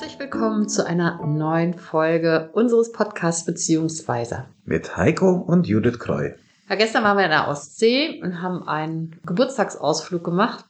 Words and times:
Herzlich 0.00 0.18
willkommen 0.18 0.66
zu 0.66 0.86
einer 0.86 1.20
neuen 1.26 1.74
Folge 1.74 2.48
unseres 2.54 2.90
Podcasts 2.90 3.44
Beziehungsweise. 3.44 4.46
Mit 4.64 4.96
Heiko 4.96 5.32
und 5.32 5.66
Judith 5.66 5.98
Kreu. 5.98 6.30
Ja, 6.70 6.76
gestern 6.76 7.04
waren 7.04 7.18
wir 7.18 7.24
in 7.24 7.30
der 7.30 7.48
Ostsee 7.48 8.18
und 8.22 8.40
haben 8.40 8.66
einen 8.66 9.20
Geburtstagsausflug 9.26 10.24
gemacht 10.24 10.64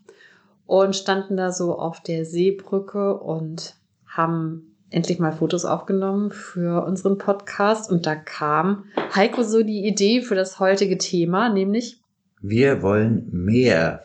und 0.67 0.97
standen 0.97 1.37
da 1.37 1.53
so 1.53 1.79
auf 1.79 2.01
der 2.01 2.25
Seebrücke 2.25 3.21
und 3.21 3.77
haben 4.05 4.75
endlich 4.91 5.21
mal 5.21 5.31
Fotos 5.31 5.65
aufgenommen 5.65 6.33
für 6.33 6.85
unseren 6.85 7.17
Podcast. 7.17 7.89
Und 7.89 8.07
da 8.07 8.17
kam 8.17 8.87
Heiko 9.15 9.45
so 9.45 9.63
die 9.63 9.87
Idee 9.87 10.23
für 10.23 10.35
das 10.35 10.59
heutige 10.59 10.99
Thema, 10.99 11.51
nämlich 11.51 12.01
Wir 12.43 12.83
wollen 12.83 13.29
mehr. 13.31 14.05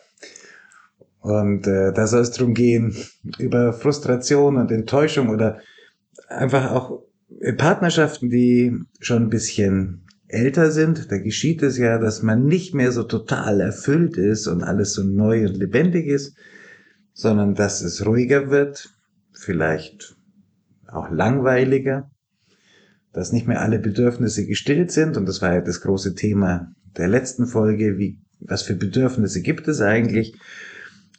Und 1.26 1.66
äh, 1.66 1.92
da 1.92 2.06
soll 2.06 2.22
es 2.22 2.30
darum 2.30 2.54
gehen, 2.54 2.96
über 3.40 3.74
Frustration 3.74 4.58
und 4.58 4.70
Enttäuschung 4.70 5.30
oder 5.30 5.60
einfach 6.28 6.70
auch 6.70 7.02
Partnerschaften, 7.58 8.30
die 8.30 8.78
schon 9.00 9.24
ein 9.24 9.30
bisschen 9.32 10.06
älter 10.28 10.70
sind. 10.70 11.12
Da 11.12 11.18
geschieht 11.18 11.64
es 11.64 11.80
ja, 11.80 11.98
dass 11.98 12.22
man 12.22 12.46
nicht 12.46 12.76
mehr 12.76 12.92
so 12.92 13.02
total 13.02 13.60
erfüllt 13.60 14.18
ist 14.18 14.46
und 14.46 14.62
alles 14.62 14.94
so 14.94 15.02
neu 15.02 15.48
und 15.48 15.58
lebendig 15.58 16.06
ist, 16.06 16.38
sondern 17.14 17.56
dass 17.56 17.82
es 17.82 18.06
ruhiger 18.06 18.52
wird, 18.52 18.94
vielleicht 19.34 20.16
auch 20.86 21.10
langweiliger, 21.10 22.08
dass 23.14 23.34
nicht 23.34 23.48
mehr 23.48 23.62
alle 23.64 23.80
Bedürfnisse 23.80 24.46
gestillt 24.46 24.92
sind. 24.92 25.18
Und 25.18 25.28
das 25.28 25.42
war 25.42 25.56
ja 25.56 25.62
das 25.62 25.82
große 25.82 26.14
Thema 26.14 26.72
der 26.96 27.08
letzten 27.08 27.48
Folge. 27.48 27.98
Wie, 27.98 28.20
was 28.42 28.62
für 28.62 28.76
Bedürfnisse 28.76 29.42
gibt 29.42 29.68
es 29.68 29.82
eigentlich? 29.82 30.36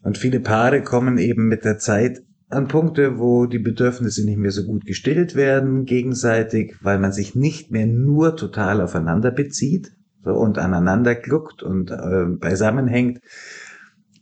Und 0.07 0.19
viele 0.19 0.39
Paare 0.39 0.85
kommen 0.85 1.19
eben 1.19 1.49
mit 1.49 1.65
der 1.65 1.79
Zeit 1.79 2.23
an 2.49 2.69
Punkte, 2.69 3.19
wo 3.19 3.47
die 3.47 3.59
Bedürfnisse 3.59 4.25
nicht 4.25 4.39
mehr 4.39 4.53
so 4.53 4.65
gut 4.65 4.87
gestillt 4.87 5.35
werden 5.35 5.85
gegenseitig, 5.85 6.77
weil 6.81 7.01
man 7.01 7.11
sich 7.11 7.35
nicht 7.35 7.73
mehr 7.73 7.89
nur 7.89 8.37
total 8.37 8.81
aufeinander 8.81 9.33
bezieht 9.33 9.97
so, 10.23 10.31
und 10.31 10.59
aneinander 10.59 11.17
gluckt 11.17 11.65
und 11.65 11.91
äh, 11.91 12.25
beisammenhängt. 12.25 13.21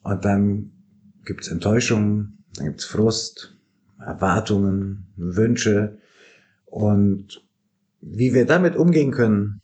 Und 0.03 0.25
dann 0.25 0.73
gibt's 1.27 1.49
Enttäuschungen, 1.49 2.47
dann 2.57 2.65
gibt's 2.69 2.87
Frust, 2.87 3.55
Erwartungen, 3.99 5.13
Wünsche. 5.17 5.99
Und 6.65 7.45
wie 8.01 8.33
wir 8.33 8.47
damit 8.47 8.75
umgehen 8.75 9.11
können, 9.11 9.61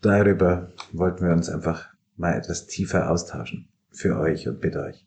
darüber 0.00 0.72
wollten 0.90 1.24
wir 1.24 1.32
uns 1.32 1.48
einfach 1.48 1.90
mal 2.16 2.36
etwas 2.36 2.66
tiefer 2.66 3.08
austauschen. 3.08 3.68
Für 3.92 4.18
euch 4.18 4.48
und 4.48 4.60
mit 4.64 4.74
euch. 4.74 5.06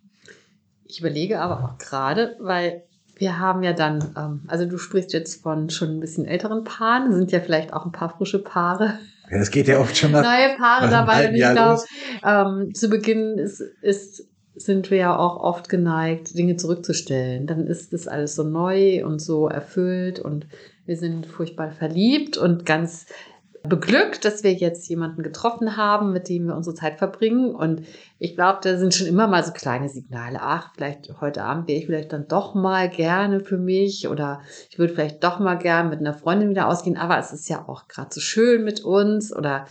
Ich 0.94 1.00
überlege 1.00 1.42
aber 1.42 1.64
auch 1.64 1.80
gerade, 1.80 2.36
weil 2.40 2.84
wir 3.16 3.40
haben 3.40 3.64
ja 3.64 3.74
dann, 3.74 4.14
ähm, 4.16 4.42
also 4.46 4.68
du 4.68 4.78
sprichst 4.78 5.12
jetzt 5.12 5.42
von 5.42 5.72
schon 5.72 5.90
ein 5.90 6.00
bisschen 6.00 6.26
älteren 6.26 6.64
Paaren, 6.64 7.12
sind 7.12 7.32
ja 7.32 7.40
vielleicht 7.40 7.74
auch 7.74 7.86
ein 7.86 7.92
paar 7.92 8.16
frische 8.16 8.44
Paare. 8.44 9.00
Ja, 9.32 9.38
es 9.38 9.50
geht 9.50 9.68
ja 9.68 9.80
oft 9.80 9.98
schon 9.98 10.12
nach 10.12 10.22
neue 10.22 10.56
Paare 10.56 10.92
dabei. 10.92 11.30
Und 11.30 11.34
ich 11.34 11.42
glaube, 11.42 11.82
ähm, 12.24 12.76
zu 12.76 12.90
Beginn 12.90 13.40
ist, 13.40 13.60
ist, 13.82 14.28
sind 14.54 14.92
wir 14.92 15.00
ja 15.00 15.18
auch 15.18 15.38
oft 15.38 15.68
geneigt, 15.68 16.38
Dinge 16.38 16.58
zurückzustellen. 16.58 17.48
Dann 17.48 17.66
ist 17.66 17.92
das 17.92 18.08
alles 18.08 18.36
so 18.36 18.44
neu 18.44 19.04
und 19.04 19.18
so 19.18 19.48
erfüllt 19.48 20.20
und 20.20 20.46
wir 20.86 20.98
sind 20.98 21.26
furchtbar 21.26 21.72
verliebt 21.72 22.38
und 22.38 22.68
ganz 22.68 23.08
beglückt, 23.68 24.26
dass 24.26 24.44
wir 24.44 24.54
jetzt 24.54 24.90
jemanden 24.90 25.24
getroffen 25.24 25.78
haben, 25.78 26.12
mit 26.12 26.28
dem 26.28 26.48
wir 26.48 26.56
unsere 26.56 26.76
Zeit 26.76 26.98
verbringen. 26.98 27.56
Und 27.56 27.84
ich 28.20 28.36
glaube, 28.36 28.60
da 28.62 28.78
sind 28.78 28.94
schon 28.94 29.08
immer 29.08 29.28
mal 29.28 29.44
so 29.44 29.54
kleine 29.54 29.88
Signale. 29.88 30.40
Ach, 30.42 30.72
vielleicht 30.76 31.10
heute 31.22 31.44
Abend 31.44 31.68
wäre 31.68 31.80
ich 31.80 31.86
vielleicht 31.86 32.12
dann 32.12 32.28
doch 32.28 32.56
mal 32.56 32.90
gerne 32.90 33.40
für 33.40 33.58
mich 33.58 34.08
oder 34.10 34.42
ich 34.70 34.78
würde 34.78 34.94
vielleicht 34.94 35.24
doch 35.24 35.40
mal 35.40 35.56
gerne 35.56 35.90
mit 35.90 36.00
einer 36.00 36.14
Freundin 36.14 36.50
wieder 36.50 36.68
ausgehen. 36.68 36.98
Aber 36.98 37.18
es 37.18 37.32
ist 37.32 37.48
ja 37.48 37.66
auch 37.68 37.88
gerade 37.88 38.14
so 38.14 38.20
schön 38.20 38.66
mit 38.66 38.82
uns 38.82 39.34
oder 39.34 39.66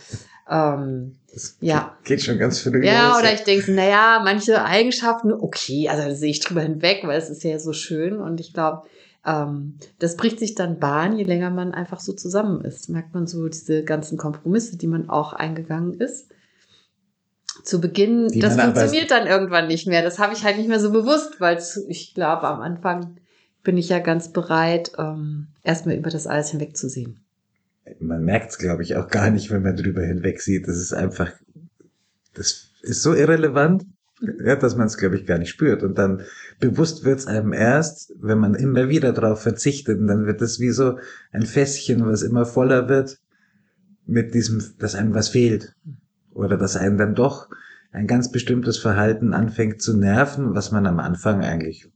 ähm, 0.49 1.15
Das 1.31 1.57
ja. 1.61 1.95
geht 2.03 2.23
schon 2.23 2.39
ganz 2.39 2.59
früh 2.59 2.83
ja, 2.83 3.09
los. 3.09 3.19
oder 3.19 3.33
ich 3.33 3.43
denke, 3.43 3.71
naja, 3.71 4.21
manche 4.23 4.65
Eigenschaften, 4.65 5.31
okay, 5.31 5.87
also 5.89 6.09
da 6.09 6.15
sehe 6.15 6.31
ich 6.31 6.39
drüber 6.39 6.61
hinweg, 6.61 7.01
weil 7.03 7.17
es 7.17 7.29
ist 7.29 7.43
ja 7.43 7.59
so 7.59 7.73
schön. 7.73 8.17
Und 8.19 8.39
ich 8.39 8.53
glaube, 8.53 8.87
ähm, 9.25 9.77
das 9.99 10.17
bricht 10.17 10.39
sich 10.39 10.55
dann 10.55 10.79
Bahn, 10.79 11.17
je 11.17 11.23
länger 11.23 11.49
man 11.49 11.73
einfach 11.73 11.99
so 11.99 12.13
zusammen 12.13 12.61
ist. 12.61 12.89
Merkt 12.89 13.13
man 13.13 13.27
so 13.27 13.47
diese 13.47 13.83
ganzen 13.83 14.17
Kompromisse, 14.17 14.77
die 14.77 14.87
man 14.87 15.09
auch 15.09 15.33
eingegangen 15.33 15.93
ist. 15.93 16.29
Zu 17.63 17.79
Beginn, 17.79 18.27
Die 18.27 18.39
das 18.39 18.59
funktioniert 18.59 19.11
dann 19.11 19.27
irgendwann 19.27 19.67
nicht 19.67 19.87
mehr. 19.87 20.01
Das 20.01 20.19
habe 20.19 20.33
ich 20.33 20.43
halt 20.43 20.57
nicht 20.57 20.67
mehr 20.67 20.79
so 20.79 20.91
bewusst, 20.91 21.39
weil 21.39 21.61
ich 21.87 22.13
glaube, 22.13 22.47
am 22.47 22.61
Anfang 22.61 23.17
bin 23.63 23.77
ich 23.77 23.89
ja 23.89 23.99
ganz 23.99 24.33
bereit, 24.33 24.91
ähm, 24.97 25.47
erstmal 25.63 25.95
über 25.95 26.09
das 26.09 26.27
alles 26.27 26.49
hinwegzusehen. 26.49 27.19
man 27.99 28.23
merkt 28.25 28.51
es, 28.51 28.57
glaube 28.57 28.83
ich, 28.83 28.97
auch 28.97 29.07
gar 29.07 29.29
nicht, 29.29 29.51
wenn 29.51 29.61
man 29.61 29.77
drüber 29.77 30.01
hinweg 30.01 30.41
sieht. 30.41 30.67
Das 30.67 30.77
ist 30.77 30.93
einfach, 30.93 31.31
das 32.33 32.71
ist 32.81 33.01
so 33.01 33.13
irrelevant, 33.13 33.85
ja, 34.43 34.55
dass 34.55 34.75
man 34.75 34.87
es, 34.87 34.97
glaube 34.97 35.17
ich, 35.17 35.25
gar 35.25 35.37
nicht 35.37 35.49
spürt. 35.49 35.83
Und 35.83 35.97
dann 35.97 36.21
bewusst 36.59 37.03
wird 37.03 37.19
es 37.19 37.27
einem 37.27 37.53
erst, 37.53 38.13
wenn 38.19 38.39
man 38.39 38.55
immer 38.55 38.89
wieder 38.89 39.11
darauf 39.13 39.41
verzichtet. 39.41 39.99
Und 39.99 40.07
dann 40.07 40.25
wird 40.25 40.41
es 40.41 40.59
wie 40.59 40.71
so 40.71 40.97
ein 41.31 41.45
Fässchen, 41.45 42.05
was 42.05 42.21
immer 42.21 42.45
voller 42.45 42.89
wird, 42.89 43.19
mit 44.05 44.33
diesem, 44.33 44.63
dass 44.79 44.95
einem 44.95 45.13
was 45.13 45.29
fehlt. 45.29 45.75
Oder 46.31 46.57
dass 46.57 46.75
einem 46.75 46.97
dann 46.97 47.15
doch 47.15 47.49
ein 47.91 48.07
ganz 48.07 48.31
bestimmtes 48.31 48.77
Verhalten 48.77 49.33
anfängt 49.33 49.81
zu 49.81 49.97
nerven, 49.97 50.55
was 50.55 50.71
man 50.71 50.87
am 50.87 50.99
Anfang 50.99 51.41
eigentlich 51.41 51.91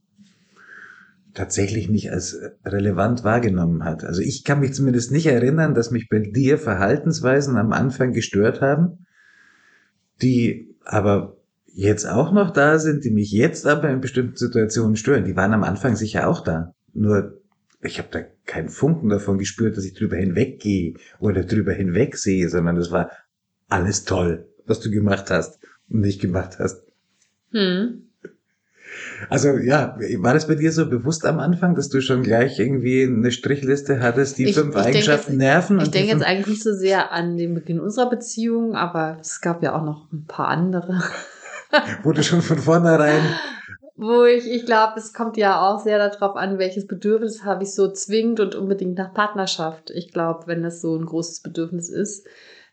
tatsächlich 1.34 1.88
nicht 1.88 2.10
als 2.10 2.38
relevant 2.64 3.24
wahrgenommen 3.24 3.84
hat. 3.84 4.04
Also 4.04 4.22
ich 4.22 4.44
kann 4.44 4.60
mich 4.60 4.74
zumindest 4.74 5.12
nicht 5.12 5.26
erinnern, 5.26 5.74
dass 5.74 5.90
mich 5.90 6.08
bei 6.08 6.18
dir 6.18 6.58
Verhaltensweisen 6.58 7.56
am 7.56 7.72
Anfang 7.72 8.12
gestört 8.12 8.60
haben, 8.60 9.06
die 10.20 10.74
aber 10.84 11.37
jetzt 11.72 12.06
auch 12.06 12.32
noch 12.32 12.50
da 12.50 12.78
sind, 12.78 13.04
die 13.04 13.10
mich 13.10 13.30
jetzt 13.30 13.66
aber 13.66 13.88
in 13.90 14.00
bestimmten 14.00 14.36
Situationen 14.36 14.96
stören. 14.96 15.24
Die 15.24 15.36
waren 15.36 15.52
am 15.54 15.64
Anfang 15.64 15.96
sicher 15.96 16.28
auch 16.28 16.40
da. 16.42 16.74
Nur 16.94 17.40
ich 17.80 17.98
habe 17.98 18.08
da 18.10 18.20
keinen 18.46 18.68
Funken 18.68 19.08
davon 19.08 19.38
gespürt, 19.38 19.76
dass 19.76 19.84
ich 19.84 19.94
drüber 19.94 20.16
hinweggehe 20.16 20.94
oder 21.20 21.44
drüber 21.44 21.72
hinwegsehe, 21.72 22.48
sondern 22.48 22.76
es 22.76 22.90
war 22.90 23.10
alles 23.68 24.04
toll, 24.04 24.46
was 24.66 24.80
du 24.80 24.90
gemacht 24.90 25.30
hast 25.30 25.58
und 25.88 26.00
nicht 26.00 26.20
gemacht 26.20 26.58
hast. 26.58 26.82
Hm. 27.52 28.02
Also 29.28 29.58
ja, 29.58 29.96
war 30.18 30.32
das 30.34 30.48
bei 30.48 30.54
dir 30.54 30.72
so 30.72 30.88
bewusst 30.88 31.26
am 31.26 31.38
Anfang, 31.38 31.74
dass 31.74 31.88
du 31.90 32.00
schon 32.00 32.22
gleich 32.22 32.58
irgendwie 32.58 33.02
eine 33.04 33.30
Strichliste 33.30 34.00
hattest, 34.00 34.38
die 34.38 34.44
Ich- 34.44 34.56
fünf 34.56 34.74
ich 34.74 34.80
Eigenschaften 34.82 35.32
jetzt- 35.32 35.38
nerven? 35.38 35.80
Ich 35.80 35.90
denke 35.90 36.12
jetzt 36.12 36.24
eigentlich 36.24 36.46
nicht 36.46 36.62
so 36.62 36.72
sehr 36.72 37.12
an 37.12 37.36
den 37.36 37.54
Beginn 37.54 37.80
unserer 37.80 38.08
Beziehung, 38.08 38.74
aber 38.74 39.18
es 39.20 39.40
gab 39.40 39.62
ja 39.62 39.74
auch 39.76 39.84
noch 39.84 40.10
ein 40.12 40.24
paar 40.26 40.48
andere. 40.48 41.02
wo 42.02 42.12
du 42.12 42.22
schon 42.22 42.42
von 42.42 42.58
vornherein, 42.58 43.22
Wo 43.96 44.24
ich, 44.24 44.46
ich 44.46 44.64
glaube, 44.64 44.94
es 44.96 45.12
kommt 45.12 45.36
ja 45.36 45.60
auch 45.60 45.82
sehr 45.82 45.98
darauf 45.98 46.36
an, 46.36 46.58
welches 46.58 46.86
Bedürfnis 46.86 47.44
habe 47.44 47.64
ich 47.64 47.74
so 47.74 47.90
zwingend 47.90 48.38
und 48.38 48.54
unbedingt 48.54 48.96
nach 48.96 49.12
Partnerschaft. 49.12 49.90
Ich 49.90 50.12
glaube, 50.12 50.46
wenn 50.46 50.62
das 50.62 50.80
so 50.80 50.96
ein 50.96 51.04
großes 51.04 51.40
Bedürfnis 51.40 51.88
ist, 51.88 52.26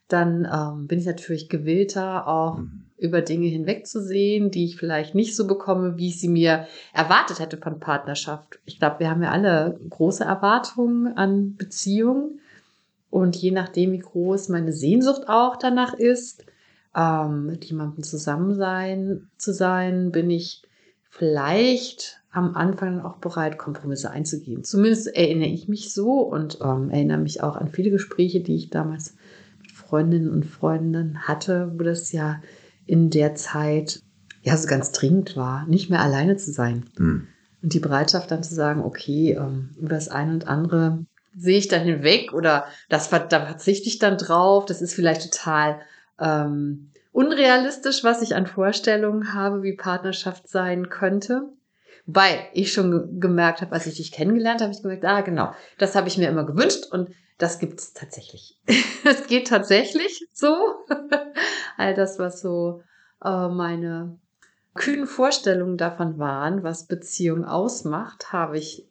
dann 0.07 0.47
ähm, 0.51 0.87
bin 0.87 0.99
ich 0.99 1.07
natürlich 1.07 1.49
gewillter, 1.49 2.27
auch 2.27 2.59
über 2.97 3.21
Dinge 3.21 3.47
hinwegzusehen, 3.47 4.51
die 4.51 4.65
ich 4.65 4.77
vielleicht 4.77 5.15
nicht 5.15 5.35
so 5.35 5.47
bekomme, 5.47 5.97
wie 5.97 6.09
ich 6.09 6.19
sie 6.19 6.29
mir 6.29 6.67
erwartet 6.93 7.39
hätte 7.39 7.57
von 7.57 7.79
Partnerschaft. 7.79 8.59
Ich 8.65 8.79
glaube, 8.79 8.99
wir 8.99 9.09
haben 9.09 9.23
ja 9.23 9.31
alle 9.31 9.79
große 9.89 10.23
Erwartungen 10.23 11.17
an 11.17 11.55
Beziehungen. 11.55 12.39
Und 13.09 13.35
je 13.35 13.51
nachdem, 13.51 13.93
wie 13.93 13.99
groß 13.99 14.49
meine 14.49 14.73
Sehnsucht 14.73 15.27
auch 15.27 15.55
danach 15.55 15.93
ist, 15.93 16.45
ähm, 16.95 17.45
mit 17.45 17.65
jemandem 17.65 18.03
zusammen 18.03 18.55
sein, 18.55 19.27
zu 19.37 19.53
sein, 19.53 20.11
bin 20.11 20.29
ich 20.29 20.63
vielleicht 21.09 22.21
am 22.31 22.55
Anfang 22.55 22.99
auch 23.01 23.17
bereit, 23.17 23.57
Kompromisse 23.57 24.11
einzugehen. 24.11 24.63
Zumindest 24.63 25.07
erinnere 25.07 25.49
ich 25.49 25.67
mich 25.67 25.93
so 25.93 26.19
und 26.19 26.59
ähm, 26.61 26.89
erinnere 26.89 27.19
mich 27.19 27.41
auch 27.41 27.55
an 27.55 27.69
viele 27.69 27.91
Gespräche, 27.91 28.41
die 28.41 28.55
ich 28.55 28.69
damals 28.69 29.15
mit 29.61 29.71
Freundinnen 29.71 30.29
und 30.29 30.45
Freunden 30.45 31.27
hatte, 31.27 31.71
wo 31.75 31.83
das 31.83 32.11
ja 32.11 32.41
in 32.85 33.09
der 33.09 33.35
Zeit 33.35 34.01
ja 34.43 34.57
so 34.57 34.67
ganz 34.67 34.91
dringend 34.91 35.35
war, 35.35 35.65
nicht 35.67 35.89
mehr 35.89 36.01
alleine 36.01 36.37
zu 36.37 36.51
sein. 36.51 36.85
Hm. 36.97 37.27
Und 37.63 37.73
die 37.73 37.79
Bereitschaft 37.79 38.29
dann 38.31 38.43
zu 38.43 38.53
sagen, 38.53 38.83
okay, 38.83 39.31
ähm, 39.31 39.69
über 39.77 39.89
das 39.89 40.09
eine 40.09 40.33
und 40.33 40.47
andere 40.47 41.05
sehe 41.37 41.57
ich 41.57 41.67
dann 41.67 41.83
hinweg 41.83 42.33
oder 42.33 42.65
das 42.89 43.09
da 43.09 43.27
verzichte 43.27 43.87
ich 43.87 43.97
dann 43.97 44.17
drauf. 44.17 44.65
Das 44.65 44.81
ist 44.81 44.93
vielleicht 44.93 45.31
total 45.31 45.79
ähm, 46.19 46.91
unrealistisch, 47.11 48.03
was 48.03 48.21
ich 48.21 48.35
an 48.35 48.47
Vorstellungen 48.47 49.33
habe, 49.33 49.63
wie 49.63 49.75
Partnerschaft 49.75 50.47
sein 50.47 50.89
könnte. 50.89 51.49
Wobei 52.05 52.49
ich 52.53 52.71
schon 52.71 52.91
ge 52.91 53.19
gemerkt 53.19 53.61
habe, 53.61 53.71
als 53.71 53.87
ich 53.87 53.95
dich 53.95 54.11
kennengelernt 54.11 54.61
habe, 54.61 54.65
habe 54.65 54.75
ich 54.75 54.81
gemerkt, 54.81 55.05
ah 55.05 55.21
genau, 55.21 55.53
das 55.77 55.95
habe 55.95 56.07
ich 56.07 56.17
mir 56.17 56.29
immer 56.29 56.45
gewünscht 56.45 56.85
und 56.91 57.09
das 57.37 57.59
gibt 57.59 57.79
es 57.79 57.93
tatsächlich. 57.93 58.59
Es 59.07 59.27
geht 59.27 59.47
tatsächlich 59.47 60.27
so. 60.33 60.55
All 61.77 61.93
das, 61.93 62.17
was 62.17 62.41
so 62.41 62.81
äh, 63.23 63.49
meine 63.49 64.17
kühnen 64.73 65.05
Vorstellungen 65.05 65.77
davon 65.77 66.17
waren, 66.17 66.63
was 66.63 66.87
Beziehung 66.87 67.45
ausmacht, 67.45 68.33
habe 68.33 68.57
ich 68.57 68.87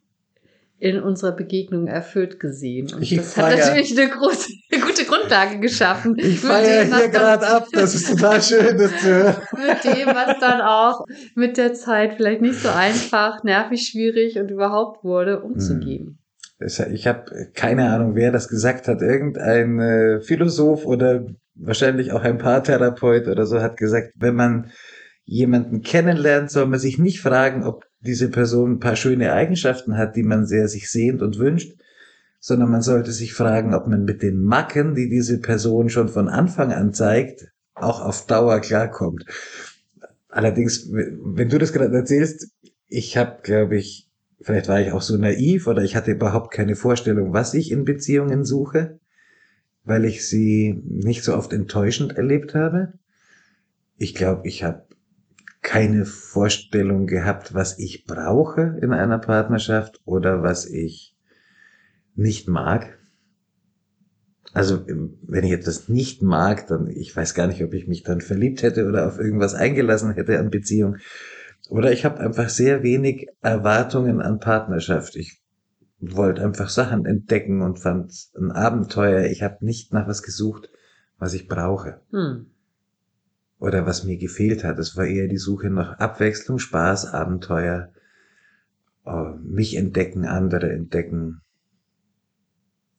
in 0.78 1.00
unserer 1.00 1.32
Begegnung 1.32 1.86
erfüllt 1.86 2.40
gesehen. 2.40 2.92
Und 2.92 3.02
Ich 3.02 3.16
das 3.16 3.36
hat 3.36 3.56
natürlich 3.56 3.98
eine, 3.98 4.10
große, 4.10 4.52
eine 4.72 4.83
gute 4.94 5.04
Grundlage 5.06 5.58
geschaffen. 5.58 6.16
Ich 6.18 6.40
feiere 6.40 6.84
hier 6.84 7.08
gerade 7.08 7.46
ab. 7.46 7.66
Das 7.72 7.94
ist 7.94 8.08
total 8.10 8.40
schön, 8.42 8.76
das 8.78 8.90
zu 9.00 9.06
hören. 9.06 9.36
Mit 9.52 9.84
dem, 9.96 10.06
was 10.08 10.38
dann 10.40 10.60
auch 10.60 11.04
mit 11.34 11.56
der 11.56 11.74
Zeit 11.74 12.14
vielleicht 12.16 12.40
nicht 12.42 12.60
so 12.60 12.68
einfach, 12.68 13.42
nervig, 13.44 13.86
schwierig 13.90 14.38
und 14.38 14.50
überhaupt 14.50 15.04
wurde, 15.04 15.40
umzugehen. 15.40 16.18
Das- 16.58 16.78
Ich 16.78 17.06
habe 17.06 17.24
keine 17.54 17.90
Ahnung, 17.90 18.14
wer 18.14 18.30
das 18.32 18.48
gesagt 18.48 18.88
hat. 18.88 19.02
Irgendein 19.02 19.78
äh, 19.80 20.20
Philosoph 20.20 20.84
oder 20.86 21.26
wahrscheinlich 21.56 22.12
auch 22.12 22.22
ein 22.22 22.38
Paartherapeut 22.38 23.28
oder 23.28 23.46
so 23.46 23.60
hat 23.60 23.76
gesagt, 23.76 24.12
wenn 24.16 24.34
man 24.34 24.70
jemanden 25.24 25.82
kennenlernt, 25.82 26.50
soll 26.50 26.66
man 26.66 26.78
sich 26.78 26.98
nicht 26.98 27.20
fragen, 27.20 27.64
ob 27.64 27.84
diese 28.00 28.28
Person 28.30 28.72
ein 28.72 28.78
paar 28.80 28.96
schöne 28.96 29.32
Eigenschaften 29.32 29.96
hat, 29.96 30.16
die 30.16 30.22
man 30.22 30.46
sehr 30.46 30.68
sich 30.68 30.90
sehnt 30.90 31.22
und 31.22 31.38
wünscht, 31.38 31.72
sondern 32.46 32.70
man 32.70 32.82
sollte 32.82 33.10
sich 33.10 33.32
fragen, 33.32 33.72
ob 33.72 33.86
man 33.86 34.04
mit 34.04 34.20
den 34.20 34.42
Macken, 34.42 34.94
die 34.94 35.08
diese 35.08 35.40
Person 35.40 35.88
schon 35.88 36.10
von 36.10 36.28
Anfang 36.28 36.74
an 36.74 36.92
zeigt, 36.92 37.50
auch 37.72 38.02
auf 38.02 38.26
Dauer 38.26 38.60
klarkommt. 38.60 39.24
Allerdings, 40.28 40.90
wenn 40.92 41.48
du 41.48 41.56
das 41.56 41.72
gerade 41.72 41.96
erzählst, 41.96 42.50
ich 42.86 43.16
habe, 43.16 43.38
glaube 43.42 43.78
ich, 43.78 44.10
vielleicht 44.42 44.68
war 44.68 44.78
ich 44.78 44.92
auch 44.92 45.00
so 45.00 45.16
naiv 45.16 45.66
oder 45.68 45.82
ich 45.82 45.96
hatte 45.96 46.10
überhaupt 46.10 46.52
keine 46.52 46.76
Vorstellung, 46.76 47.32
was 47.32 47.54
ich 47.54 47.72
in 47.72 47.86
Beziehungen 47.86 48.44
suche, 48.44 49.00
weil 49.84 50.04
ich 50.04 50.28
sie 50.28 50.82
nicht 50.84 51.24
so 51.24 51.34
oft 51.34 51.54
enttäuschend 51.54 52.18
erlebt 52.18 52.54
habe. 52.54 52.92
Ich 53.96 54.14
glaube, 54.14 54.46
ich 54.46 54.64
habe 54.64 54.86
keine 55.62 56.04
Vorstellung 56.04 57.06
gehabt, 57.06 57.54
was 57.54 57.78
ich 57.78 58.04
brauche 58.04 58.76
in 58.82 58.92
einer 58.92 59.18
Partnerschaft 59.18 60.02
oder 60.04 60.42
was 60.42 60.66
ich 60.66 61.13
nicht 62.14 62.48
mag. 62.48 62.98
Also 64.52 64.84
wenn 64.86 65.44
ich 65.44 65.52
etwas 65.52 65.88
nicht 65.88 66.22
mag, 66.22 66.68
dann 66.68 66.86
ich 66.86 67.14
weiß 67.14 67.34
gar 67.34 67.48
nicht, 67.48 67.62
ob 67.64 67.74
ich 67.74 67.88
mich 67.88 68.04
dann 68.04 68.20
verliebt 68.20 68.62
hätte 68.62 68.86
oder 68.86 69.06
auf 69.06 69.18
irgendwas 69.18 69.54
eingelassen 69.54 70.12
hätte 70.12 70.38
an 70.38 70.50
Beziehung. 70.50 70.96
Oder 71.68 71.92
ich 71.92 72.04
habe 72.04 72.20
einfach 72.20 72.48
sehr 72.48 72.82
wenig 72.82 73.26
Erwartungen 73.40 74.20
an 74.20 74.38
Partnerschaft. 74.38 75.16
Ich 75.16 75.40
wollte 75.98 76.44
einfach 76.44 76.68
Sachen 76.68 77.06
entdecken 77.06 77.62
und 77.62 77.78
fand 77.78 78.12
ein 78.36 78.52
Abenteuer. 78.52 79.24
Ich 79.24 79.42
habe 79.42 79.64
nicht 79.64 79.92
nach 79.92 80.06
was 80.06 80.22
gesucht, 80.22 80.68
was 81.18 81.34
ich 81.34 81.48
brauche 81.48 82.00
Hm. 82.10 82.46
oder 83.58 83.86
was 83.86 84.04
mir 84.04 84.18
gefehlt 84.18 84.62
hat. 84.62 84.78
Es 84.78 84.96
war 84.96 85.06
eher 85.06 85.26
die 85.26 85.38
Suche 85.38 85.70
nach 85.70 85.98
Abwechslung, 85.98 86.58
Spaß, 86.58 87.06
Abenteuer, 87.06 87.90
äh, 89.06 89.30
mich 89.42 89.76
entdecken, 89.76 90.26
andere 90.26 90.70
entdecken. 90.70 91.40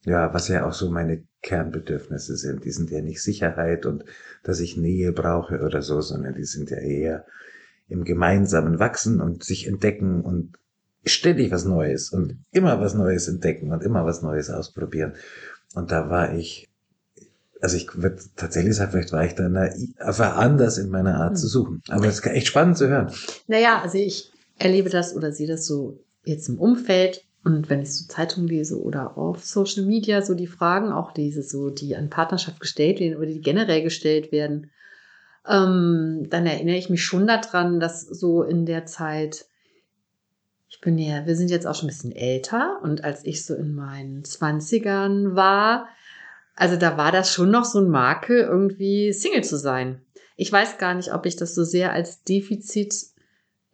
Ja, 0.06 0.34
was 0.34 0.48
ja 0.48 0.66
auch 0.68 0.74
so 0.74 0.92
meine 0.92 1.24
Kernbedürfnisse 1.42 2.38
sind. 2.38 2.64
Die 2.64 2.72
sind 2.72 2.92
ja 2.92 3.02
nicht 3.02 3.22
Sicherheit 3.22 3.86
und 3.86 4.06
dass 4.44 4.60
ich 4.60 4.78
Nähe 4.78 5.12
brauche 5.12 5.62
oder 5.62 5.82
so, 5.82 6.00
sondern 6.02 6.36
die 6.36 6.46
sind 6.46 6.70
ja 6.70 6.78
eher 6.78 7.26
im 7.88 8.04
gemeinsamen 8.04 8.80
Wachsen 8.80 9.20
und 9.20 9.44
sich 9.44 9.68
entdecken 9.68 10.22
und 10.22 10.58
ständig 11.06 11.52
was 11.52 11.66
Neues 11.66 12.10
und 12.10 12.40
immer 12.52 12.80
was 12.80 12.94
Neues 12.94 13.28
entdecken 13.28 13.72
und 13.72 13.84
immer 13.84 14.06
was 14.06 14.22
Neues 14.22 14.50
ausprobieren. 14.50 15.14
Und 15.74 15.92
da 15.92 16.10
war 16.10 16.34
ich, 16.36 16.70
also 17.62 17.78
ich 17.78 17.96
würde 17.96 18.22
tatsächlich 18.36 18.76
sagen, 18.76 18.92
vielleicht 18.92 19.12
war 19.12 19.26
ich 19.26 19.34
da 19.34 19.50
naiv, 19.50 19.90
war 20.00 20.36
anders 20.36 20.78
in 20.78 20.90
meiner 20.90 21.16
Art 21.16 21.38
zu 21.38 21.48
suchen. 21.48 21.82
Aber 21.90 22.06
es 22.06 22.20
ist 22.20 22.26
echt 22.26 22.48
spannend 22.48 22.78
zu 22.78 22.88
hören. 22.88 23.12
Naja, 23.48 23.82
also 23.82 23.98
ich 23.98 24.32
erlebe 24.58 24.90
das 24.90 25.16
oder 25.16 25.32
sehe 25.32 25.48
das 25.48 25.66
so 25.66 26.00
jetzt 26.24 26.50
im 26.50 26.58
Umfeld 26.58 27.24
und 27.46 27.70
wenn 27.70 27.84
ich 27.84 27.96
so 27.96 28.08
Zeitungen 28.08 28.50
lese 28.50 28.82
oder 28.82 29.20
auf 29.20 29.46
Social 29.46 29.86
Media 29.86 30.24
so 30.24 30.34
die 30.34 30.48
Fragen 30.48 30.92
auch 30.92 31.16
lese, 31.16 31.44
so 31.44 31.70
die 31.70 31.96
an 31.96 32.10
Partnerschaft 32.10 32.60
gestellt 32.60 33.00
werden 33.00 33.18
oder 33.18 33.28
die 33.28 33.40
generell 33.40 33.84
gestellt 33.84 34.32
werden, 34.32 34.72
ähm, 35.48 36.26
dann 36.32 36.48
erinnere 36.48 36.76
ich 36.76 36.90
mich 36.90 37.04
schon 37.04 37.28
daran, 37.28 37.80
dass 37.80 38.02
so 38.02 38.42
in 38.42 38.66
der 38.66 38.88
Zeit, 38.88 39.46
ich 40.70 40.82
bin 40.82 40.98
ja, 40.98 41.28
wir 41.28 41.36
sind 41.36 41.52
jetzt 41.52 41.68
auch 41.68 41.76
schon 41.76 41.86
ein 41.86 41.94
bisschen 41.94 42.16
älter 42.16 42.80
und 42.82 43.04
als 43.04 43.24
ich 43.24 43.46
so 43.46 43.54
in 43.54 43.76
meinen 43.76 44.26
Zwanzigern 44.26 45.36
war, 45.36 45.88
also 46.56 46.78
da 46.78 46.98
war 46.98 47.12
das 47.12 47.32
schon 47.32 47.52
noch 47.52 47.66
so 47.66 47.80
ein 47.80 47.90
Makel, 47.90 48.40
irgendwie 48.40 49.14
Single 49.14 49.44
zu 49.44 49.60
sein. 49.60 50.02
Ich 50.36 50.52
weiß 50.52 50.80
gar 50.80 50.96
nicht, 50.96 51.14
ob 51.14 51.28
ich 51.28 51.36
das 51.36 51.54
so 51.54 51.64
sehr 51.64 51.94
als 51.94 52.24
Defizit 52.24 52.96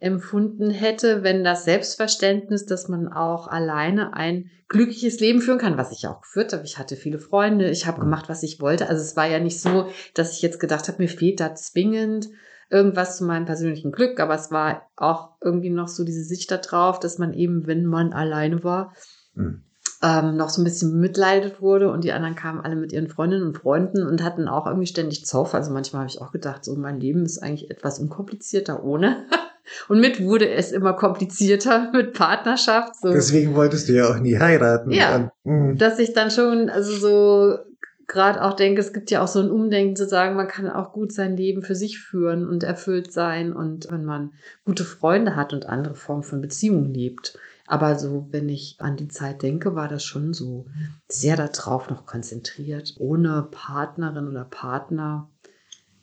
empfunden 0.02 0.70
hätte, 0.70 1.22
wenn 1.22 1.44
das 1.44 1.64
Selbstverständnis, 1.64 2.66
dass 2.66 2.88
man 2.88 3.08
auch 3.08 3.46
alleine 3.46 4.14
ein 4.14 4.50
glückliches 4.68 5.20
Leben 5.20 5.40
führen 5.40 5.58
kann, 5.58 5.78
was 5.78 5.92
ich 5.92 6.02
ja 6.02 6.12
auch 6.12 6.22
geführt 6.22 6.52
habe. 6.52 6.64
Ich 6.64 6.78
hatte 6.78 6.96
viele 6.96 7.18
Freunde, 7.18 7.70
ich 7.70 7.86
habe 7.86 8.00
gemacht, 8.00 8.28
was 8.28 8.42
ich 8.42 8.60
wollte. 8.60 8.88
Also 8.88 9.00
es 9.02 9.16
war 9.16 9.28
ja 9.28 9.38
nicht 9.38 9.60
so, 9.60 9.88
dass 10.14 10.32
ich 10.32 10.42
jetzt 10.42 10.58
gedacht 10.58 10.88
habe, 10.88 11.02
mir 11.02 11.08
fehlt 11.08 11.40
da 11.40 11.54
zwingend 11.54 12.30
irgendwas 12.68 13.18
zu 13.18 13.24
meinem 13.24 13.44
persönlichen 13.44 13.92
Glück, 13.92 14.18
aber 14.18 14.34
es 14.34 14.50
war 14.50 14.88
auch 14.96 15.36
irgendwie 15.40 15.70
noch 15.70 15.88
so 15.88 16.04
diese 16.04 16.24
Sicht 16.24 16.50
darauf, 16.50 16.98
dass 16.98 17.18
man 17.18 17.32
eben, 17.34 17.66
wenn 17.66 17.84
man 17.84 18.12
alleine 18.12 18.64
war, 18.64 18.94
Hm. 19.34 19.62
ähm, 20.02 20.36
noch 20.36 20.48
so 20.48 20.60
ein 20.60 20.64
bisschen 20.64 20.90
bemitleidet 20.92 21.60
wurde 21.60 21.90
und 21.90 22.04
die 22.04 22.12
anderen 22.12 22.34
kamen 22.34 22.60
alle 22.60 22.76
mit 22.76 22.92
ihren 22.92 23.08
Freundinnen 23.08 23.46
und 23.46 23.58
Freunden 23.58 24.06
und 24.06 24.22
hatten 24.22 24.48
auch 24.48 24.66
irgendwie 24.66 24.86
ständig 24.86 25.26
Zoff. 25.26 25.54
Also 25.54 25.70
manchmal 25.70 26.00
habe 26.00 26.10
ich 26.10 26.20
auch 26.20 26.32
gedacht, 26.32 26.64
so 26.64 26.74
mein 26.74 26.98
Leben 26.98 27.24
ist 27.24 27.42
eigentlich 27.42 27.70
etwas 27.70 27.98
unkomplizierter 27.98 28.82
ohne. 28.82 29.26
Und 29.88 30.00
mit 30.00 30.22
wurde 30.22 30.48
es 30.48 30.72
immer 30.72 30.94
komplizierter 30.94 31.90
mit 31.94 32.12
Partnerschaft. 32.14 32.96
So 33.00 33.12
Deswegen 33.12 33.54
wolltest 33.54 33.88
du 33.88 33.94
ja 33.94 34.10
auch 34.10 34.18
nie 34.18 34.38
heiraten. 34.38 34.90
Ja. 34.90 35.30
Und, 35.44 35.74
mm, 35.74 35.78
dass 35.78 35.98
ich 35.98 36.12
dann 36.12 36.30
schon, 36.30 36.68
also 36.68 36.92
so 36.96 37.58
gerade 38.06 38.42
auch 38.42 38.54
denke, 38.54 38.80
es 38.80 38.92
gibt 38.92 39.10
ja 39.10 39.22
auch 39.22 39.28
so 39.28 39.40
ein 39.40 39.50
Umdenken 39.50 39.96
zu 39.96 40.06
sagen, 40.06 40.36
man 40.36 40.48
kann 40.48 40.68
auch 40.68 40.92
gut 40.92 41.12
sein 41.12 41.36
Leben 41.36 41.62
für 41.62 41.74
sich 41.74 41.98
führen 41.98 42.46
und 42.46 42.62
erfüllt 42.62 43.12
sein 43.12 43.52
und 43.52 43.90
wenn 43.90 44.04
man 44.04 44.32
gute 44.64 44.84
Freunde 44.84 45.34
hat 45.34 45.52
und 45.52 45.66
andere 45.66 45.94
Formen 45.94 46.22
von 46.22 46.40
Beziehungen 46.40 46.92
lebt. 46.92 47.38
Aber 47.66 47.98
so, 47.98 48.28
wenn 48.30 48.48
ich 48.48 48.76
an 48.80 48.96
die 48.96 49.08
Zeit 49.08 49.42
denke, 49.42 49.74
war 49.74 49.88
das 49.88 50.04
schon 50.04 50.34
so 50.34 50.66
sehr 51.08 51.36
darauf 51.36 51.88
noch 51.88 52.04
konzentriert. 52.04 52.94
Ohne 52.98 53.48
Partnerin 53.50 54.28
oder 54.28 54.44
Partner, 54.44 55.30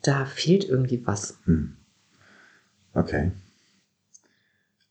da 0.02 0.24
fehlt 0.24 0.68
irgendwie 0.68 1.06
was. 1.06 1.38
hm. 1.44 1.76
Okay. 2.92 3.30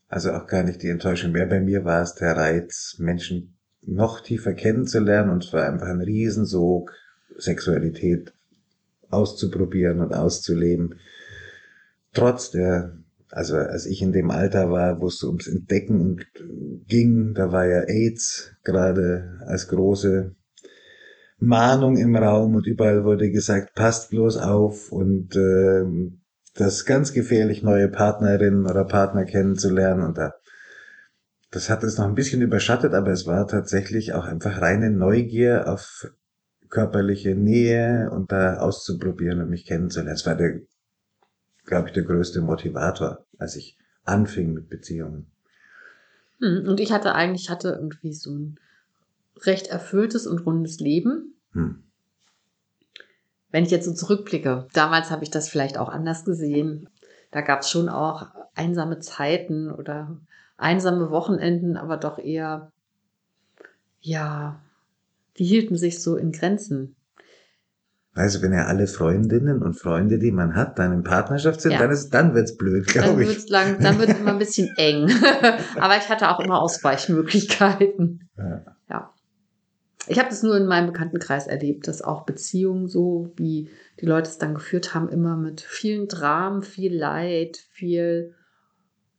Also 0.10 0.32
auch 0.32 0.48
gar 0.48 0.64
nicht 0.64 0.82
die 0.82 0.90
Enttäuschung 0.90 1.32
mehr. 1.32 1.46
Bei 1.46 1.60
mir 1.60 1.86
war 1.86 2.02
es 2.02 2.16
der 2.16 2.36
Reiz, 2.36 2.96
Menschen 2.98 3.56
noch 3.84 4.22
tiefer 4.22 4.54
kennenzulernen 4.54 5.30
und 5.30 5.46
es 5.46 5.54
war 5.54 5.68
einfach 5.68 5.88
ein 5.88 6.02
Riesensog, 6.02 6.92
Sexualität 7.38 8.34
auszuprobieren 9.10 10.02
und 10.02 10.14
auszuleben. 10.14 10.96
Trotz 12.12 12.50
der, 12.50 12.98
also 13.30 13.56
als 13.56 13.86
ich 13.86 14.02
in 14.02 14.12
dem 14.12 14.32
Alter 14.32 14.72
war, 14.72 15.00
wo 15.00 15.08
es 15.08 15.24
ums 15.24 15.48
Entdecken 15.48 16.02
und 16.02 16.26
ging, 16.88 17.36
da 17.36 17.52
war 17.52 17.68
ja 17.68 17.82
AIDS 17.82 18.56
gerade 18.64 19.40
als 19.46 19.68
große 19.68 20.36
Mahnung 21.38 21.98
im 21.98 22.16
Raum 22.16 22.56
und 22.56 22.66
überall 22.66 23.06
wurde 23.06 23.30
gesagt, 23.30 23.76
passt 23.76 24.10
bloß 24.10 24.38
auf 24.38 24.92
und 24.92 25.36
ähm, 25.36 26.20
das 26.56 26.76
ist 26.76 26.86
ganz 26.86 27.14
gefährlich, 27.14 27.64
neue 27.64 27.88
Partnerinnen 27.88 28.66
oder 28.66 28.86
Partner 28.86 29.26
kennenzulernen 29.26 30.04
und 30.04 30.18
da 30.18 30.34
das 31.52 31.70
hat 31.70 31.84
es 31.84 31.98
noch 31.98 32.06
ein 32.06 32.16
bisschen 32.16 32.42
überschattet, 32.42 32.94
aber 32.94 33.10
es 33.12 33.26
war 33.26 33.48
tatsächlich 33.48 34.14
auch 34.14 34.26
einfach 34.26 34.62
reine 34.62 34.92
Neugier 34.92 35.68
auf 35.68 36.08
körperliche 36.70 37.34
Nähe 37.34 38.12
und 38.12 38.32
da 38.32 38.58
auszuprobieren 38.58 39.42
und 39.42 39.50
mich 39.50 39.66
kennenzulernen. 39.66 40.14
Das 40.14 40.26
war 40.28 40.36
der, 40.36 40.60
glaube 41.66 41.88
ich, 41.88 41.94
der 41.94 42.04
größte 42.04 42.42
Motivator, 42.42 43.26
als 43.40 43.56
ich 43.56 43.78
anfing 44.04 44.54
mit 44.54 44.70
Beziehungen. 44.70 45.32
Hm, 46.40 46.66
Und 46.68 46.80
ich 46.80 46.92
hatte 46.92 47.16
eigentlich, 47.16 47.50
hatte 47.50 47.70
irgendwie 47.70 48.14
so 48.14 48.32
ein 48.32 48.60
recht 49.42 49.68
erfülltes 49.68 50.28
und 50.28 50.46
rundes 50.46 50.80
Leben. 50.80 51.34
Hm. 51.54 51.84
Wenn 53.52 53.64
ich 53.64 53.72
jetzt 53.72 53.86
so 53.86 53.94
zurückblicke, 53.94 54.68
damals 54.74 55.10
habe 55.12 55.24
ich 55.24 55.32
das 55.32 55.50
vielleicht 55.50 55.78
auch 55.78 55.90
anders 55.90 56.24
gesehen. 56.26 56.90
Da 57.32 57.42
gab 57.42 57.62
es 57.62 57.70
schon 57.70 57.90
auch 57.90 58.28
einsame 58.56 59.00
Zeiten 59.00 59.72
oder 59.72 60.18
einsame 60.58 61.10
Wochenenden, 61.10 61.78
aber 61.78 61.98
doch 61.98 62.20
eher, 62.20 62.72
ja, 64.02 64.60
die 65.38 65.46
hielten 65.46 65.78
sich 65.78 66.02
so 66.02 66.16
in 66.16 66.32
Grenzen. 66.32 66.96
Also 68.14 68.42
wenn 68.42 68.52
ja 68.52 68.66
alle 68.66 68.88
Freundinnen 68.88 69.62
und 69.62 69.76
Freunde, 69.76 70.20
die 70.20 70.32
man 70.32 70.56
hat, 70.56 70.78
dann 70.78 70.92
in 70.92 71.04
Partnerschaft 71.04 71.62
sind, 71.62 71.74
Ja. 71.74 71.80
dann 71.80 71.92
ist, 71.92 72.10
dann 72.10 72.34
wird's 72.34 72.58
blöd, 72.58 72.88
glaube 72.88 73.24
ich. 73.24 73.48
lang, 73.50 73.80
dann 73.80 74.00
wird 74.00 74.10
es 74.10 74.20
immer 74.20 74.32
ein 74.32 74.40
bisschen 74.40 74.68
eng. 74.76 75.10
aber 75.80 75.98
ich 75.98 76.10
hatte 76.10 76.30
auch 76.30 76.40
immer 76.40 76.62
Ausweichmöglichkeiten. 76.62 78.28
Ja. 78.38 78.76
Ich 80.08 80.18
habe 80.18 80.30
das 80.30 80.44
nur 80.44 80.58
in 80.58 80.66
meinem 80.66 80.88
Bekanntenkreis 80.88 81.48
erlebt, 81.48 81.88
dass 81.88 82.02
auch 82.02 82.26
Beziehungen 82.26 82.88
so, 82.88 83.32
wie 83.36 83.70
die 84.00 84.06
Leute 84.06 84.30
es 84.30 84.38
dann 84.38 84.56
geführt 84.56 84.94
haben, 84.94 85.10
immer 85.10 85.36
mit 85.36 85.62
vielen 85.62 86.08
Dramen, 86.08 86.64
viel 86.64 86.96
Leid, 86.96 87.58
viel 87.72 88.34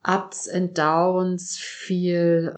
Ups 0.06 0.48
and 0.48 0.76
Downs, 0.76 1.56
viel 1.58 2.54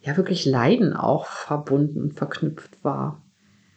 ja 0.00 0.16
wirklich 0.16 0.44
Leiden 0.44 0.92
auch 0.92 1.26
verbunden 1.26 2.00
und 2.00 2.14
verknüpft 2.14 2.82
war. 2.82 3.24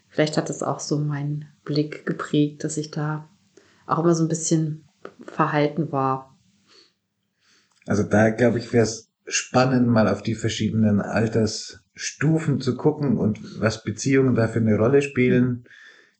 Vielleicht 0.09 0.37
hat 0.37 0.49
es 0.49 0.63
auch 0.63 0.79
so 0.79 0.99
meinen 0.99 1.45
Blick 1.63 2.05
geprägt, 2.05 2.63
dass 2.63 2.77
ich 2.77 2.91
da 2.91 3.29
auch 3.85 3.99
immer 3.99 4.15
so 4.15 4.23
ein 4.23 4.29
bisschen 4.29 4.87
verhalten 5.21 5.91
war. 5.91 6.37
Also 7.85 8.03
da 8.03 8.29
glaube 8.29 8.59
ich, 8.59 8.73
wäre 8.73 8.83
es 8.83 9.09
spannend, 9.27 9.87
mal 9.87 10.07
auf 10.07 10.21
die 10.21 10.35
verschiedenen 10.35 11.01
Altersstufen 11.99 12.61
zu 12.61 12.77
gucken 12.77 13.17
und 13.17 13.59
was 13.59 13.83
Beziehungen 13.83 14.33
da 14.33 14.47
für 14.47 14.59
eine 14.59 14.77
Rolle 14.77 15.01
spielen, 15.01 15.65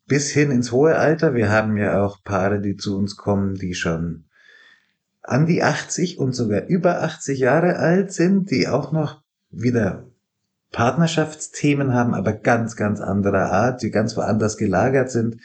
bis 0.08 0.30
hin 0.30 0.52
ins 0.52 0.74
hohe 0.74 0.96
Alter. 0.96 1.34
Wir 1.34 1.50
haben 1.50 1.78
ja 1.78 2.04
auch 2.04 2.22
Paare, 2.24 2.60
die 2.60 2.76
zu 2.76 2.98
uns 2.98 3.16
kommen, 3.16 3.56
die 3.56 3.74
schon 3.74 4.26
an 5.22 5.46
die 5.46 5.64
80 5.64 6.18
und 6.20 6.34
sogar 6.34 6.66
über 6.66 7.02
80 7.04 7.40
Jahre 7.40 7.78
alt 7.78 8.12
sind, 8.12 8.52
die 8.52 8.68
auch 8.68 8.92
noch 8.92 9.22
wieder 9.52 10.08
Partnerschaftsthemen 10.72 11.94
haben, 11.94 12.14
aber 12.14 12.34
ganz, 12.34 12.76
ganz 12.76 13.00
anderer 13.00 13.52
Art, 13.52 13.82
die 13.82 13.92
ganz 13.92 14.18
woanders 14.18 14.58
gelagert 14.58 15.10
sind 15.10 15.38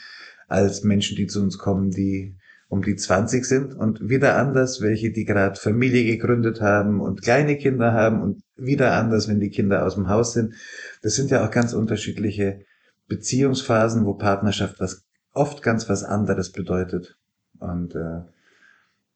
als 0.48 0.82
Menschen, 0.82 1.16
die 1.16 1.26
zu 1.26 1.42
uns 1.42 1.58
kommen, 1.58 1.90
die 1.90 2.36
um 2.68 2.82
die 2.82 2.96
20 2.96 3.44
sind 3.44 3.74
und 3.74 4.08
wieder 4.08 4.36
anders, 4.36 4.80
welche, 4.80 5.12
die 5.12 5.24
gerade 5.24 5.60
Familie 5.60 6.04
gegründet 6.04 6.60
haben 6.60 7.00
und 7.00 7.22
kleine 7.22 7.56
Kinder 7.56 7.92
haben 7.92 8.20
und 8.20 8.43
wieder 8.56 8.92
anders, 8.94 9.28
wenn 9.28 9.40
die 9.40 9.50
Kinder 9.50 9.84
aus 9.84 9.94
dem 9.94 10.08
Haus 10.08 10.32
sind. 10.32 10.54
Das 11.02 11.14
sind 11.14 11.30
ja 11.30 11.44
auch 11.44 11.50
ganz 11.50 11.72
unterschiedliche 11.72 12.60
Beziehungsphasen, 13.08 14.06
wo 14.06 14.14
Partnerschaft 14.14 14.80
was 14.80 15.04
oft 15.32 15.62
ganz 15.62 15.88
was 15.88 16.04
anderes 16.04 16.52
bedeutet. 16.52 17.18
Und 17.58 17.94
äh, 17.94 18.22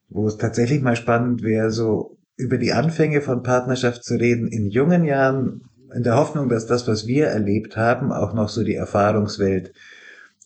wo 0.08 0.26
es 0.26 0.38
tatsächlich 0.38 0.80
mal 0.80 0.96
spannend 0.96 1.42
wäre, 1.42 1.70
so 1.70 2.16
über 2.36 2.58
die 2.58 2.72
Anfänge 2.72 3.20
von 3.20 3.42
Partnerschaft 3.42 4.04
zu 4.04 4.14
reden 4.14 4.48
in 4.48 4.70
jungen 4.70 5.04
Jahren, 5.04 5.62
in 5.94 6.02
der 6.02 6.16
Hoffnung, 6.16 6.48
dass 6.48 6.66
das, 6.66 6.86
was 6.86 7.06
wir 7.06 7.26
erlebt 7.26 7.76
haben, 7.76 8.12
auch 8.12 8.32
noch 8.32 8.48
so 8.48 8.62
die 8.62 8.74
Erfahrungswelt 8.74 9.72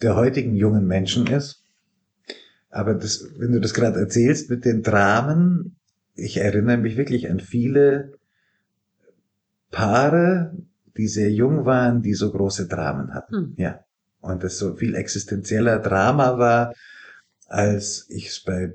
der 0.01 0.17
heutigen 0.17 0.55
jungen 0.55 0.87
Menschen 0.87 1.27
ist. 1.27 1.63
Aber 2.71 2.95
das, 2.95 3.29
wenn 3.37 3.53
du 3.53 3.61
das 3.61 3.75
gerade 3.75 4.01
erzählst 4.01 4.51
mit 4.51 4.65
den 4.65 4.83
Dramen, 4.83 5.77
ich 6.15 6.39
erinnere 6.39 6.79
mich 6.79 6.97
wirklich 6.97 7.31
an 7.31 7.41
viele 7.41 8.13
Paare, 9.73 10.57
die 10.97 11.09
sehr 11.09 11.33
jung 11.33 11.65
waren, 11.65 12.03
die 12.03 12.15
so 12.15 12.31
große 12.31 12.69
Dramen 12.69 13.13
hatten. 13.15 13.35
Hm. 13.35 13.55
Ja. 13.57 13.81
Und 14.21 14.45
das 14.45 14.59
so 14.59 14.77
viel 14.77 14.95
existenzieller 14.95 15.81
Drama 15.81 16.39
war, 16.39 16.75
als 17.49 18.07
ich 18.09 18.29
es 18.29 18.45
bei 18.45 18.73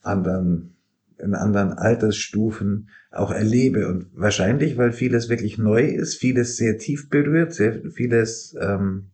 anderen, 0.00 0.76
in 1.18 1.34
anderen 1.34 1.74
Altersstufen 1.74 2.88
auch 3.10 3.30
erlebe. 3.30 3.88
Und 3.88 4.06
wahrscheinlich, 4.14 4.78
weil 4.78 4.92
vieles 4.92 5.28
wirklich 5.28 5.58
neu 5.58 5.84
ist, 5.84 6.14
vieles 6.16 6.56
sehr 6.56 6.78
tief 6.78 7.10
berührt, 7.10 7.52
sehr 7.52 7.82
vieles 7.90 8.56
ähm, 8.58 9.10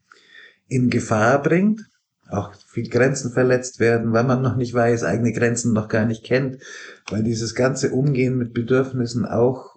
in 0.69 0.89
Gefahr 0.91 1.43
bringt, 1.43 1.81
auch 2.29 2.55
viel 2.55 2.89
Grenzen 2.89 3.33
verletzt 3.33 3.81
werden, 3.81 4.13
weil 4.13 4.25
man 4.25 4.43
noch 4.43 4.57
nicht 4.57 4.75
weiß, 4.75 5.03
eigene 5.03 5.33
Grenzen 5.33 5.73
noch 5.73 5.89
gar 5.89 6.05
nicht 6.05 6.25
kennt, 6.25 6.63
weil 7.11 7.23
dieses 7.23 7.55
ganze 7.55 7.91
Umgehen 7.91 8.37
mit 8.37 8.53
Bedürfnissen 8.53 9.25
auch 9.25 9.76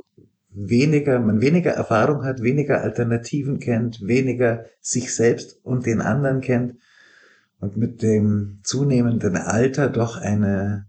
weniger, 0.52 1.20
man 1.20 1.42
weniger 1.42 1.72
Erfahrung 1.72 2.24
hat, 2.24 2.42
weniger 2.42 2.82
Alternativen 2.82 3.60
kennt, 3.60 4.02
weniger 4.02 4.66
sich 4.82 5.14
selbst 5.14 5.60
und 5.64 5.86
den 5.86 6.02
anderen 6.02 6.42
kennt 6.42 6.76
und 7.60 7.78
mit 7.78 8.02
dem 8.02 8.60
zunehmenden 8.64 9.38
Alter 9.38 9.90
doch 9.90 10.18
eine 10.18 10.88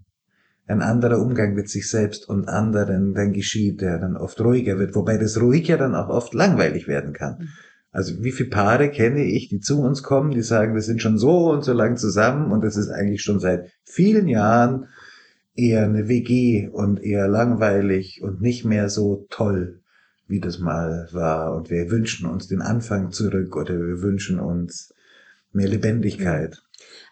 ein 0.70 0.82
anderer 0.82 1.18
Umgang 1.18 1.54
mit 1.54 1.68
sich 1.68 1.90
selbst 1.90 2.28
und 2.28 2.48
anderen 2.48 3.12
dann 3.12 3.32
geschieht, 3.32 3.80
der 3.80 3.98
dann 3.98 4.16
oft 4.16 4.40
ruhiger 4.40 4.78
wird, 4.78 4.94
wobei 4.94 5.18
das 5.18 5.40
ruhig 5.40 5.66
ja 5.66 5.76
dann 5.76 5.96
auch 5.96 6.08
oft 6.08 6.32
langweilig 6.32 6.86
werden 6.86 7.12
kann. 7.12 7.38
Mhm. 7.40 7.48
Also 7.90 8.22
wie 8.22 8.30
viele 8.30 8.50
Paare 8.50 8.90
kenne 8.90 9.24
ich, 9.24 9.48
die 9.48 9.58
zu 9.58 9.80
uns 9.82 10.04
kommen, 10.04 10.30
die 10.30 10.42
sagen, 10.42 10.74
wir 10.74 10.82
sind 10.82 11.02
schon 11.02 11.18
so 11.18 11.50
und 11.50 11.64
so 11.64 11.72
lang 11.72 11.96
zusammen 11.96 12.52
und 12.52 12.62
das 12.62 12.76
ist 12.76 12.88
eigentlich 12.88 13.22
schon 13.22 13.40
seit 13.40 13.72
vielen 13.82 14.28
Jahren 14.28 14.86
eher 15.60 15.84
eine 15.84 16.08
WG 16.08 16.68
und 16.68 17.02
eher 17.02 17.28
langweilig 17.28 18.22
und 18.22 18.40
nicht 18.40 18.64
mehr 18.64 18.88
so 18.88 19.26
toll, 19.30 19.80
wie 20.26 20.40
das 20.40 20.58
mal 20.58 21.08
war. 21.12 21.54
Und 21.54 21.70
wir 21.70 21.90
wünschen 21.90 22.28
uns 22.28 22.48
den 22.48 22.62
Anfang 22.62 23.12
zurück 23.12 23.56
oder 23.56 23.74
wir 23.74 24.02
wünschen 24.02 24.40
uns 24.40 24.94
mehr 25.52 25.68
Lebendigkeit. 25.68 26.62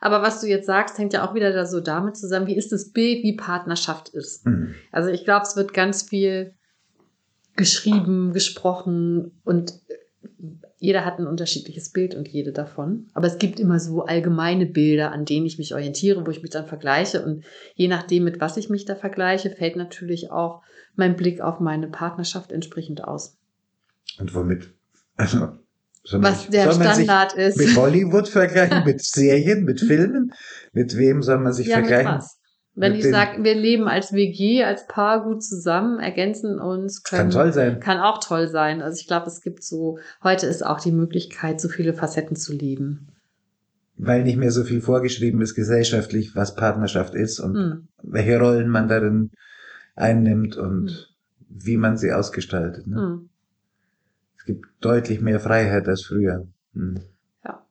Aber 0.00 0.22
was 0.22 0.40
du 0.40 0.46
jetzt 0.46 0.66
sagst, 0.66 0.98
hängt 0.98 1.12
ja 1.12 1.28
auch 1.28 1.34
wieder 1.34 1.52
da 1.52 1.66
so 1.66 1.80
damit 1.80 2.16
zusammen, 2.16 2.46
wie 2.46 2.56
ist 2.56 2.72
das 2.72 2.90
Bild, 2.90 3.22
wie 3.22 3.36
Partnerschaft 3.36 4.08
ist. 4.10 4.46
Mhm. 4.46 4.74
Also 4.92 5.10
ich 5.10 5.24
glaube, 5.24 5.44
es 5.44 5.56
wird 5.56 5.74
ganz 5.74 6.02
viel 6.02 6.54
geschrieben, 7.56 8.32
gesprochen 8.32 9.40
und 9.44 9.80
jeder 10.78 11.04
hat 11.04 11.18
ein 11.18 11.26
unterschiedliches 11.26 11.90
Bild 11.90 12.14
und 12.14 12.28
jede 12.28 12.52
davon. 12.52 13.08
Aber 13.12 13.26
es 13.26 13.38
gibt 13.38 13.58
immer 13.58 13.80
so 13.80 14.04
allgemeine 14.04 14.64
Bilder, 14.64 15.10
an 15.12 15.24
denen 15.24 15.46
ich 15.46 15.58
mich 15.58 15.74
orientiere, 15.74 16.24
wo 16.24 16.30
ich 16.30 16.42
mich 16.42 16.52
dann 16.52 16.66
vergleiche. 16.66 17.24
Und 17.24 17.44
je 17.74 17.88
nachdem, 17.88 18.24
mit 18.24 18.40
was 18.40 18.56
ich 18.56 18.70
mich 18.70 18.84
da 18.84 18.94
vergleiche, 18.94 19.50
fällt 19.50 19.76
natürlich 19.76 20.30
auch 20.30 20.62
mein 20.94 21.16
Blick 21.16 21.40
auf 21.40 21.58
meine 21.58 21.88
Partnerschaft 21.88 22.52
entsprechend 22.52 23.02
aus. 23.04 23.36
Und 24.18 24.34
womit? 24.34 24.72
Also 25.16 25.48
was 26.12 26.44
ich, 26.44 26.50
der 26.50 26.72
Standard 26.72 27.34
ist. 27.34 27.58
Mit 27.58 27.76
Hollywood 27.76 28.28
vergleichen, 28.28 28.84
mit 28.84 29.02
Serien, 29.02 29.64
mit 29.64 29.80
Filmen? 29.80 30.32
Mit 30.72 30.96
wem 30.96 31.22
soll 31.22 31.38
man 31.38 31.52
sich 31.52 31.66
ja, 31.66 31.78
vergleichen? 31.78 32.12
Mit 32.12 32.22
was? 32.22 32.37
Wenn 32.80 32.94
ich 32.94 33.04
sage, 33.04 33.42
wir 33.42 33.54
leben 33.54 33.88
als 33.88 34.12
WG, 34.12 34.64
als 34.64 34.86
Paar 34.86 35.24
gut 35.24 35.42
zusammen, 35.42 35.98
ergänzen 35.98 36.58
uns, 36.58 37.02
können, 37.02 37.22
kann 37.22 37.30
toll 37.30 37.52
sein. 37.52 37.80
Kann 37.80 37.98
auch 37.98 38.18
toll 38.22 38.48
sein. 38.48 38.82
Also 38.82 39.00
ich 39.00 39.06
glaube, 39.06 39.26
es 39.26 39.40
gibt 39.40 39.62
so, 39.62 39.98
heute 40.22 40.46
ist 40.46 40.64
auch 40.64 40.80
die 40.80 40.92
Möglichkeit, 40.92 41.60
so 41.60 41.68
viele 41.68 41.92
Facetten 41.92 42.36
zu 42.36 42.52
leben. 42.52 43.08
Weil 43.96 44.22
nicht 44.22 44.36
mehr 44.36 44.52
so 44.52 44.62
viel 44.62 44.80
vorgeschrieben 44.80 45.40
ist 45.40 45.54
gesellschaftlich, 45.54 46.36
was 46.36 46.54
Partnerschaft 46.54 47.14
ist 47.14 47.40
und 47.40 47.54
hm. 47.54 47.88
welche 48.02 48.38
Rollen 48.38 48.68
man 48.68 48.86
darin 48.86 49.30
einnimmt 49.96 50.56
und 50.56 50.90
hm. 50.90 50.96
wie 51.48 51.76
man 51.76 51.96
sie 51.96 52.12
ausgestaltet. 52.12 52.86
Ne? 52.86 52.96
Hm 52.96 53.28
gibt 54.48 54.66
deutlich 54.80 55.20
mehr 55.20 55.40
Freiheit 55.40 55.86
als 55.88 56.06
früher. 56.06 56.46
Hm. 56.72 57.00
Ja. 57.44 57.66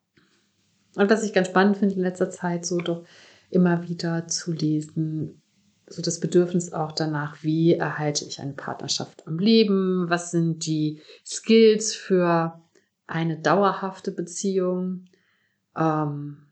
Und 0.96 1.10
was 1.10 1.24
ich 1.24 1.34
ganz 1.34 1.48
spannend 1.48 1.78
finde 1.78 1.96
in 1.96 2.02
letzter 2.02 2.30
Zeit, 2.30 2.68
so 2.68 2.78
doch 2.78 3.04
immer 3.50 3.88
wieder 3.88 4.27
zu 4.27 4.51
lesen, 4.51 5.42
so 5.88 6.01
das 6.01 6.20
Bedürfnis 6.20 6.74
auch 6.74 6.92
danach, 6.92 7.44
wie 7.44 7.74
erhalte 7.74 8.25
ich 8.25 8.42
eine 8.42 8.54
Partnerschaft 8.54 9.25
am 9.25 9.39
Leben, 9.39 10.10
was 10.10 10.32
sind 10.32 10.66
die 10.66 11.01
Skills 11.25 11.96
für 11.96 12.62
eine 13.08 13.39
dauerhafte 13.39 14.12
Beziehung. 14.12 15.06
Ähm, 15.77 16.48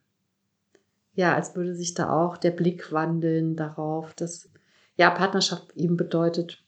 ja, 1.14 1.36
als 1.36 1.56
würde 1.56 1.76
sich 1.76 1.94
da 1.94 2.10
auch 2.10 2.38
der 2.38 2.52
Blick 2.52 2.92
wandeln 2.92 3.56
darauf, 3.56 4.14
dass 4.14 4.50
ja 4.96 5.10
Partnerschaft 5.10 5.76
eben 5.76 5.98
bedeutet, 5.98 6.64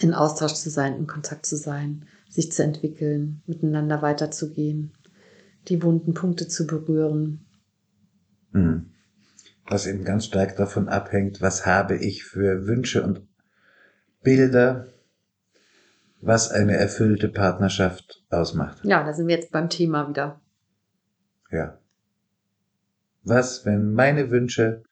in 0.00 0.14
Austausch 0.14 0.54
zu 0.54 0.70
sein, 0.70 0.96
in 0.96 1.06
Kontakt 1.06 1.46
zu 1.46 1.56
sein, 1.56 2.06
sich 2.28 2.50
zu 2.52 2.62
entwickeln, 2.62 3.42
miteinander 3.46 4.02
weiterzugehen, 4.02 4.92
die 5.68 5.82
wunden 5.82 6.14
Punkte 6.14 6.48
zu 6.48 6.66
berühren. 6.66 7.44
Hm. 8.52 8.90
Was 9.66 9.86
eben 9.86 10.04
ganz 10.04 10.26
stark 10.26 10.56
davon 10.56 10.88
abhängt, 10.88 11.40
was 11.40 11.66
habe 11.66 11.96
ich 11.96 12.24
für 12.24 12.66
Wünsche 12.66 13.02
und 13.02 13.26
Bilder, 14.22 14.88
was 16.20 16.50
eine 16.50 16.76
erfüllte 16.76 17.28
Partnerschaft 17.28 18.22
ausmacht. 18.30 18.84
Ja, 18.84 19.04
da 19.04 19.12
sind 19.12 19.26
wir 19.26 19.36
jetzt 19.36 19.52
beim 19.52 19.68
Thema 19.68 20.08
wieder. 20.08 20.40
Ja. 21.50 21.78
Was, 23.24 23.64
wenn 23.66 23.92
meine 23.92 24.30
Wünsche, 24.30 24.82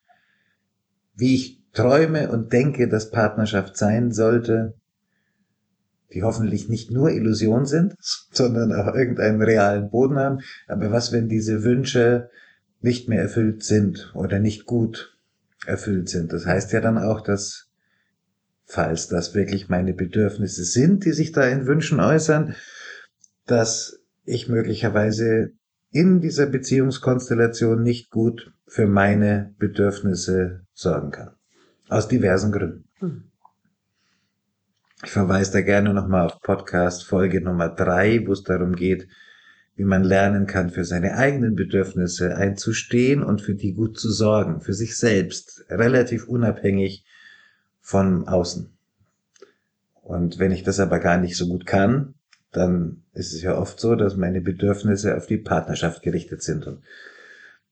wie 1.15 1.35
ich 1.35 1.61
träume 1.73 2.29
und 2.29 2.53
denke, 2.53 2.87
dass 2.87 3.11
Partnerschaft 3.11 3.77
sein 3.77 4.11
sollte, 4.11 4.75
die 6.13 6.23
hoffentlich 6.23 6.67
nicht 6.67 6.91
nur 6.91 7.09
Illusion 7.11 7.65
sind, 7.65 7.95
sondern 8.31 8.73
auch 8.73 8.93
irgendeinen 8.93 9.41
realen 9.41 9.89
Boden 9.89 10.17
haben. 10.17 10.39
Aber 10.67 10.91
was, 10.91 11.11
wenn 11.11 11.29
diese 11.29 11.63
Wünsche 11.63 12.29
nicht 12.81 13.09
mehr 13.09 13.21
erfüllt 13.21 13.63
sind 13.63 14.11
oder 14.15 14.39
nicht 14.39 14.65
gut 14.65 15.17
erfüllt 15.65 16.09
sind? 16.09 16.33
Das 16.33 16.45
heißt 16.45 16.71
ja 16.73 16.81
dann 16.81 16.97
auch, 16.97 17.21
dass, 17.21 17.69
falls 18.65 19.07
das 19.07 19.33
wirklich 19.35 19.69
meine 19.69 19.93
Bedürfnisse 19.93 20.63
sind, 20.63 21.05
die 21.05 21.13
sich 21.13 21.31
da 21.31 21.47
in 21.47 21.67
Wünschen 21.67 21.99
äußern, 21.99 22.55
dass 23.45 23.99
ich 24.25 24.47
möglicherweise 24.47 25.51
in 25.91 26.21
dieser 26.21 26.45
Beziehungskonstellation 26.45 27.83
nicht 27.83 28.09
gut 28.09 28.53
für 28.65 28.87
meine 28.87 29.53
Bedürfnisse 29.59 30.61
sorgen 30.73 31.11
kann. 31.11 31.31
Aus 31.89 32.07
diversen 32.07 32.51
Gründen. 32.51 32.85
Hm. 32.99 33.23
Ich 35.03 35.11
verweise 35.11 35.51
da 35.51 35.61
gerne 35.61 35.93
nochmal 35.93 36.27
auf 36.27 36.39
Podcast 36.41 37.05
Folge 37.05 37.41
Nummer 37.41 37.69
drei, 37.69 38.25
wo 38.25 38.33
es 38.33 38.43
darum 38.43 38.75
geht, 38.75 39.07
wie 39.75 39.83
man 39.83 40.03
lernen 40.03 40.47
kann, 40.47 40.69
für 40.69 40.85
seine 40.85 41.15
eigenen 41.15 41.55
Bedürfnisse 41.55 42.35
einzustehen 42.35 43.23
und 43.23 43.41
für 43.41 43.55
die 43.55 43.73
gut 43.73 43.97
zu 43.97 44.11
sorgen, 44.11 44.61
für 44.61 44.73
sich 44.73 44.97
selbst, 44.97 45.65
relativ 45.69 46.27
unabhängig 46.27 47.05
von 47.79 48.27
außen. 48.27 48.69
Und 50.01 50.39
wenn 50.39 50.51
ich 50.51 50.63
das 50.63 50.79
aber 50.79 50.99
gar 50.99 51.17
nicht 51.17 51.37
so 51.37 51.47
gut 51.47 51.65
kann, 51.65 52.15
dann 52.51 53.03
ist 53.13 53.33
es 53.33 53.41
ja 53.41 53.57
oft 53.57 53.79
so, 53.79 53.95
dass 53.95 54.17
meine 54.17 54.41
Bedürfnisse 54.41 55.15
auf 55.15 55.25
die 55.25 55.37
Partnerschaft 55.37 56.01
gerichtet 56.01 56.41
sind. 56.41 56.67
Und 56.67 56.83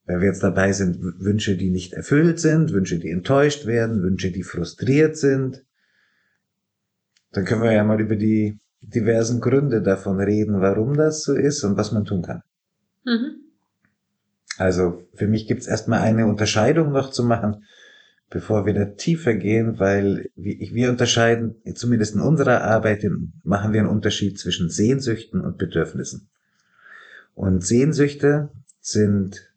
wenn 0.05 0.21
wir 0.21 0.27
jetzt 0.27 0.41
dabei 0.41 0.71
sind, 0.71 0.99
Wünsche, 1.19 1.57
die 1.57 1.69
nicht 1.69 1.93
erfüllt 1.93 2.39
sind, 2.39 2.71
Wünsche, 2.71 2.97
die 2.97 3.11
enttäuscht 3.11 3.65
werden, 3.65 4.01
Wünsche, 4.01 4.31
die 4.31 4.43
frustriert 4.43 5.17
sind, 5.17 5.65
dann 7.31 7.45
können 7.45 7.61
wir 7.61 7.73
ja 7.73 7.83
mal 7.83 8.01
über 8.01 8.15
die 8.15 8.57
diversen 8.81 9.41
Gründe 9.41 9.81
davon 9.81 10.19
reden, 10.19 10.61
warum 10.61 10.95
das 10.95 11.23
so 11.23 11.33
ist 11.33 11.63
und 11.63 11.77
was 11.77 11.91
man 11.91 12.05
tun 12.05 12.21
kann. 12.21 12.43
Mhm. 13.05 13.35
Also 14.57 15.03
für 15.13 15.27
mich 15.27 15.47
gibt 15.47 15.61
es 15.61 15.67
erstmal 15.67 16.01
eine 16.01 16.27
Unterscheidung 16.27 16.91
noch 16.91 17.11
zu 17.11 17.23
machen, 17.23 17.63
bevor 18.29 18.65
wir 18.65 18.73
da 18.73 18.85
tiefer 18.85 19.33
gehen, 19.33 19.79
weil 19.79 20.29
wir 20.35 20.89
unterscheiden, 20.89 21.55
zumindest 21.75 22.15
in 22.15 22.21
unserer 22.21 22.61
Arbeit, 22.63 23.05
machen 23.43 23.73
wir 23.73 23.79
einen 23.79 23.89
Unterschied 23.89 24.37
zwischen 24.37 24.69
Sehnsüchten 24.69 25.41
und 25.41 25.57
Bedürfnissen. 25.57 26.29
Und 27.33 27.65
Sehnsüchte 27.65 28.49
sind 28.81 29.49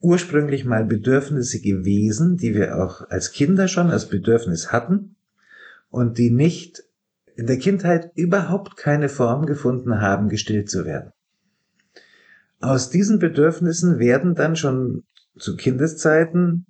ursprünglich 0.00 0.64
mal 0.64 0.84
Bedürfnisse 0.84 1.60
gewesen, 1.60 2.36
die 2.36 2.54
wir 2.54 2.82
auch 2.82 3.08
als 3.10 3.32
Kinder 3.32 3.68
schon 3.68 3.90
als 3.90 4.08
Bedürfnis 4.08 4.72
hatten 4.72 5.16
und 5.90 6.18
die 6.18 6.30
nicht 6.30 6.84
in 7.38 7.46
der 7.46 7.58
Kindheit 7.58 8.10
überhaupt 8.16 8.76
keine 8.76 9.08
Form 9.08 9.46
gefunden 9.46 10.00
haben, 10.00 10.28
gestillt 10.28 10.68
zu 10.68 10.84
werden. 10.84 11.12
Aus 12.58 12.90
diesen 12.90 13.20
Bedürfnissen 13.20 14.00
werden 14.00 14.34
dann 14.34 14.56
schon 14.56 15.04
zu 15.38 15.54
Kindeszeiten 15.54 16.66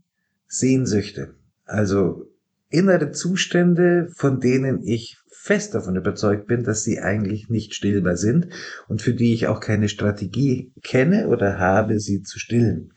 Sehnsüchte, 0.47 1.35
also 1.65 2.31
innere 2.69 3.13
Zustände, 3.13 4.11
von 4.15 4.41
denen 4.41 4.83
ich 4.83 5.17
fest 5.31 5.75
davon 5.75 5.97
überzeugt 5.97 6.47
bin, 6.47 6.65
dass 6.65 6.85
sie 6.85 7.01
eigentlich 7.01 7.49
nicht 7.49 7.75
stillbar 7.75 8.19
sind 8.19 8.49
und 8.89 9.01
für 9.01 9.15
die 9.15 9.33
ich 9.33 9.47
auch 9.47 9.61
keine 9.61 9.89
Strategie 9.89 10.71
kenne 10.83 11.29
oder 11.29 11.59
habe, 11.59 11.99
sie 11.99 12.23
zu 12.23 12.39
stillen. 12.39 12.93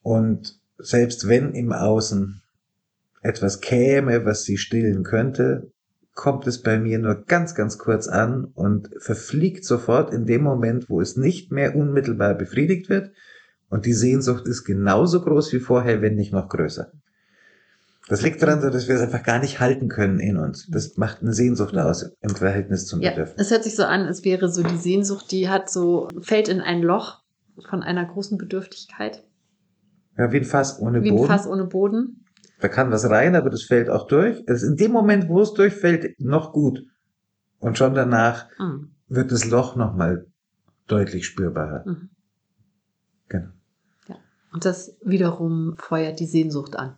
Und 0.00 0.58
selbst 0.78 1.28
wenn 1.28 1.52
im 1.52 1.72
Außen 1.72 2.40
etwas 3.20 3.60
käme, 3.60 4.24
was 4.24 4.44
sie 4.44 4.56
stillen 4.56 5.02
könnte, 5.02 5.70
kommt 6.16 6.46
es 6.46 6.62
bei 6.62 6.78
mir 6.78 6.98
nur 6.98 7.26
ganz, 7.26 7.54
ganz 7.54 7.78
kurz 7.78 8.08
an 8.08 8.46
und 8.54 8.88
verfliegt 8.98 9.64
sofort 9.64 10.12
in 10.12 10.24
dem 10.26 10.42
Moment, 10.42 10.90
wo 10.90 11.00
es 11.00 11.16
nicht 11.16 11.52
mehr 11.52 11.76
unmittelbar 11.76 12.34
befriedigt 12.34 12.88
wird. 12.88 13.12
Und 13.68 13.84
die 13.84 13.92
Sehnsucht 13.92 14.48
ist 14.48 14.64
genauso 14.64 15.20
groß 15.20 15.52
wie 15.52 15.60
vorher, 15.60 16.00
wenn 16.00 16.16
nicht 16.16 16.32
noch 16.32 16.48
größer. 16.48 16.90
Das 18.08 18.22
liegt 18.22 18.40
daran, 18.40 18.60
dass 18.60 18.88
wir 18.88 18.94
es 18.94 19.02
einfach 19.02 19.24
gar 19.24 19.40
nicht 19.40 19.60
halten 19.60 19.88
können 19.88 20.18
in 20.18 20.36
uns. 20.36 20.68
Das 20.70 20.96
macht 20.96 21.22
eine 21.22 21.32
Sehnsucht 21.32 21.76
aus 21.76 22.12
im 22.20 22.30
Verhältnis 22.30 22.86
zum 22.86 23.02
ja, 23.02 23.10
Bedürfnis. 23.10 23.46
Es 23.46 23.50
hört 23.50 23.64
sich 23.64 23.76
so 23.76 23.84
an, 23.84 24.06
als 24.06 24.24
wäre 24.24 24.48
so 24.48 24.62
die 24.62 24.76
Sehnsucht, 24.76 25.30
die 25.32 25.48
hat 25.48 25.68
so, 25.68 26.08
fällt 26.20 26.48
in 26.48 26.60
ein 26.60 26.82
Loch 26.82 27.22
von 27.68 27.82
einer 27.82 28.04
großen 28.04 28.38
Bedürftigkeit. 28.38 29.24
Ja, 30.16 30.32
wie 30.32 30.38
ein 30.38 30.44
Fass 30.44 30.80
ohne 30.80 31.02
wie 31.02 31.10
Boden. 31.10 31.20
Wie 31.20 31.24
ein 31.24 31.28
Fass 31.28 31.46
ohne 31.46 31.64
Boden. 31.64 32.25
Da 32.60 32.68
kann 32.68 32.90
was 32.90 33.08
rein, 33.10 33.36
aber 33.36 33.50
das 33.50 33.64
fällt 33.64 33.90
auch 33.90 34.06
durch. 34.06 34.42
Es 34.46 34.62
ist 34.62 34.68
in 34.68 34.76
dem 34.76 34.92
Moment, 34.92 35.28
wo 35.28 35.42
es 35.42 35.52
durchfällt, 35.52 36.18
noch 36.20 36.52
gut. 36.52 36.84
Und 37.58 37.76
schon 37.76 37.94
danach 37.94 38.48
mhm. 38.58 38.92
wird 39.08 39.32
das 39.32 39.44
Loch 39.44 39.76
nochmal 39.76 40.26
deutlich 40.86 41.26
spürbarer. 41.26 41.84
Mhm. 41.86 42.10
Genau. 43.28 43.48
Ja. 44.08 44.16
Und 44.52 44.64
das 44.64 44.96
wiederum 45.02 45.76
feuert 45.76 46.20
die 46.20 46.26
Sehnsucht 46.26 46.76
an. 46.76 46.96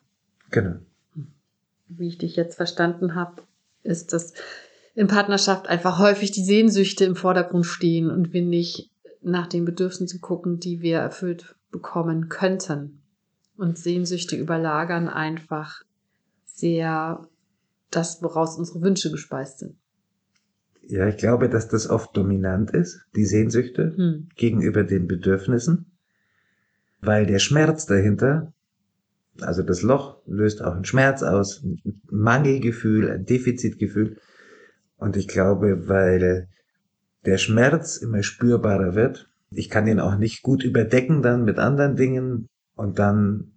Genau. 0.51 0.77
Wie 1.89 2.09
ich 2.09 2.19
dich 2.19 2.37
jetzt 2.37 2.57
verstanden 2.57 3.15
habe, 3.15 3.43
ist, 3.83 4.13
dass 4.13 4.35
in 4.95 5.07
Partnerschaft 5.07 5.69
einfach 5.69 5.99
häufig 5.99 6.33
die 6.33 6.45
Sehnsüchte 6.45 7.05
im 7.05 7.17
Vordergrund 7.17 7.67
stehen 7.67 8.11
und 8.11 8.33
wir 8.33 8.43
nicht 8.43 8.91
nach 9.23 9.47
den 9.47 9.65
Bedürfnissen 9.65 10.21
gucken, 10.21 10.61
die 10.61 10.81
wir 10.81 10.99
erfüllt 10.99 11.57
bekommen 11.71 12.29
könnten. 12.29 13.01
Und 13.59 13.77
Sehnsüchte 13.77 14.37
überlagern 14.37 15.09
einfach 15.09 15.83
sehr 16.45 17.27
das, 17.91 18.23
woraus 18.23 18.57
unsere 18.57 18.83
Wünsche 18.83 19.11
gespeist 19.11 19.59
sind. 19.59 19.75
Ja, 20.87 21.09
ich 21.09 21.17
glaube, 21.17 21.49
dass 21.49 21.67
das 21.69 21.91
oft 21.91 22.17
dominant 22.17 22.71
ist, 22.71 23.01
die 23.17 23.25
Sehnsüchte 23.25 23.95
hm. 23.97 24.29
gegenüber 24.37 24.85
den 24.85 25.09
Bedürfnissen, 25.09 25.99
weil 27.01 27.27
der 27.27 27.41
Schmerz 27.41 27.85
dahinter, 27.85 28.53
also 29.41 29.63
das 29.63 29.83
Loch 29.83 30.23
löst 30.25 30.63
auch 30.63 30.77
einen 30.77 30.85
Schmerz 30.85 31.25
aus, 31.25 31.61
ein 31.65 32.01
Mangelgefühl, 32.09 33.11
ein 33.11 33.25
Defizitgefühl. 33.25 34.19
Und 34.99 35.17
ich 35.17 35.27
glaube, 35.27 35.89
weil 35.89 36.49
der 37.27 37.39
Schmerz 37.39 37.97
immer 37.97 38.23
spürbarer 38.23 38.95
wird, 38.95 39.29
ich 39.51 39.69
kann 39.69 39.89
ihn 39.89 39.99
auch 39.99 40.17
nicht 40.17 40.43
gut 40.43 40.63
überdecken 40.63 41.23
dann 41.23 41.45
mit 41.45 41.59
anderen 41.59 41.97
Dingen, 41.97 42.49
und 42.79 43.01
dann 43.01 43.51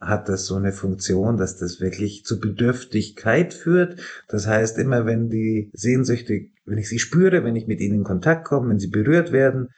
hat 0.00 0.30
das 0.30 0.46
so 0.46 0.56
eine 0.56 0.72
Funktion, 0.72 1.36
dass 1.36 1.58
das 1.58 1.80
wirklich 1.80 2.24
zu 2.24 2.40
Bedürftigkeit 2.40 3.52
führt. 3.52 4.00
Das 4.28 4.46
heißt, 4.46 4.78
immer 4.78 5.04
wenn 5.04 5.28
die 5.28 5.70
Sehnsüchte, 5.74 6.46
wenn 6.64 6.78
ich 6.78 6.88
sie 6.88 6.98
spüre, 6.98 7.44
wenn 7.44 7.54
ich 7.54 7.66
mit 7.66 7.80
ihnen 7.80 7.98
in 7.98 8.04
Kontakt 8.04 8.46
komme, 8.46 8.70
wenn 8.70 8.78
sie 8.78 8.88
berührt 8.88 9.30
werden, 9.30 9.68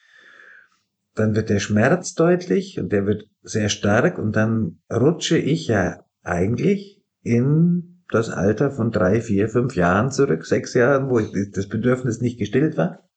dann 1.16 1.34
wird 1.34 1.50
der 1.50 1.58
Schmerz 1.58 2.14
deutlich 2.14 2.78
und 2.78 2.92
der 2.92 3.04
wird 3.04 3.24
sehr 3.42 3.68
stark 3.68 4.16
und 4.18 4.36
dann 4.36 4.78
rutsche 4.92 5.38
ich 5.38 5.66
ja 5.66 6.04
eigentlich 6.22 7.02
in 7.22 8.04
das 8.10 8.30
Alter 8.30 8.70
von 8.70 8.92
drei, 8.92 9.20
vier, 9.20 9.48
fünf 9.48 9.74
Jahren 9.74 10.12
zurück, 10.12 10.46
sechs 10.46 10.74
Jahren, 10.74 11.10
wo 11.10 11.18
ich 11.18 11.32
das 11.52 11.68
Bedürfnis 11.68 12.20
nicht 12.20 12.38
gestillt 12.38 12.76
war 12.76 13.08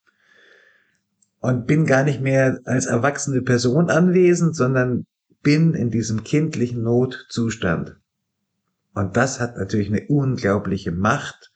und 1.40 1.68
bin 1.68 1.86
gar 1.86 2.04
nicht 2.04 2.22
mehr 2.22 2.60
als 2.66 2.88
erwachsene 2.88 3.42
Person 3.42 3.92
anwesend, 3.92 4.56
sondern 4.56 5.06
bin 5.42 5.74
in 5.74 5.90
diesem 5.90 6.24
kindlichen 6.24 6.84
Notzustand. 6.84 7.98
Und 8.94 9.18
das 9.18 9.40
hat 9.40 9.58
natürlich 9.58 9.88
eine 9.88 10.08
unglaubliche 10.08 10.92
Macht 10.92 11.52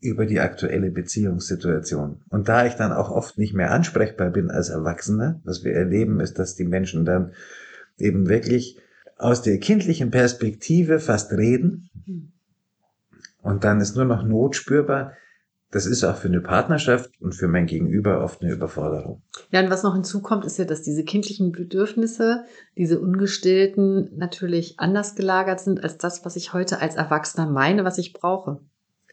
über 0.00 0.26
die 0.26 0.40
aktuelle 0.40 0.90
Beziehungssituation. 0.90 2.22
Und 2.28 2.48
da 2.48 2.66
ich 2.66 2.74
dann 2.74 2.92
auch 2.92 3.10
oft 3.10 3.38
nicht 3.38 3.54
mehr 3.54 3.70
ansprechbar 3.70 4.30
bin 4.30 4.50
als 4.50 4.70
Erwachsener, 4.70 5.40
was 5.44 5.64
wir 5.64 5.72
erleben, 5.72 6.20
ist, 6.20 6.38
dass 6.38 6.54
die 6.54 6.64
Menschen 6.64 7.04
dann 7.04 7.32
eben 7.98 8.28
wirklich 8.28 8.78
aus 9.18 9.42
der 9.42 9.58
kindlichen 9.58 10.10
Perspektive 10.10 11.00
fast 11.00 11.32
reden. 11.32 11.90
Hm. 12.06 12.32
Und 13.42 13.64
dann 13.64 13.80
ist 13.80 13.96
nur 13.96 14.06
noch 14.06 14.22
Not 14.22 14.56
spürbar 14.56 15.12
das 15.70 15.86
ist 15.86 16.02
auch 16.02 16.16
für 16.16 16.28
eine 16.28 16.40
Partnerschaft 16.40 17.10
und 17.20 17.34
für 17.34 17.46
mein 17.46 17.66
Gegenüber 17.66 18.24
oft 18.24 18.42
eine 18.42 18.52
Überforderung. 18.52 19.22
Ja, 19.50 19.60
und 19.60 19.70
was 19.70 19.84
noch 19.84 19.94
hinzukommt, 19.94 20.44
ist 20.44 20.58
ja, 20.58 20.64
dass 20.64 20.82
diese 20.82 21.04
kindlichen 21.04 21.52
Bedürfnisse, 21.52 22.44
diese 22.76 23.00
ungestillten, 23.00 24.10
natürlich 24.16 24.80
anders 24.80 25.14
gelagert 25.14 25.60
sind 25.60 25.82
als 25.82 25.96
das, 25.96 26.24
was 26.24 26.34
ich 26.34 26.52
heute 26.52 26.80
als 26.80 26.96
Erwachsener 26.96 27.48
meine, 27.48 27.84
was 27.84 27.98
ich 27.98 28.12
brauche. 28.12 28.60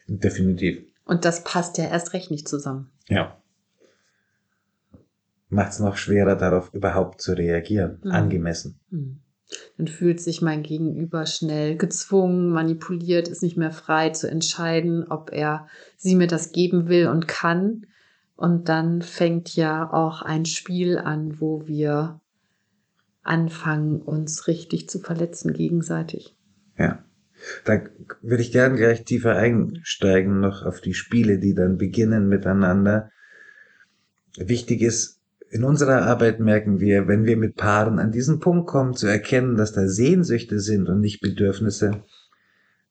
Definitiv. 0.08 0.84
Und 1.06 1.26
das 1.26 1.44
passt 1.44 1.78
ja 1.78 1.86
erst 1.86 2.14
recht 2.14 2.32
nicht 2.32 2.48
zusammen. 2.48 2.90
Ja. 3.08 3.38
Macht 5.50 5.74
es 5.74 5.80
noch 5.80 5.96
schwerer, 5.96 6.36
darauf 6.36 6.74
überhaupt 6.74 7.22
zu 7.22 7.34
reagieren, 7.34 8.02
mhm. 8.04 8.12
angemessen. 8.12 8.80
Mhm 8.90 9.22
dann 9.78 9.88
fühlt 9.88 10.20
sich 10.20 10.42
mein 10.42 10.64
Gegenüber 10.64 11.26
schnell 11.26 11.78
gezwungen, 11.78 12.50
manipuliert, 12.50 13.28
ist 13.28 13.44
nicht 13.44 13.58
mehr 13.58 13.72
frei 13.72 14.10
zu 14.10 14.30
entscheiden, 14.30 15.06
ob 15.10 15.32
er 15.32 15.68
sie 15.98 16.16
mir 16.16 16.28
das 16.28 16.52
geben 16.52 16.90
will 16.90 17.08
und 17.08 17.28
kann. 17.28 17.86
Und 18.36 18.70
dann 18.70 19.02
fängt 19.02 19.56
ja 19.56 19.92
auch 19.92 20.22
ein 20.22 20.46
Spiel 20.46 20.98
an, 20.98 21.40
wo 21.40 21.66
wir 21.68 22.20
anfangen, 23.24 24.02
uns 24.02 24.48
richtig 24.48 24.90
zu 24.90 25.00
verletzen 25.00 25.54
gegenseitig. 25.54 26.36
Ja. 26.78 27.04
Da 27.66 27.82
würde 28.22 28.42
ich 28.42 28.52
gerne 28.52 28.78
gleich 28.78 29.04
tiefer 29.04 29.36
einsteigen, 29.36 30.40
noch 30.40 30.66
auf 30.66 30.82
die 30.82 30.96
Spiele, 30.96 31.38
die 31.38 31.54
dann 31.54 31.78
beginnen 31.78 32.28
miteinander. 32.28 33.12
Wichtig 34.38 34.82
ist, 34.82 35.17
in 35.50 35.64
unserer 35.64 36.04
Arbeit 36.04 36.40
merken 36.40 36.80
wir, 36.80 37.08
wenn 37.08 37.26
wir 37.26 37.38
mit 37.38 37.56
Paaren 37.56 38.00
an 38.00 38.12
diesen 38.12 38.40
Punkt 38.40 38.68
kommen, 38.68 38.96
zu 38.96 39.08
erkennen, 39.08 39.56
dass 39.56 39.72
da 39.72 39.88
Sehnsüchte 39.88 40.60
sind 40.60 40.90
und 40.90 41.00
nicht 41.00 41.22
Bedürfnisse, 41.22 42.04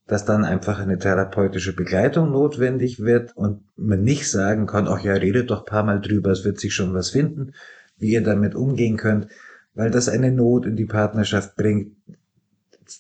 dass 0.06 0.24
dann 0.24 0.44
einfach 0.44 0.78
eine 0.78 0.98
therapeutische 0.98 1.74
Begleitung 1.74 2.30
notwendig 2.30 3.00
wird 3.00 3.36
und 3.36 3.64
man 3.76 4.02
nicht 4.02 4.30
sagen 4.30 4.66
kann, 4.66 4.88
ach 4.88 5.00
ja, 5.00 5.14
redet 5.14 5.50
doch 5.50 5.64
paar 5.64 5.82
Mal 5.82 6.00
drüber, 6.00 6.30
es 6.30 6.44
wird 6.44 6.60
sich 6.60 6.74
schon 6.74 6.94
was 6.94 7.10
finden, 7.10 7.52
wie 7.98 8.12
ihr 8.12 8.22
damit 8.22 8.54
umgehen 8.54 8.96
könnt, 8.96 9.28
weil 9.74 9.90
das 9.90 10.08
eine 10.08 10.30
Not 10.30 10.64
in 10.66 10.76
die 10.76 10.86
Partnerschaft 10.86 11.56
bringt. 11.56 11.96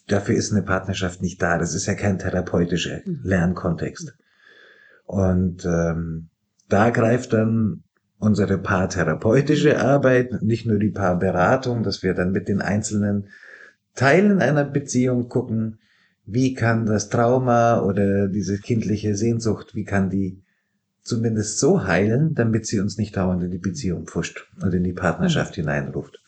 Dafür 0.08 0.34
ist 0.34 0.52
eine 0.52 0.62
Partnerschaft 0.62 1.22
nicht 1.22 1.40
da. 1.40 1.58
Das 1.58 1.74
ist 1.74 1.86
ja 1.86 1.94
kein 1.94 2.18
therapeutischer 2.18 3.00
mhm. 3.04 3.20
Lernkontext. 3.22 4.14
Und 5.04 5.64
ähm, 5.64 6.28
da 6.68 6.90
greift 6.90 7.32
dann 7.32 7.84
unsere 8.18 8.58
paartherapeutische 8.58 9.80
Arbeit, 9.80 10.42
nicht 10.42 10.66
nur 10.66 10.78
die 10.78 10.90
Paarberatung, 10.90 11.82
dass 11.82 12.02
wir 12.02 12.14
dann 12.14 12.32
mit 12.32 12.48
den 12.48 12.62
einzelnen 12.62 13.28
Teilen 13.94 14.40
einer 14.40 14.64
Beziehung 14.64 15.28
gucken, 15.28 15.78
wie 16.24 16.54
kann 16.54 16.86
das 16.86 17.08
Trauma 17.08 17.80
oder 17.80 18.28
diese 18.28 18.58
kindliche 18.58 19.14
Sehnsucht, 19.14 19.74
wie 19.74 19.84
kann 19.84 20.10
die 20.10 20.42
zumindest 21.02 21.60
so 21.60 21.86
heilen, 21.86 22.34
damit 22.34 22.66
sie 22.66 22.80
uns 22.80 22.98
nicht 22.98 23.16
dauernd 23.16 23.42
in 23.44 23.52
die 23.52 23.58
Beziehung 23.58 24.06
pfuscht 24.06 24.48
und 24.60 24.74
in 24.74 24.82
die 24.82 24.92
Partnerschaft 24.92 25.56
mhm. 25.56 25.62
hineinruft. 25.62 26.20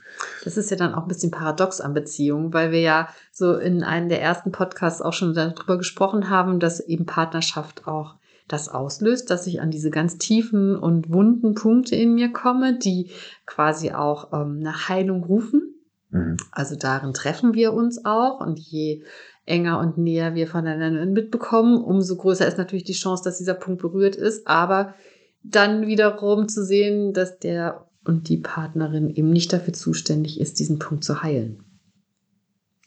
Das 0.45 0.57
ist 0.57 0.71
ja 0.71 0.77
dann 0.77 0.95
auch 0.95 1.03
ein 1.03 1.09
bisschen 1.09 1.31
paradox 1.31 1.81
an 1.81 1.95
Beziehungen, 1.95 2.53
weil 2.53 2.71
wir 2.71 2.81
ja 2.81 3.09
so 3.33 3.57
in 3.57 3.83
einem 3.83 4.09
der 4.09 4.23
ersten 4.23 4.53
Podcasts 4.53 5.03
auch 5.03 5.13
schon 5.13 5.35
darüber 5.35 5.77
gesprochen 5.77 6.31
haben, 6.31 6.61
dass 6.61 6.81
eben 6.81 7.07
Partnerschaft 7.07 7.87
auch 7.87 8.18
das 8.49 8.69
auslöst, 8.69 9.31
dass 9.31 9.47
ich 9.47 9.61
an 9.61 9.71
diese 9.71 9.91
ganz 9.91 10.19
tiefen 10.19 10.77
und 10.77 11.13
wunden 11.13 11.55
Punkte 11.55 11.97
in 11.97 12.15
mir 12.15 12.33
komme, 12.33 12.79
die 12.79 13.11
quasi 13.47 13.93
auch 13.93 14.33
ähm, 14.33 14.59
nach 14.59 14.89
Heilung 14.89 15.23
rufen. 15.25 15.75
Mhm. 16.11 16.37
Also 16.51 16.77
darin 16.77 17.13
treffen 17.13 17.55
wir 17.55 17.73
uns 17.73 18.05
auch 18.05 18.41
und 18.41 18.59
je 18.59 19.05
enger 19.45 19.79
und 19.81 19.99
näher 19.99 20.35
wir 20.35 20.47
voneinander 20.47 21.07
mitbekommen, 21.07 21.83
umso 21.83 22.17
größer 22.17 22.47
ist 22.47 22.59
natürlich 22.59 22.85
die 22.85 22.93
Chance, 22.93 23.25
dass 23.25 23.39
dieser 23.39 23.55
Punkt 23.55 23.81
berührt 23.81 24.17
ist. 24.17 24.47
Aber 24.47 24.95
dann 25.43 25.87
wiederum 25.87 26.49
zu 26.49 26.65
sehen, 26.65 27.13
dass 27.13 27.39
der 27.39 27.87
und 28.05 28.29
die 28.29 28.39
Partnerin 28.39 29.11
eben 29.11 29.31
nicht 29.31 29.53
dafür 29.53 29.75
zuständig 29.75 30.41
ist, 30.41 30.59
diesen 30.59 30.79
Punkt 30.79 31.05
zu 31.05 31.23
heilen. 31.23 31.63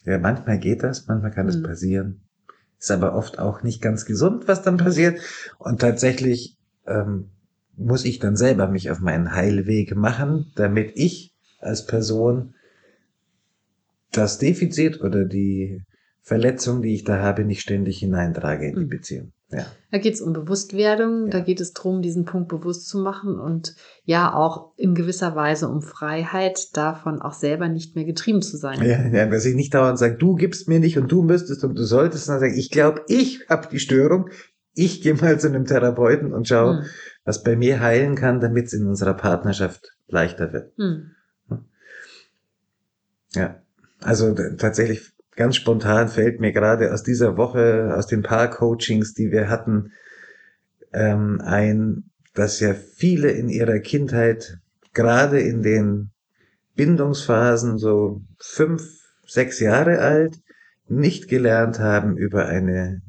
Ja, 0.03 0.17
manchmal 0.17 0.57
geht 0.57 0.81
das, 0.81 1.07
manchmal 1.07 1.31
kann 1.31 1.47
es 1.47 1.57
mhm. 1.57 1.63
passieren. 1.63 2.21
Ist 2.81 2.89
aber 2.89 3.13
oft 3.13 3.37
auch 3.37 3.61
nicht 3.61 3.79
ganz 3.79 4.05
gesund, 4.05 4.47
was 4.47 4.63
dann 4.63 4.77
passiert. 4.77 5.21
Und 5.59 5.81
tatsächlich 5.81 6.57
ähm, 6.87 7.29
muss 7.77 8.05
ich 8.05 8.17
dann 8.17 8.35
selber 8.35 8.67
mich 8.67 8.89
auf 8.89 8.99
meinen 8.99 9.35
Heilweg 9.35 9.95
machen, 9.95 10.51
damit 10.55 10.93
ich 10.95 11.31
als 11.59 11.85
Person 11.85 12.55
das 14.11 14.39
Defizit 14.39 14.99
oder 15.01 15.25
die 15.25 15.83
Verletzung, 16.23 16.81
die 16.81 16.95
ich 16.95 17.03
da 17.03 17.19
habe, 17.19 17.45
nicht 17.45 17.61
ständig 17.61 17.99
hineintrage 17.99 18.67
in 18.69 18.75
die 18.75 18.85
mhm. 18.85 18.89
Beziehung. 18.89 19.31
Ja. 19.51 19.65
Da 19.91 19.97
geht 19.97 20.13
es 20.13 20.21
um 20.21 20.31
Bewusstwerdung, 20.31 21.25
ja. 21.25 21.31
da 21.31 21.39
geht 21.41 21.59
es 21.59 21.73
darum, 21.73 22.01
diesen 22.01 22.25
Punkt 22.25 22.47
bewusst 22.47 22.87
zu 22.87 22.99
machen 22.99 23.37
und 23.37 23.75
ja 24.03 24.33
auch 24.33 24.73
in 24.77 24.95
gewisser 24.95 25.35
Weise 25.35 25.67
um 25.67 25.81
Freiheit, 25.81 26.75
davon 26.77 27.21
auch 27.21 27.33
selber 27.33 27.67
nicht 27.67 27.95
mehr 27.95 28.05
getrieben 28.05 28.41
zu 28.41 28.57
sein. 28.57 28.81
Ja, 28.81 29.05
ja 29.07 29.25
dass 29.25 29.45
ich 29.45 29.55
nicht 29.55 29.73
dauernd 29.73 29.99
sage, 29.99 30.15
du 30.15 30.35
gibst 30.35 30.69
mir 30.69 30.79
nicht 30.79 30.97
und 30.97 31.11
du 31.11 31.21
müsstest 31.21 31.63
und 31.63 31.77
du 31.77 31.83
solltest, 31.83 32.25
sondern 32.25 32.41
sage, 32.41 32.59
ich 32.59 32.71
glaube, 32.71 33.01
ich 33.07 33.47
habe 33.49 33.67
die 33.69 33.79
Störung, 33.79 34.29
ich 34.73 35.01
gehe 35.01 35.15
mal 35.15 35.39
zu 35.39 35.47
einem 35.47 35.65
Therapeuten 35.65 36.33
und 36.33 36.47
schaue, 36.47 36.79
hm. 36.79 36.85
was 37.25 37.43
bei 37.43 37.55
mir 37.57 37.81
heilen 37.81 38.15
kann, 38.15 38.39
damit 38.39 38.67
es 38.67 38.73
in 38.73 38.87
unserer 38.87 39.15
Partnerschaft 39.15 39.91
leichter 40.07 40.53
wird. 40.53 40.71
Hm. 40.77 41.11
Ja, 43.33 43.61
also 44.01 44.33
tatsächlich 44.57 45.10
ganz 45.35 45.55
spontan 45.55 46.07
fällt 46.07 46.39
mir 46.39 46.51
gerade 46.51 46.93
aus 46.93 47.03
dieser 47.03 47.37
Woche, 47.37 47.93
aus 47.95 48.07
den 48.07 48.21
paar 48.21 48.49
Coachings, 48.49 49.13
die 49.13 49.31
wir 49.31 49.49
hatten, 49.49 49.91
ähm, 50.93 51.41
ein, 51.43 52.11
dass 52.33 52.59
ja 52.59 52.73
viele 52.73 53.31
in 53.31 53.49
ihrer 53.49 53.79
Kindheit, 53.79 54.57
gerade 54.93 55.39
in 55.39 55.61
den 55.63 56.11
Bindungsphasen, 56.75 57.77
so 57.77 58.21
fünf, 58.39 58.83
sechs 59.25 59.59
Jahre 59.59 59.99
alt, 59.99 60.37
nicht 60.87 61.27
gelernt 61.29 61.79
haben, 61.79 62.17
über 62.17 62.47
eine 62.47 63.01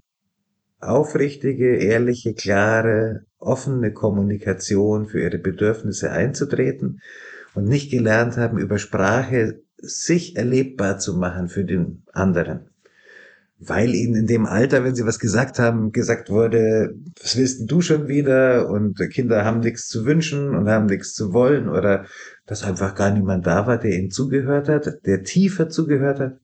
aufrichtige, 0.80 1.76
ehrliche, 1.76 2.34
klare, 2.34 3.24
offene 3.38 3.92
Kommunikation 3.92 5.06
für 5.06 5.20
ihre 5.20 5.38
Bedürfnisse 5.38 6.10
einzutreten 6.10 7.00
und 7.54 7.64
nicht 7.64 7.90
gelernt 7.90 8.36
haben, 8.36 8.58
über 8.58 8.78
Sprache 8.78 9.60
sich 9.82 10.36
erlebbar 10.36 10.98
zu 10.98 11.16
machen 11.16 11.48
für 11.48 11.64
den 11.64 12.02
anderen. 12.12 12.68
Weil 13.58 13.94
ihnen 13.94 14.16
in 14.16 14.26
dem 14.26 14.46
Alter, 14.46 14.82
wenn 14.82 14.94
sie 14.94 15.06
was 15.06 15.20
gesagt 15.20 15.60
haben, 15.60 15.92
gesagt 15.92 16.30
wurde, 16.30 16.94
was 17.20 17.36
willst 17.36 17.70
du 17.70 17.80
schon 17.80 18.08
wieder? 18.08 18.68
Und 18.68 18.98
Kinder 19.10 19.44
haben 19.44 19.60
nichts 19.60 19.86
zu 19.86 20.04
wünschen 20.04 20.56
und 20.56 20.68
haben 20.68 20.86
nichts 20.86 21.14
zu 21.14 21.32
wollen 21.32 21.68
oder 21.68 22.06
dass 22.46 22.64
einfach 22.64 22.96
gar 22.96 23.12
niemand 23.12 23.46
da 23.46 23.66
war, 23.66 23.78
der 23.78 23.92
ihnen 23.92 24.10
zugehört 24.10 24.68
hat, 24.68 25.06
der 25.06 25.22
tiefer 25.22 25.68
zugehört 25.68 26.18
hat. 26.18 26.40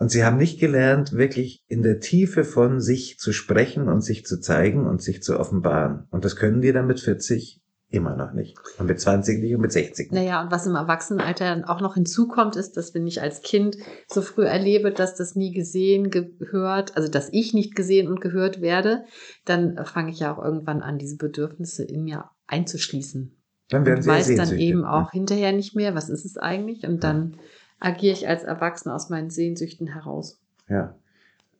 Und 0.00 0.10
sie 0.10 0.24
haben 0.24 0.38
nicht 0.38 0.58
gelernt, 0.58 1.12
wirklich 1.12 1.62
in 1.68 1.82
der 1.82 2.00
Tiefe 2.00 2.44
von 2.44 2.80
sich 2.80 3.18
zu 3.18 3.34
sprechen 3.34 3.86
und 3.86 4.00
sich 4.00 4.24
zu 4.24 4.40
zeigen 4.40 4.86
und 4.86 5.02
sich 5.02 5.22
zu 5.22 5.38
offenbaren. 5.38 6.06
Und 6.10 6.24
das 6.24 6.36
können 6.36 6.62
die 6.62 6.72
dann 6.72 6.86
mit 6.86 7.00
40 7.00 7.59
Immer 7.92 8.14
noch 8.14 8.32
nicht. 8.32 8.56
Und 8.78 8.86
mit 8.86 9.00
20 9.00 9.40
nicht 9.40 9.52
und 9.52 9.62
mit 9.62 9.72
60 9.72 10.12
nicht. 10.12 10.22
Naja, 10.22 10.40
und 10.40 10.52
was 10.52 10.64
im 10.64 10.76
Erwachsenenalter 10.76 11.46
dann 11.46 11.64
auch 11.64 11.80
noch 11.80 11.94
hinzukommt, 11.94 12.54
ist, 12.54 12.76
dass 12.76 12.94
wenn 12.94 13.04
ich 13.04 13.20
als 13.20 13.42
Kind 13.42 13.76
so 14.06 14.22
früh 14.22 14.44
erlebe, 14.44 14.92
dass 14.92 15.16
das 15.16 15.34
nie 15.34 15.52
gesehen, 15.52 16.10
gehört, 16.10 16.96
also 16.96 17.10
dass 17.10 17.28
ich 17.32 17.52
nicht 17.52 17.74
gesehen 17.74 18.06
und 18.06 18.20
gehört 18.20 18.60
werde, 18.60 19.04
dann 19.44 19.84
fange 19.84 20.12
ich 20.12 20.20
ja 20.20 20.32
auch 20.32 20.42
irgendwann 20.42 20.82
an, 20.82 20.98
diese 20.98 21.16
Bedürfnisse 21.16 21.82
in 21.82 22.04
mir 22.04 22.30
einzuschließen. 22.46 23.36
Dann 23.70 23.84
werden 23.84 24.02
sie 24.02 24.08
und 24.08 24.16
weiß 24.16 24.36
dann 24.36 24.56
eben 24.56 24.84
auch 24.84 25.06
ja. 25.06 25.12
hinterher 25.12 25.52
nicht 25.52 25.74
mehr, 25.74 25.96
was 25.96 26.10
ist 26.10 26.24
es 26.24 26.36
eigentlich? 26.36 26.86
Und 26.86 27.02
dann 27.02 27.38
agiere 27.80 28.12
ich 28.12 28.28
als 28.28 28.44
Erwachsener 28.44 28.94
aus 28.94 29.10
meinen 29.10 29.30
Sehnsüchten 29.30 29.88
heraus. 29.88 30.40
Ja. 30.68 30.94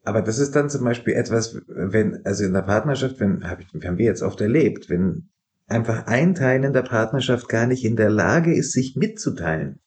Aber 0.05 0.23
das 0.23 0.39
ist 0.39 0.55
dann 0.55 0.71
zum 0.71 0.85
Beispiel 0.85 1.15
etwas, 1.15 1.61
wenn, 1.67 2.25
also 2.25 2.45
in 2.45 2.53
der 2.53 2.63
Partnerschaft, 2.63 3.19
wenn, 3.19 3.49
hab 3.49 3.61
ich, 3.61 3.69
haben 3.85 3.99
wir 3.99 4.07
jetzt 4.07 4.23
oft 4.23 4.41
erlebt, 4.41 4.89
wenn 4.89 5.30
einfach 5.71 6.07
ein 6.07 6.35
Teil 6.35 6.65
in 6.65 6.73
der 6.73 6.83
Partnerschaft 6.83 7.49
gar 7.49 7.67
nicht 7.67 7.85
in 7.85 7.97
der 7.97 8.11
Lage 8.11 8.55
ist, 8.55 8.73
sich 8.73 8.97
mitzuteilen. 8.97 9.79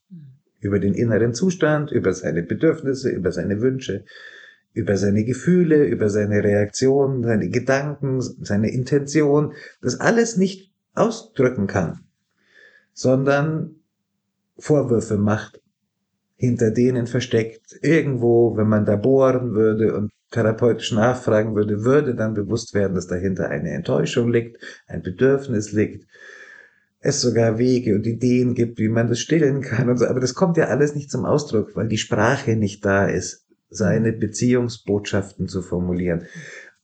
Über 0.60 0.80
den 0.80 0.94
inneren 0.94 1.34
Zustand, 1.34 1.92
über 1.92 2.14
seine 2.14 2.42
Bedürfnisse, 2.42 3.10
über 3.10 3.32
seine 3.32 3.62
Wünsche, 3.62 4.06
über 4.74 4.98
seine 4.98 5.24
Gefühle, 5.26 5.84
über 5.86 6.10
seine 6.10 6.44
Reaktionen, 6.44 7.24
seine 7.24 7.50
Gedanken, 7.50 8.22
seine 8.22 8.72
Intention, 8.72 9.54
das 9.82 10.00
alles 10.00 10.38
nicht 10.38 10.72
ausdrücken 10.96 11.68
kann, 11.68 12.06
sondern 12.94 13.76
Vorwürfe 14.58 15.18
macht, 15.18 15.62
hinter 16.36 16.72
denen 16.72 17.08
versteckt, 17.08 17.78
irgendwo, 17.82 18.56
wenn 18.58 18.68
man 18.68 18.86
da 18.86 18.96
bohren 18.96 19.54
würde 19.54 19.96
und 19.96 20.12
therapeutisch 20.34 20.92
nachfragen 20.92 21.56
würde, 21.56 21.86
würde 21.86 22.16
dann 22.16 22.34
bewusst 22.34 22.74
werden, 22.74 22.96
dass 22.96 23.08
dahinter 23.08 23.50
eine 23.50 23.72
Enttäuschung 23.72 24.32
liegt, 24.32 24.58
ein 24.88 25.02
Bedürfnis 25.02 25.72
liegt, 25.72 26.06
es 27.00 27.22
sogar 27.22 27.58
Wege 27.58 27.96
und 27.96 28.08
Ideen 28.08 28.54
gibt, 28.54 28.80
wie 28.80 28.90
man 28.90 29.08
das 29.08 29.20
stillen 29.20 29.62
kann 29.62 29.90
und 29.90 29.98
so. 29.98 30.06
Aber 30.06 30.20
das 30.20 30.34
kommt 30.34 30.58
ja 30.58 30.66
alles 30.66 30.96
nicht 30.96 31.12
zum 31.12 31.26
Ausdruck, 31.26 31.76
weil 31.76 31.88
die 31.88 31.98
Sprache 31.98 32.56
nicht 32.56 32.84
da 32.84 33.06
ist, 33.06 33.46
seine 33.70 34.14
Beziehungsbotschaften 34.14 35.48
zu 35.48 35.62
formulieren. 35.62 36.26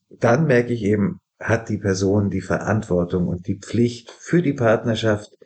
Dann 0.10 0.46
merke 0.46 0.74
ich 0.74 0.84
eben, 0.84 1.20
hat 1.40 1.70
die 1.70 1.78
Person 1.78 2.30
die 2.30 2.42
Verantwortung 2.42 3.28
und 3.28 3.48
die 3.48 3.60
Pflicht 3.60 4.12
für 4.12 4.42
die 4.42 4.54
Partnerschaft, 4.54 5.38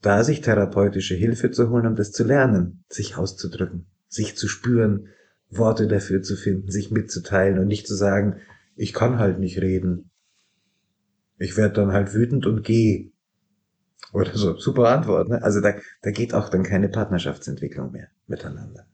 da 0.00 0.24
sich 0.24 0.40
therapeutische 0.40 1.14
Hilfe 1.14 1.52
zu 1.52 1.70
holen, 1.70 1.86
um 1.86 1.94
das 1.94 2.10
zu 2.10 2.24
lernen, 2.24 2.82
sich 2.88 3.16
auszudrücken, 3.16 3.86
sich 4.08 4.36
zu 4.36 4.48
spüren, 4.48 5.08
Worte 5.56 5.86
dafür 5.86 6.22
zu 6.22 6.36
finden, 6.36 6.70
sich 6.70 6.90
mitzuteilen 6.90 7.58
und 7.58 7.66
nicht 7.66 7.86
zu 7.86 7.94
sagen, 7.94 8.40
ich 8.76 8.92
kann 8.92 9.18
halt 9.18 9.38
nicht 9.38 9.60
reden. 9.60 10.10
Ich 11.38 11.56
werde 11.56 11.74
dann 11.74 11.92
halt 11.92 12.14
wütend 12.14 12.46
und 12.46 12.62
gehe. 12.62 13.10
Oder 14.12 14.36
so. 14.36 14.56
Super 14.56 14.88
Antwort. 14.88 15.28
Ne? 15.28 15.42
Also 15.42 15.60
da, 15.60 15.74
da 16.02 16.10
geht 16.10 16.34
auch 16.34 16.48
dann 16.48 16.62
keine 16.62 16.88
Partnerschaftsentwicklung 16.88 17.92
mehr 17.92 18.08
miteinander. 18.26 18.86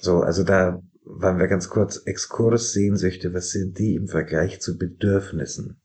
So, 0.00 0.20
also 0.20 0.44
da 0.44 0.82
waren 1.04 1.38
wir 1.38 1.48
ganz 1.48 1.68
kurz 1.68 1.98
Exkurs, 2.04 2.72
Sehnsüchte, 2.72 3.34
was 3.34 3.50
sind 3.50 3.78
die 3.78 3.94
im 3.94 4.08
Vergleich 4.08 4.60
zu 4.60 4.78
Bedürfnissen? 4.78 5.80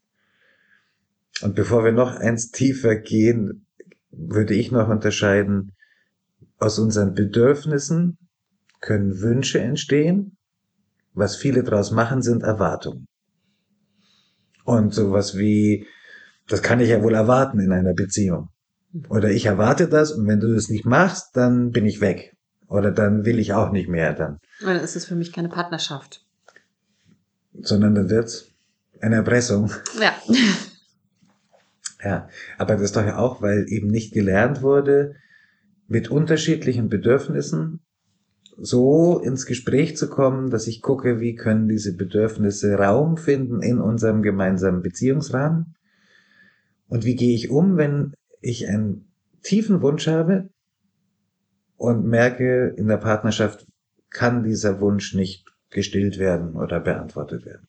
Und 1.42 1.56
bevor 1.56 1.84
wir 1.84 1.92
noch 1.92 2.16
eins 2.16 2.52
tiefer 2.52 2.96
gehen, 2.96 3.66
würde 4.12 4.54
ich 4.54 4.72
noch 4.72 4.90
unterscheiden 4.90 5.74
aus 6.58 6.80
unseren 6.80 7.14
Bedürfnissen 7.14 8.18
können 8.80 9.22
Wünsche 9.22 9.60
entstehen. 9.60 10.38
Was 11.14 11.36
viele 11.36 11.64
daraus 11.64 11.92
machen, 11.92 12.22
sind 12.22 12.44
Erwartungen. 12.44 13.08
Und 14.64 14.94
sowas 14.94 15.38
wie, 15.38 15.88
das 16.48 16.62
kann 16.62 16.80
ich 16.80 16.90
ja 16.90 17.02
wohl 17.02 17.16
erwarten 17.16 17.60
in 17.60 17.72
einer 17.72 17.94
Beziehung. 17.94 18.50
Oder 19.10 19.30
ich 19.32 19.46
erwarte 19.46 19.88
das 19.88 20.12
und 20.12 20.28
wenn 20.28 20.40
du 20.40 20.54
das 20.54 20.70
nicht 20.70 20.86
machst, 20.86 21.36
dann 21.36 21.72
bin 21.72 21.86
ich 21.86 22.02
weg. 22.02 22.36
Oder 22.68 22.92
dann 22.92 23.26
will 23.26 23.40
ich 23.40 23.54
auch 23.54 23.72
nicht 23.72 23.90
mehr 23.90 24.14
dann. 24.14 24.40
Oder 24.62 24.82
ist 24.82 24.96
es 24.96 25.06
für 25.06 25.16
mich 25.16 25.34
keine 25.34 25.50
Partnerschaft. 25.50 26.26
Sondern 27.60 27.96
dann 27.96 28.10
wird's 28.10 28.52
eine 29.02 29.16
Erpressung. 29.16 29.72
Ja. 30.00 30.14
Ja, 32.02 32.30
aber 32.58 32.76
das 32.76 32.84
ist 32.84 32.96
doch 32.96 33.06
ja 33.06 33.18
auch, 33.18 33.42
weil 33.42 33.66
eben 33.68 33.88
nicht 33.88 34.14
gelernt 34.14 34.62
wurde, 34.62 35.16
mit 35.90 36.10
unterschiedlichen 36.10 36.88
Bedürfnissen 36.88 37.82
so 38.62 39.20
ins 39.20 39.46
Gespräch 39.46 39.98
zu 39.98 40.10
kommen, 40.10 40.50
dass 40.50 40.68
ich 40.68 40.82
gucke, 40.82 41.20
wie 41.20 41.36
können 41.36 41.68
diese 41.68 41.96
Bedürfnisse 41.96 42.76
Raum 42.76 43.18
finden 43.18 43.62
in 43.62 43.80
unserem 43.80 44.22
gemeinsamen 44.22 44.82
Beziehungsrahmen 44.82 45.76
und 46.88 47.06
wie 47.06 47.16
gehe 47.16 47.36
ich 47.36 47.50
um, 47.50 47.78
wenn 47.78 48.14
ich 48.42 48.68
einen 48.68 49.12
tiefen 49.44 49.82
Wunsch 49.82 50.08
habe 50.08 50.50
und 51.78 52.06
merke, 52.06 52.74
in 52.78 52.88
der 52.88 52.98
Partnerschaft 52.98 53.66
kann 54.10 54.44
dieser 54.44 54.82
Wunsch 54.82 55.14
nicht 55.14 55.46
gestillt 55.70 56.18
werden 56.18 56.56
oder 56.56 56.80
beantwortet 56.80 57.46
werden. 57.46 57.68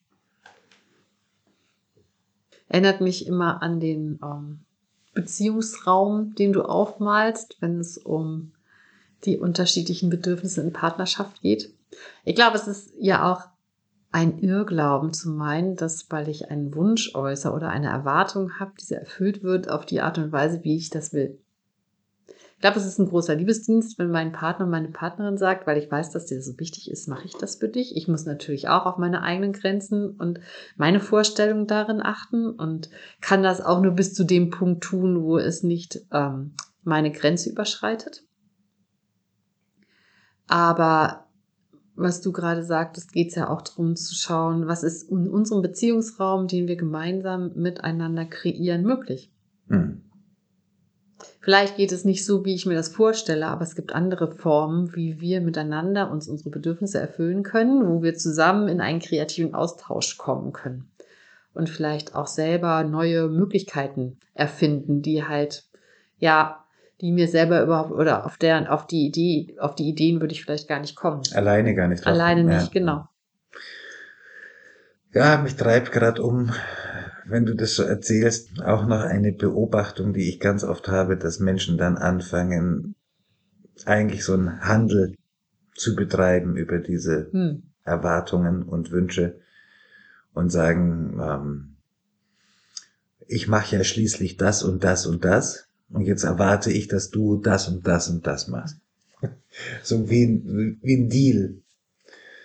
Erinnert 2.68 3.00
mich 3.00 3.26
immer 3.26 3.62
an 3.62 3.80
den 3.80 4.18
ähm, 4.22 4.60
Beziehungsraum, 5.12 6.34
den 6.34 6.52
du 6.52 6.62
aufmalst, 6.62 7.56
wenn 7.60 7.80
es 7.80 7.98
um 7.98 8.52
die 9.24 9.38
unterschiedlichen 9.38 10.10
Bedürfnisse 10.10 10.60
in 10.60 10.72
Partnerschaft 10.72 11.42
geht. 11.42 11.74
Ich 12.24 12.34
glaube, 12.34 12.56
es 12.56 12.66
ist 12.66 12.92
ja 12.98 13.30
auch 13.30 13.48
ein 14.12 14.38
Irrglauben 14.40 15.12
zu 15.12 15.30
meinen, 15.30 15.76
dass 15.76 16.10
weil 16.10 16.28
ich 16.28 16.50
einen 16.50 16.74
Wunsch 16.74 17.14
äußere 17.14 17.52
oder 17.52 17.68
eine 17.68 17.88
Erwartung 17.88 18.58
habe, 18.58 18.72
diese 18.80 18.96
erfüllt 18.96 19.42
wird 19.42 19.70
auf 19.70 19.86
die 19.86 20.00
Art 20.00 20.18
und 20.18 20.32
Weise, 20.32 20.64
wie 20.64 20.76
ich 20.76 20.90
das 20.90 21.12
will. 21.12 21.38
Ich 22.60 22.62
glaube, 22.62 22.78
es 22.78 22.84
ist 22.84 22.98
ein 22.98 23.08
großer 23.08 23.36
Liebesdienst, 23.36 23.98
wenn 23.98 24.10
mein 24.10 24.32
Partner 24.32 24.66
und 24.66 24.70
meine 24.70 24.88
Partnerin 24.88 25.38
sagt, 25.38 25.66
weil 25.66 25.78
ich 25.78 25.90
weiß, 25.90 26.10
dass 26.10 26.26
dir 26.26 26.42
so 26.42 26.58
wichtig 26.58 26.90
ist, 26.90 27.08
mache 27.08 27.24
ich 27.24 27.32
das 27.32 27.56
für 27.56 27.68
dich. 27.68 27.96
Ich 27.96 28.06
muss 28.06 28.26
natürlich 28.26 28.68
auch 28.68 28.84
auf 28.84 28.98
meine 28.98 29.22
eigenen 29.22 29.54
Grenzen 29.54 30.10
und 30.10 30.40
meine 30.76 31.00
Vorstellungen 31.00 31.66
darin 31.66 32.02
achten 32.02 32.50
und 32.50 32.90
kann 33.22 33.42
das 33.42 33.62
auch 33.62 33.80
nur 33.80 33.92
bis 33.92 34.12
zu 34.12 34.24
dem 34.24 34.50
Punkt 34.50 34.84
tun, 34.84 35.22
wo 35.22 35.38
es 35.38 35.62
nicht 35.62 36.02
ähm, 36.12 36.52
meine 36.82 37.12
Grenze 37.12 37.48
überschreitet. 37.48 38.24
Aber 40.50 41.26
was 41.94 42.20
du 42.22 42.32
gerade 42.32 42.64
sagtest, 42.64 43.12
geht 43.12 43.28
es 43.28 43.36
ja 43.36 43.48
auch 43.48 43.62
darum 43.62 43.94
zu 43.94 44.16
schauen, 44.16 44.66
was 44.66 44.82
ist 44.82 45.08
in 45.08 45.28
unserem 45.28 45.62
Beziehungsraum, 45.62 46.48
den 46.48 46.66
wir 46.66 46.74
gemeinsam 46.74 47.52
miteinander 47.54 48.24
kreieren, 48.24 48.82
möglich. 48.82 49.30
Hm. 49.68 50.02
Vielleicht 51.38 51.76
geht 51.76 51.92
es 51.92 52.04
nicht 52.04 52.26
so, 52.26 52.44
wie 52.44 52.54
ich 52.54 52.66
mir 52.66 52.74
das 52.74 52.88
vorstelle, 52.88 53.46
aber 53.46 53.62
es 53.62 53.76
gibt 53.76 53.94
andere 53.94 54.32
Formen, 54.32 54.96
wie 54.96 55.20
wir 55.20 55.40
miteinander 55.40 56.10
uns 56.10 56.26
unsere 56.26 56.50
Bedürfnisse 56.50 56.98
erfüllen 56.98 57.44
können, 57.44 57.86
wo 57.86 58.02
wir 58.02 58.16
zusammen 58.16 58.66
in 58.66 58.80
einen 58.80 58.98
kreativen 58.98 59.54
Austausch 59.54 60.18
kommen 60.18 60.52
können 60.52 60.90
und 61.54 61.70
vielleicht 61.70 62.16
auch 62.16 62.26
selber 62.26 62.82
neue 62.82 63.28
Möglichkeiten 63.28 64.18
erfinden, 64.34 65.00
die 65.00 65.24
halt 65.24 65.68
ja 66.18 66.64
die 67.00 67.12
mir 67.12 67.28
selber 67.28 67.62
überhaupt 67.62 67.92
oder 67.92 68.26
auf 68.26 68.36
deren, 68.36 68.66
auf 68.66 68.86
die 68.86 69.06
Idee, 69.06 69.56
auf 69.58 69.74
die 69.74 69.88
Ideen 69.88 70.20
würde 70.20 70.32
ich 70.32 70.44
vielleicht 70.44 70.68
gar 70.68 70.80
nicht 70.80 70.96
kommen. 70.96 71.22
Alleine 71.34 71.74
gar 71.74 71.88
nicht. 71.88 72.04
Drauf. 72.04 72.12
Alleine 72.12 72.44
nicht, 72.44 72.74
ja. 72.74 72.80
genau. 72.80 73.08
Ja, 75.12 75.38
mich 75.38 75.56
treibt 75.56 75.92
gerade 75.92 76.22
um, 76.22 76.52
wenn 77.24 77.46
du 77.46 77.54
das 77.54 77.74
so 77.74 77.82
erzählst, 77.82 78.62
auch 78.62 78.86
noch 78.86 79.00
eine 79.00 79.32
Beobachtung, 79.32 80.12
die 80.12 80.28
ich 80.28 80.40
ganz 80.40 80.62
oft 80.62 80.88
habe, 80.88 81.16
dass 81.16 81.40
Menschen 81.40 81.78
dann 81.78 81.96
anfangen, 81.96 82.94
eigentlich 83.86 84.24
so 84.24 84.34
einen 84.34 84.60
Handel 84.60 85.16
zu 85.74 85.96
betreiben 85.96 86.56
über 86.56 86.78
diese 86.78 87.28
hm. 87.32 87.62
Erwartungen 87.82 88.62
und 88.62 88.90
Wünsche 88.90 89.40
und 90.34 90.50
sagen, 90.50 91.18
ähm, 91.20 91.76
ich 93.26 93.48
mache 93.48 93.76
ja 93.76 93.84
schließlich 93.84 94.36
das 94.36 94.62
und 94.62 94.84
das 94.84 95.06
und 95.06 95.24
das 95.24 95.69
und 95.92 96.02
jetzt 96.02 96.24
erwarte 96.24 96.70
ich, 96.70 96.88
dass 96.88 97.10
du 97.10 97.36
das 97.36 97.68
und 97.68 97.86
das 97.86 98.08
und 98.08 98.26
das 98.26 98.48
machst. 98.48 98.80
so 99.82 100.08
wie 100.08 100.24
ein, 100.24 100.78
wie 100.82 100.96
ein 100.96 101.08
Deal. 101.08 101.54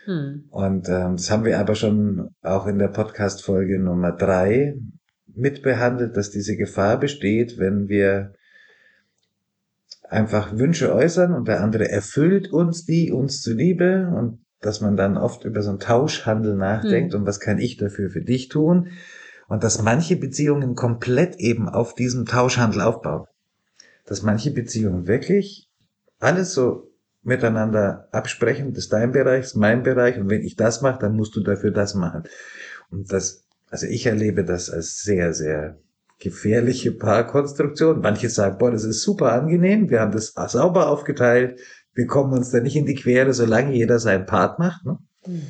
Hm. 0.05 0.45
Und 0.49 0.89
ähm, 0.89 1.17
das 1.17 1.31
haben 1.31 1.45
wir 1.45 1.60
aber 1.60 1.75
schon 1.75 2.29
auch 2.41 2.67
in 2.67 2.79
der 2.79 2.88
Podcast-Folge 2.88 3.79
Nummer 3.79 4.12
drei 4.12 4.75
mitbehandelt, 5.27 6.15
dass 6.17 6.31
diese 6.31 6.55
Gefahr 6.55 6.99
besteht, 6.99 7.58
wenn 7.58 7.88
wir 7.88 8.34
einfach 10.10 10.58
Wünsche 10.58 10.93
äußern 10.93 11.34
und 11.34 11.47
der 11.47 11.62
andere 11.62 11.89
erfüllt 11.89 12.51
uns 12.51 12.86
die 12.86 13.12
uns 13.12 13.41
zuliebe 13.41 14.12
und 14.15 14.39
dass 14.62 14.81
man 14.81 14.95
dann 14.95 15.17
oft 15.17 15.45
über 15.45 15.62
so 15.62 15.69
einen 15.69 15.79
Tauschhandel 15.79 16.55
nachdenkt 16.55 17.13
hm. 17.13 17.21
und 17.21 17.27
was 17.27 17.39
kann 17.39 17.60
ich 17.60 17.77
dafür 17.77 18.10
für 18.10 18.21
dich 18.21 18.47
tun 18.47 18.89
und 19.47 19.63
dass 19.63 19.81
manche 19.81 20.15
Beziehungen 20.15 20.75
komplett 20.75 21.36
eben 21.38 21.67
auf 21.67 21.95
diesem 21.95 22.25
Tauschhandel 22.25 22.81
aufbauen 22.81 23.25
dass 24.05 24.21
manche 24.21 24.51
Beziehungen 24.51 25.07
wirklich 25.07 25.69
alles 26.19 26.53
so 26.53 26.91
miteinander 27.23 28.07
absprechen, 28.11 28.73
das 28.73 28.85
ist 28.85 28.93
dein 28.93 29.11
Bereich, 29.11 29.45
ist 29.45 29.55
mein 29.55 29.83
Bereich 29.83 30.17
und 30.19 30.29
wenn 30.29 30.43
ich 30.43 30.55
das 30.55 30.81
mache, 30.81 30.99
dann 30.99 31.15
musst 31.15 31.35
du 31.35 31.41
dafür 31.41 31.71
das 31.71 31.95
machen. 31.95 32.23
Und 32.91 33.11
das, 33.11 33.45
also 33.69 33.87
ich 33.87 34.05
erlebe 34.05 34.45
das 34.45 34.69
als 34.69 35.01
sehr, 35.01 35.33
sehr 35.33 35.79
gefährliche 36.19 36.91
Paarkonstruktion. 36.91 37.99
Manche 37.99 38.29
sagen, 38.29 38.57
boah, 38.57 38.71
das 38.71 38.83
ist 38.83 39.01
super 39.01 39.33
angenehm, 39.33 39.89
wir 39.89 39.99
haben 39.99 40.11
das 40.11 40.33
sauber 40.47 40.87
aufgeteilt, 40.89 41.59
wir 41.93 42.07
kommen 42.07 42.33
uns 42.33 42.51
da 42.51 42.59
nicht 42.59 42.75
in 42.75 42.85
die 42.85 42.95
Quere, 42.95 43.33
solange 43.33 43.73
jeder 43.73 43.99
seinen 43.99 44.25
Part 44.25 44.59
macht. 44.59 44.85
Ne? 44.85 44.99
Mhm. 45.25 45.47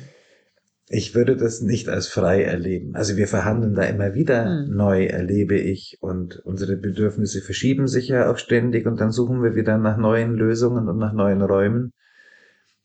Ich 0.88 1.16
würde 1.16 1.36
das 1.36 1.60
nicht 1.62 1.88
als 1.88 2.06
frei 2.06 2.44
erleben. 2.44 2.94
Also 2.94 3.16
wir 3.16 3.26
verhandeln 3.26 3.74
da 3.74 3.82
immer 3.82 4.14
wieder 4.14 4.48
mhm. 4.48 4.76
neu, 4.76 5.06
erlebe 5.06 5.58
ich. 5.58 5.98
Und 6.00 6.40
unsere 6.44 6.76
Bedürfnisse 6.76 7.40
verschieben 7.40 7.88
sich 7.88 8.08
ja 8.08 8.30
auch 8.30 8.38
ständig 8.38 8.86
und 8.86 9.00
dann 9.00 9.10
suchen 9.10 9.42
wir 9.42 9.56
wieder 9.56 9.78
nach 9.78 9.96
neuen 9.96 10.34
Lösungen 10.34 10.88
und 10.88 10.98
nach 10.98 11.12
neuen 11.12 11.42
Räumen, 11.42 11.92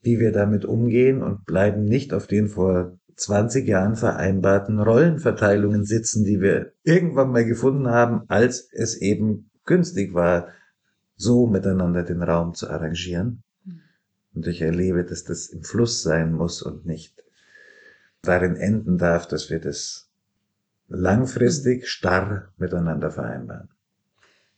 wie 0.00 0.18
wir 0.18 0.32
damit 0.32 0.64
umgehen 0.64 1.22
und 1.22 1.44
bleiben 1.44 1.84
nicht 1.84 2.12
auf 2.12 2.26
den 2.26 2.48
vor 2.48 2.98
20 3.14 3.68
Jahren 3.68 3.94
vereinbarten 3.94 4.80
Rollenverteilungen 4.80 5.84
sitzen, 5.84 6.24
die 6.24 6.40
wir 6.40 6.72
irgendwann 6.82 7.30
mal 7.30 7.44
gefunden 7.44 7.86
haben, 7.88 8.22
als 8.26 8.68
es 8.72 9.00
eben 9.00 9.50
günstig 9.64 10.12
war, 10.12 10.48
so 11.14 11.46
miteinander 11.46 12.02
den 12.02 12.22
Raum 12.22 12.54
zu 12.54 12.68
arrangieren. 12.68 13.44
Hm. 13.64 13.80
Und 14.34 14.48
ich 14.48 14.60
erlebe, 14.60 15.04
dass 15.04 15.22
das 15.22 15.46
im 15.46 15.62
Fluss 15.62 16.02
sein 16.02 16.32
muss 16.32 16.62
und 16.62 16.84
nicht 16.84 17.22
darin 18.22 18.56
enden 18.56 18.98
darf, 18.98 19.26
dass 19.26 19.50
wir 19.50 19.60
das 19.60 20.08
langfristig 20.88 21.88
starr 21.88 22.52
miteinander 22.56 23.10
vereinbaren. 23.10 23.68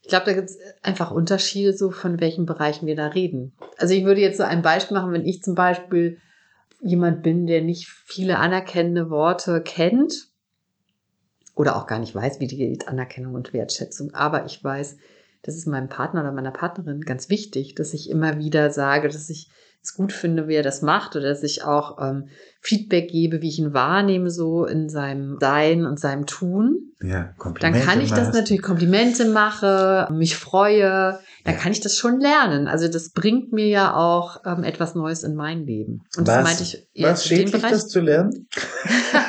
Ich 0.03 0.09
glaube, 0.09 0.27
da 0.27 0.35
gibt 0.35 0.51
es 0.51 0.59
einfach 0.83 1.11
Unterschiede, 1.11 1.73
so 1.73 1.91
von 1.91 2.21
welchen 2.21 2.45
Bereichen 2.45 2.87
wir 2.87 2.95
da 2.95 3.07
reden. 3.07 3.55
Also 3.79 3.95
ich 3.95 4.05
würde 4.05 4.21
jetzt 4.21 4.37
so 4.37 4.43
ein 4.43 4.61
Beispiel 4.61 4.97
machen, 4.97 5.13
wenn 5.13 5.25
ich 5.25 5.43
zum 5.43 5.55
Beispiel 5.55 6.19
jemand 6.83 7.23
bin, 7.23 7.47
der 7.47 7.63
nicht 7.63 7.89
viele 7.89 8.39
anerkennende 8.39 9.09
Worte 9.09 9.63
kennt 9.63 10.29
oder 11.55 11.77
auch 11.77 11.87
gar 11.87 12.01
nicht 12.01 12.15
weiß, 12.15 12.41
wie 12.41 12.47
die 12.47 12.59
geht, 12.59 12.87
Anerkennung 12.87 13.35
und 13.35 13.55
Wertschätzung, 13.55 14.13
aber 14.13 14.45
ich 14.45 14.63
weiß, 14.63 14.99
das 15.41 15.57
ist 15.57 15.67
meinem 15.67 15.89
Partner 15.89 16.21
oder 16.21 16.33
meiner 16.33 16.51
Partnerin 16.51 17.01
ganz 17.01 17.31
wichtig, 17.31 17.75
dass 17.75 17.95
ich 17.95 18.11
immer 18.11 18.39
wieder 18.39 18.71
sage, 18.71 19.09
dass 19.09 19.31
ich 19.31 19.49
es 19.85 19.95
gut 19.95 20.13
finde, 20.13 20.49
wie 20.49 20.55
er 20.55 20.63
das 20.63 20.83
macht 20.83 21.15
oder 21.15 21.29
dass 21.29 21.43
ich 21.43 21.65
auch 21.65 21.99
ähm, 22.01 22.29
Feedback 22.61 23.11
gebe, 23.11 23.43
wie 23.43 23.49
ich 23.49 23.59
ihn 23.59 23.75
wahrnehme, 23.75 24.31
so 24.31 24.65
in 24.65 24.89
seinem 24.89 25.39
Sein 25.41 25.85
und 25.85 26.01
seinem 26.01 26.27
Tun. 26.27 26.93
Ja, 27.03 27.35
Komplimente 27.37 27.79
Dann 27.79 27.87
kann 27.87 28.01
ich 28.01 28.11
das 28.11 28.33
natürlich 28.33 28.63
Komplimente 28.63 29.27
mache, 29.27 30.09
mich 30.11 30.37
freue, 30.37 31.19
dann 31.45 31.55
ja. 31.55 31.61
kann 31.61 31.73
ich 31.73 31.81
das 31.81 31.97
schon 31.97 32.21
lernen. 32.21 32.67
Also 32.67 32.89
das 32.89 33.11
bringt 33.11 33.53
mir 33.53 33.69
ja 33.69 33.95
auch 33.95 34.41
ähm, 34.47 34.65
etwas 34.65 34.95
Neues 34.95 35.23
in 35.23 35.35
mein 35.35 35.67
Leben. 35.67 36.03
Und 36.17 36.27
was, 36.27 36.37
das 36.37 36.45
meinte 36.45 36.63
ich 36.63 36.89
eher 36.95 37.11
was 37.11 37.27
schädlich, 37.27 37.63
das 37.63 37.89
zu 37.89 38.01
lernen? 38.01 38.49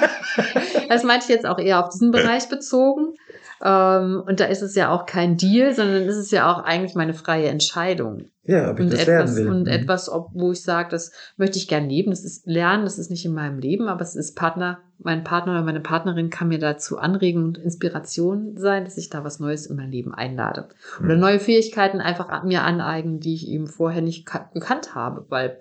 das 0.90 1.04
meinte 1.04 1.26
ich 1.26 1.30
jetzt 1.30 1.46
auch 1.46 1.60
eher 1.60 1.84
auf 1.84 1.90
diesen 1.90 2.12
Bereich 2.12 2.48
bezogen. 2.48 3.16
Ähm, 3.64 4.24
und 4.26 4.40
da 4.40 4.46
ist 4.46 4.62
es 4.62 4.76
ja 4.76 4.90
auch 4.90 5.06
kein 5.06 5.38
Deal, 5.38 5.74
sondern 5.74 6.04
ist 6.04 6.18
es 6.18 6.32
ja 6.32 6.52
auch 6.52 6.64
eigentlich 6.64 6.96
meine 6.96 7.14
freie 7.14 7.48
Entscheidung. 7.48 8.26
Ja, 8.44 8.70
ob 8.70 8.80
ich 8.80 8.86
und 8.86 8.94
das 8.94 9.02
etwas, 9.02 9.08
lernen 9.08 9.36
will. 9.36 9.48
Und 9.50 9.62
mhm. 9.62 9.68
etwas, 9.68 10.10
ob, 10.10 10.30
wo 10.34 10.52
ich 10.52 10.62
sage, 10.62 10.90
das 10.90 11.12
möchte 11.38 11.58
ich 11.58 11.68
gern 11.68 11.90
leben. 11.90 12.12
Das 12.12 12.24
ist 12.24 12.46
Lernen, 12.46 12.84
das 12.84 13.00
ist 13.00 13.10
nicht 13.10 13.26
in 13.26 13.34
meinem 13.34 13.60
Leben, 13.60 13.88
aber 13.88 14.02
es 14.02 14.16
ist 14.16 14.36
Partner, 14.36 14.80
mein 15.00 15.24
Partner 15.24 15.54
oder 15.54 15.64
meine 15.64 15.80
Partnerin 15.80 16.30
kann 16.30 16.50
mir 16.50 16.60
dazu 16.60 16.98
anregen 16.98 17.44
und 17.44 17.58
Inspiration 17.58 18.56
sein, 18.58 18.86
dass 18.86 18.98
ich 18.98 19.10
da 19.10 19.24
was 19.24 19.40
Neues 19.40 19.66
in 19.66 19.76
mein 19.76 19.92
Leben 19.92 20.14
einlade. 20.14 20.68
Mhm. 21.00 21.06
Oder 21.06 21.16
neue 21.16 21.40
Fähigkeiten 21.40 22.02
einfach 22.02 22.44
mir 22.44 22.64
aneignen, 22.64 23.20
die 23.20 23.34
ich 23.34 23.48
eben 23.48 23.68
vorher 23.68 24.02
nicht 24.02 24.28
gekannt 24.54 24.96
habe, 24.96 25.26
weil 25.30 25.58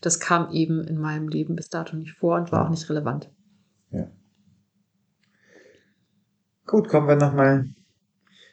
das 0.00 0.20
kam 0.20 0.52
eben 0.52 0.84
in 0.84 0.98
meinem 0.98 1.28
Leben 1.28 1.56
bis 1.56 1.70
dato 1.70 1.96
nicht 1.96 2.12
vor 2.12 2.36
und 2.36 2.52
war 2.52 2.66
auch 2.66 2.70
nicht 2.70 2.88
relevant. 2.90 3.30
Ja. 3.90 4.08
Gut, 6.68 6.90
kommen 6.90 7.08
wir 7.08 7.16
nochmal 7.16 7.64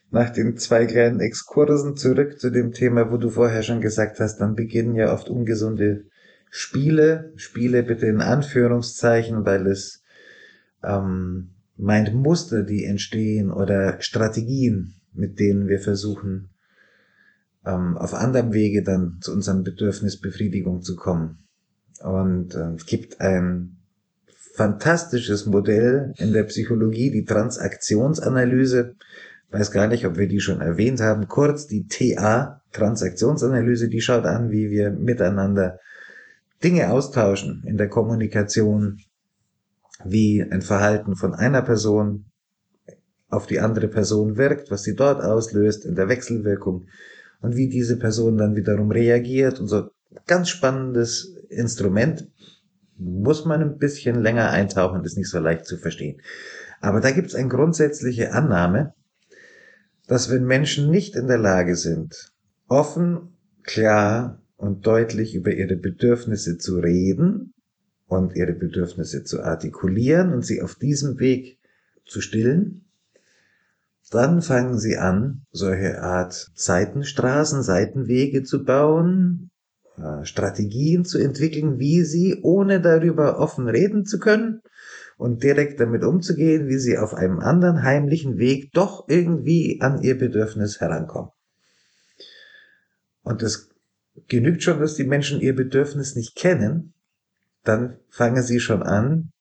nach 0.10 0.30
den 0.30 0.56
zwei 0.56 0.86
kleinen 0.86 1.20
Exkursen 1.20 1.98
zurück 1.98 2.40
zu 2.40 2.50
dem 2.50 2.72
Thema, 2.72 3.12
wo 3.12 3.18
du 3.18 3.30
vorher 3.30 3.62
schon 3.62 3.82
gesagt 3.82 4.22
hast, 4.22 4.38
dann 4.38 4.56
beginnen 4.56 4.96
ja 4.96 5.12
oft 5.12 5.30
ungesunde 5.30 6.06
Spiele. 6.50 7.34
Spiele 7.36 7.84
bitte 7.84 8.06
in 8.06 8.22
Anführungszeichen, 8.22 9.46
weil 9.46 9.68
es 9.68 10.02
ähm, 10.82 11.50
meint 11.76 12.14
Muster, 12.14 12.64
die 12.64 12.86
entstehen 12.86 13.52
oder 13.52 14.02
Strategien, 14.02 14.94
mit 15.12 15.38
denen 15.38 15.68
wir 15.68 15.82
versuchen, 15.82 16.52
ähm, 17.66 17.98
auf 17.98 18.14
anderem 18.14 18.54
Wege 18.54 18.82
dann 18.82 19.18
zu 19.20 19.34
unserem 19.34 19.64
Bedürfnisbefriedigung 19.64 20.84
zu 20.84 20.96
kommen. 20.96 21.40
Und 22.02 22.56
äh, 22.56 22.76
es 22.76 22.86
gibt 22.86 23.20
ein 23.20 23.75
fantastisches 24.56 25.46
Modell 25.46 26.14
in 26.18 26.34
der 26.34 26.44
Psychologie, 26.44 27.12
die 27.12 27.26
Transaktionsanalyse. 27.26 28.96
Weiß 29.52 29.72
gar 29.72 29.88
nicht, 29.88 30.06
ob 30.06 30.18
wir 30.18 30.28
die 30.28 30.40
schon 30.40 30.62
erwähnt 30.62 31.02
haben. 31.02 31.28
Kurz 31.28 31.68
die 31.68 31.88
TA, 31.88 32.62
Transaktionsanalyse, 32.72 33.90
die 33.90 34.02
schaut 34.02 34.26
an, 34.26 34.52
wie 34.52 34.70
wir 34.70 34.92
miteinander 34.92 35.80
Dinge 36.64 36.92
austauschen 36.92 37.64
in 37.66 37.78
der 37.78 37.90
Kommunikation, 37.90 39.00
wie 40.04 40.42
ein 40.42 40.62
Verhalten 40.62 41.16
von 41.16 41.34
einer 41.34 41.62
Person 41.62 42.26
auf 43.30 43.48
die 43.48 43.60
andere 43.60 43.88
Person 43.88 44.38
wirkt, 44.38 44.72
was 44.72 44.84
sie 44.84 44.96
dort 44.96 45.22
auslöst 45.22 45.86
in 45.86 45.96
der 45.96 46.08
Wechselwirkung 46.10 46.88
und 47.42 47.56
wie 47.56 47.70
diese 47.70 47.98
Person 47.98 48.38
dann 48.38 48.56
wiederum 48.56 48.92
reagiert 48.92 49.60
und 49.60 49.68
so 49.68 49.90
ganz 50.26 50.50
spannendes 50.50 51.36
Instrument 51.50 52.28
muss 52.98 53.46
man 53.46 53.62
ein 53.62 53.78
bisschen 53.78 54.22
länger 54.22 54.50
eintauchen, 54.50 55.04
ist 55.04 55.18
nicht 55.18 55.30
so 55.30 55.40
leicht 55.40 55.66
zu 55.66 55.78
verstehen. 55.78 56.22
Aber 56.82 57.02
da 57.02 57.12
gibt 57.12 57.28
es 57.28 57.36
eine 57.36 57.50
grundsätzliche 57.50 58.34
Annahme, 58.34 58.94
dass 60.08 60.30
wenn 60.30 60.46
Menschen 60.46 60.90
nicht 60.90 61.16
in 61.16 61.28
der 61.28 61.38
Lage 61.38 61.76
sind, 61.76 62.32
offen, 62.68 63.38
klar 63.64 64.42
und 64.58 64.86
deutlich 64.86 65.36
über 65.36 65.52
ihre 65.52 65.76
Bedürfnisse 65.76 66.58
zu 66.58 66.80
reden 66.80 67.54
und 68.08 68.36
ihre 68.36 68.54
Bedürfnisse 68.54 69.24
zu 69.24 69.42
artikulieren 69.42 70.32
und 70.34 70.46
sie 70.46 70.62
auf 70.62 70.76
diesem 70.76 71.20
Weg 71.20 71.60
zu 72.06 72.22
stillen, 72.22 72.86
dann 74.12 74.42
fangen 74.42 74.78
sie 74.78 74.98
an, 74.98 75.46
solche 75.52 76.02
Art 76.02 76.52
Seitenstraßen, 76.54 77.64
Seitenwege 77.64 78.44
zu 78.44 78.64
bauen, 78.64 79.50
Strategien 80.24 81.06
zu 81.06 81.20
entwickeln, 81.20 81.80
wie 81.80 82.04
sie, 82.04 82.40
ohne 82.42 82.82
darüber 82.82 83.40
offen 83.40 83.68
reden 83.68 84.06
zu 84.06 84.20
können 84.20 84.62
und 85.18 85.44
direkt 85.44 85.80
damit 85.80 86.04
umzugehen, 86.04 86.68
wie 86.68 86.78
sie 86.78 86.98
auf 86.98 87.14
einem 87.14 87.40
anderen 87.40 87.84
heimlichen 87.84 88.38
Weg 88.38 88.74
doch 88.74 89.08
irgendwie 89.08 89.80
an 89.82 90.02
ihr 90.02 90.18
Bedürfnis 90.18 90.82
herankommen. 90.82 91.32
Und 93.24 93.42
es 93.42 93.70
genügt 94.28 94.64
schon, 94.64 94.80
dass 94.80 94.96
die 94.96 95.06
Menschen 95.06 95.40
ihr 95.40 95.56
Bedürfnis 95.56 96.16
nicht 96.16 96.36
kennen, 96.36 96.94
dann 97.64 97.98
fangen 98.10 98.44
sie 98.44 98.60
schon 98.60 98.84
an, 98.84 99.32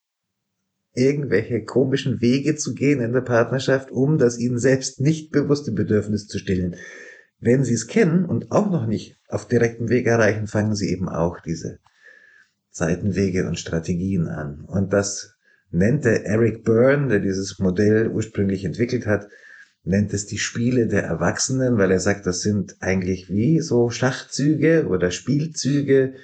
irgendwelche 0.95 1.65
komischen 1.65 2.21
Wege 2.21 2.55
zu 2.57 2.75
gehen 2.75 3.01
in 3.01 3.13
der 3.13 3.21
Partnerschaft, 3.21 3.91
um 3.91 4.17
das 4.17 4.39
ihnen 4.39 4.59
selbst 4.59 5.01
nicht 5.01 5.33
bewusste 5.33 5.73
Bedürfnis 5.73 6.29
zu 6.29 6.39
stillen. 6.39 6.77
Wenn 7.41 7.65
sie 7.65 7.75
es 7.75 7.87
kennen 7.87 8.25
und 8.25 8.53
auch 8.53 8.71
noch 8.71 8.87
nicht 8.87 9.19
auf 9.29 9.47
direktem 9.47 9.89
Weg 9.89 10.07
erreichen, 10.07 10.47
fangen 10.47 10.75
sie 10.75 10.91
eben 10.91 11.09
auch 11.09 11.41
diese 11.41 11.79
Seitenwege 12.71 13.47
und 13.47 13.59
Strategien 13.59 14.29
an. 14.29 14.65
Und 14.67 14.93
das 14.93 15.37
nennt 15.71 16.05
der 16.05 16.25
Eric 16.25 16.65
Byrne, 16.65 17.09
der 17.09 17.21
dieses 17.21 17.59
Modell 17.59 18.09
ursprünglich 18.09 18.65
entwickelt 18.65 19.07
hat, 19.07 19.29
nennt 19.85 20.15
es 20.15 20.27
die 20.27 20.39
Spiele 20.39 20.87
der 20.87 21.03
Erwachsenen, 21.05 21.77
weil 21.77 21.91
er 21.91 22.01
sagt, 22.01 22.27
das 22.27 22.41
sind 22.41 22.77
eigentlich 22.81 23.29
wie 23.29 23.61
so 23.61 23.91
Schachzüge 23.91 24.87
oder 24.89 25.11
Spielzüge, 25.11 26.15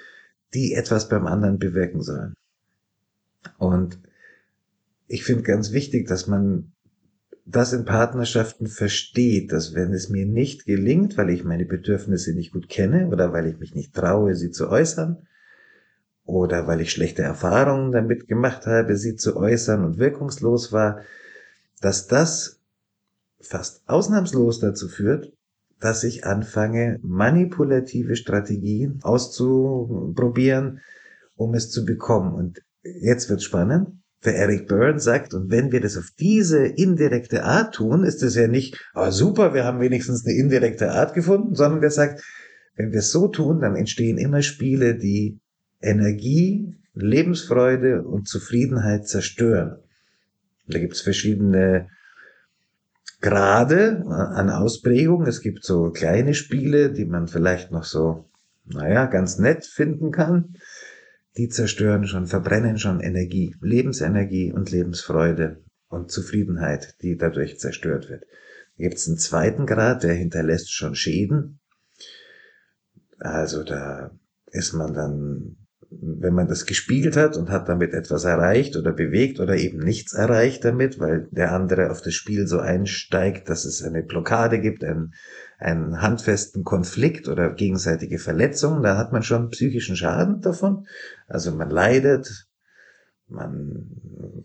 die 0.55 0.75
etwas 0.75 1.09
beim 1.09 1.27
anderen 1.27 1.59
bewirken 1.59 2.01
sollen. 2.01 2.35
Und 3.59 4.01
ich 5.07 5.25
finde 5.25 5.43
ganz 5.43 5.73
wichtig, 5.73 6.09
dass 6.09 6.27
man 6.27 6.73
das 7.51 7.73
in 7.73 7.85
Partnerschaften 7.85 8.67
versteht, 8.67 9.53
dass 9.53 9.75
wenn 9.75 9.93
es 9.93 10.09
mir 10.09 10.27
nicht 10.27 10.67
gelingt, 10.67 11.17
weil 11.17 11.31
ich 11.31 11.45
meine 11.45 11.65
Bedürfnisse 11.65 12.35
nicht 12.35 12.53
gut 12.53 12.69
kenne 12.69 13.09
oder 13.09 13.33
weil 13.33 13.47
ich 13.47 13.59
mich 13.59 13.75
nicht 13.75 13.95
traue, 13.95 14.35
sie 14.35 14.51
zu 14.51 14.69
äußern, 14.69 15.27
oder 16.31 16.67
weil 16.67 16.81
ich 16.81 16.93
schlechte 16.93 17.23
Erfahrungen 17.23 17.93
damit 17.93 18.29
gemacht 18.29 18.67
habe, 18.67 18.97
sie 18.97 19.17
zu 19.17 19.37
äußern 19.37 19.85
und 19.85 19.99
wirkungslos 19.99 20.73
war, 20.73 21.01
dass 21.81 22.07
das 22.07 22.61
fast 23.41 23.83
ausnahmslos 23.89 24.61
dazu 24.61 24.89
führt, 24.89 25.33
dass 25.81 26.05
ich 26.05 26.25
anfange, 26.25 27.01
manipulative 27.03 28.15
Strategien 28.15 29.01
auszuprobieren, 29.03 30.81
um 31.37 31.55
es 31.55 31.71
zu 31.71 31.85
bekommen. 31.85 32.35
Und 32.35 32.63
jetzt 32.83 33.31
wird 33.31 33.43
spannend 33.43 34.00
für 34.21 34.35
Eric 34.35 34.69
Byrne 34.69 35.01
sagt, 35.01 35.33
und 35.33 35.51
wenn 35.51 35.73
wir 35.73 35.81
das 35.81 35.97
auf 35.97 36.11
diese 36.19 36.67
indirekte 36.67 37.45
Art 37.45 37.75
tun, 37.75 38.05
ist 38.05 38.23
es 38.23 38.35
ja 38.35 38.49
nicht, 38.49 38.79
oh 38.95 39.11
super, 39.11 39.55
wir 39.55 39.65
haben 39.65 39.81
wenigstens 39.81 40.27
eine 40.27 40.37
indirekte 40.37 40.93
Art 40.93 41.15
gefunden, 41.15 41.55
sondern 41.55 41.81
der 41.81 41.91
sagt, 41.91 42.23
wenn 42.77 42.93
wir 42.93 42.99
es 42.99 43.11
so 43.11 43.29
tun, 43.29 43.61
dann 43.61 43.77
entstehen 43.77 44.19
immer 44.19 44.43
Spiele, 44.43 44.97
die 44.97 45.41
Energie, 45.81 46.77
Lebensfreude 46.95 48.03
und 48.03 48.29
Zufriedenheit 48.29 49.09
zerstören. 49.09 49.79
Da 50.67 50.79
gibt 50.79 50.95
es 50.95 51.01
verschiedene 51.01 51.89
Grade 53.23 54.05
an 54.07 54.51
Ausprägung. 54.51 55.27
Es 55.27 55.41
gibt 55.41 55.65
so 55.65 55.91
kleine 55.91 56.35
Spiele, 56.35 56.93
die 56.93 57.07
man 57.07 57.27
vielleicht 57.27 57.71
noch 57.71 57.85
so, 57.85 58.29
naja, 58.67 59.07
ganz 59.07 59.39
nett 59.39 59.65
finden 59.65 60.11
kann 60.11 60.55
die 61.37 61.49
zerstören 61.49 62.07
schon, 62.07 62.27
verbrennen 62.27 62.79
schon 62.79 63.01
Energie, 63.01 63.55
Lebensenergie 63.61 64.53
und 64.53 64.71
Lebensfreude 64.71 65.63
und 65.89 66.11
Zufriedenheit, 66.11 66.95
die 67.03 67.17
dadurch 67.17 67.59
zerstört 67.59 68.09
wird. 68.09 68.25
Gibt 68.77 68.97
es 68.97 69.09
einen 69.09 69.19
zweiten 69.19 69.67
Grad, 69.67 70.03
der 70.03 70.15
hinterlässt 70.15 70.73
schon 70.73 70.95
Schäden. 70.95 71.61
Also 73.19 73.63
da 73.63 74.11
ist 74.47 74.73
man 74.73 74.95
dann, 74.95 75.57
wenn 75.91 76.35
man 76.35 76.49
das 76.49 76.67
gespiegelt 76.67 77.17
hat 77.17 77.37
und 77.37 77.51
hat 77.51 77.69
damit 77.69 77.93
etwas 77.93 78.25
erreicht 78.25 78.77
oder 78.77 78.93
bewegt 78.93 79.39
oder 79.39 79.57
eben 79.57 79.79
nichts 79.79 80.15
erreicht 80.15 80.65
damit, 80.65 80.99
weil 80.99 81.29
der 81.31 81.53
andere 81.53 81.91
auf 81.91 82.01
das 82.01 82.15
Spiel 82.15 82.47
so 82.47 82.59
einsteigt, 82.59 83.49
dass 83.49 83.65
es 83.65 83.83
eine 83.83 84.03
Blockade 84.03 84.61
gibt, 84.61 84.83
ein, 84.83 85.13
einen 85.61 86.01
handfesten 86.01 86.65
Konflikt 86.65 87.29
oder 87.29 87.51
gegenseitige 87.51 88.19
Verletzungen, 88.19 88.83
da 88.83 88.97
hat 88.97 89.13
man 89.13 89.23
schon 89.23 89.51
psychischen 89.51 89.95
Schaden 89.95 90.41
davon. 90.41 90.87
Also 91.29 91.53
man 91.53 91.69
leidet, 91.69 92.47
man 93.29 93.87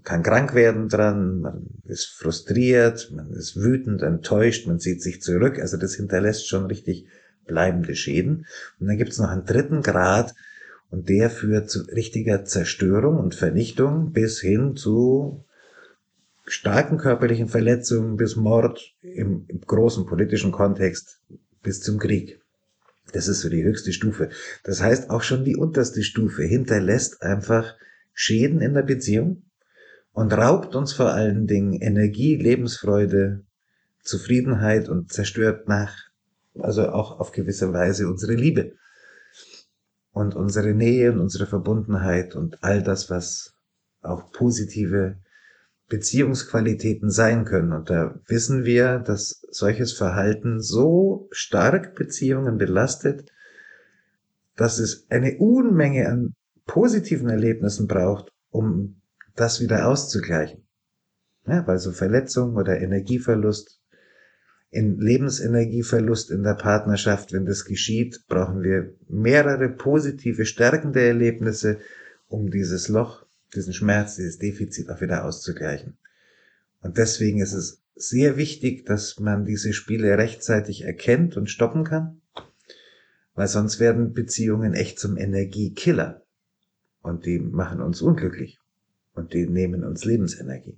kann 0.03 0.23
krank 0.23 0.53
werden 0.53 0.89
dran, 0.89 1.39
man 1.39 1.67
ist 1.85 2.07
frustriert, 2.07 3.11
man 3.15 3.31
ist 3.31 3.55
wütend, 3.55 4.01
enttäuscht, 4.01 4.67
man 4.67 4.79
zieht 4.79 5.01
sich 5.01 5.21
zurück. 5.21 5.57
Also 5.59 5.77
das 5.77 5.95
hinterlässt 5.95 6.47
schon 6.49 6.65
richtig 6.65 7.07
bleibende 7.45 7.95
Schäden. 7.95 8.45
Und 8.79 8.87
dann 8.87 8.97
gibt 8.97 9.11
es 9.11 9.17
noch 9.17 9.29
einen 9.29 9.45
dritten 9.45 9.81
Grad 9.81 10.35
und 10.89 11.07
der 11.07 11.29
führt 11.29 11.69
zu 11.69 11.83
richtiger 11.83 12.43
Zerstörung 12.43 13.17
und 13.17 13.35
Vernichtung 13.35 14.11
bis 14.11 14.41
hin 14.41 14.75
zu 14.75 15.44
starken 16.45 16.97
körperlichen 16.97 17.47
Verletzungen 17.47 18.17
bis 18.17 18.35
Mord 18.35 18.93
im, 19.01 19.45
im 19.47 19.61
großen 19.61 20.05
politischen 20.05 20.51
Kontext 20.51 21.19
bis 21.61 21.81
zum 21.81 21.97
Krieg. 21.97 22.39
Das 23.11 23.27
ist 23.27 23.41
so 23.41 23.49
die 23.49 23.63
höchste 23.63 23.93
Stufe. 23.93 24.29
Das 24.63 24.81
heißt, 24.81 25.09
auch 25.09 25.21
schon 25.21 25.43
die 25.43 25.55
unterste 25.55 26.03
Stufe 26.03 26.43
hinterlässt 26.43 27.21
einfach 27.21 27.75
Schäden 28.13 28.61
in 28.61 28.73
der 28.73 28.83
Beziehung 28.83 29.43
und 30.13 30.33
raubt 30.33 30.75
uns 30.75 30.93
vor 30.93 31.11
allen 31.11 31.47
Dingen 31.47 31.73
Energie, 31.73 32.35
Lebensfreude, 32.35 33.43
Zufriedenheit 34.01 34.87
und 34.87 35.11
zerstört 35.11 35.67
nach, 35.67 35.93
also 36.57 36.89
auch 36.89 37.19
auf 37.19 37.31
gewisse 37.31 37.73
Weise 37.73 38.07
unsere 38.07 38.33
Liebe 38.33 38.73
und 40.11 40.35
unsere 40.35 40.73
Nähe 40.73 41.11
und 41.11 41.19
unsere 41.19 41.47
Verbundenheit 41.47 42.35
und 42.35 42.63
all 42.63 42.81
das, 42.81 43.09
was 43.09 43.53
auch 44.01 44.31
positive 44.31 45.17
Beziehungsqualitäten 45.87 47.09
sein 47.11 47.45
können. 47.45 47.71
Und 47.71 47.89
da 47.89 48.19
wissen 48.27 48.65
wir, 48.65 48.99
dass 48.99 49.45
solches 49.51 49.93
Verhalten 49.93 50.59
so 50.59 51.27
stark 51.31 51.95
Beziehungen 51.95 52.57
belastet, 52.57 53.31
dass 54.55 54.79
es 54.79 55.05
eine 55.09 55.37
Unmenge 55.37 56.07
an 56.07 56.33
positiven 56.65 57.29
Erlebnissen 57.29 57.87
braucht, 57.87 58.31
um 58.49 59.01
das 59.35 59.61
wieder 59.61 59.87
auszugleichen. 59.87 60.65
Ja, 61.45 61.67
weil 61.67 61.77
so 61.77 61.91
Verletzung 61.91 62.55
oder 62.55 62.79
Energieverlust, 62.79 63.79
in 64.71 64.99
Lebensenergieverlust 64.99 66.31
in 66.31 66.43
der 66.43 66.55
Partnerschaft, 66.55 67.31
wenn 67.31 67.45
das 67.45 67.65
geschieht, 67.65 68.25
brauchen 68.27 68.63
wir 68.63 68.93
mehrere 69.07 69.69
positive, 69.69 70.45
stärkende 70.45 71.01
Erlebnisse, 71.01 71.77
um 72.27 72.49
dieses 72.49 72.89
Loch 72.89 73.24
diesen 73.55 73.73
Schmerz, 73.73 74.15
dieses 74.15 74.37
Defizit 74.37 74.89
auch 74.89 75.01
wieder 75.01 75.25
auszugleichen. 75.25 75.97
Und 76.81 76.97
deswegen 76.97 77.41
ist 77.41 77.53
es 77.53 77.81
sehr 77.95 78.37
wichtig, 78.37 78.85
dass 78.85 79.19
man 79.19 79.45
diese 79.45 79.73
Spiele 79.73 80.17
rechtzeitig 80.17 80.83
erkennt 80.83 81.37
und 81.37 81.49
stoppen 81.49 81.83
kann, 81.83 82.21
weil 83.33 83.47
sonst 83.47 83.79
werden 83.79 84.13
Beziehungen 84.13 84.73
echt 84.73 84.99
zum 84.99 85.17
Energiekiller. 85.17 86.21
Und 87.01 87.25
die 87.25 87.39
machen 87.39 87.81
uns 87.81 88.01
unglücklich. 88.01 88.59
Und 89.13 89.33
die 89.33 89.47
nehmen 89.47 89.83
uns 89.83 90.03
Lebensenergie. 90.03 90.77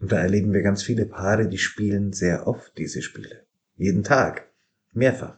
Und 0.00 0.12
da 0.12 0.16
erleben 0.16 0.52
wir 0.52 0.62
ganz 0.62 0.82
viele 0.82 1.04
Paare, 1.04 1.48
die 1.48 1.58
spielen 1.58 2.12
sehr 2.12 2.46
oft 2.46 2.76
diese 2.78 3.02
Spiele. 3.02 3.44
Jeden 3.76 4.02
Tag. 4.02 4.48
Mehrfach. 4.92 5.36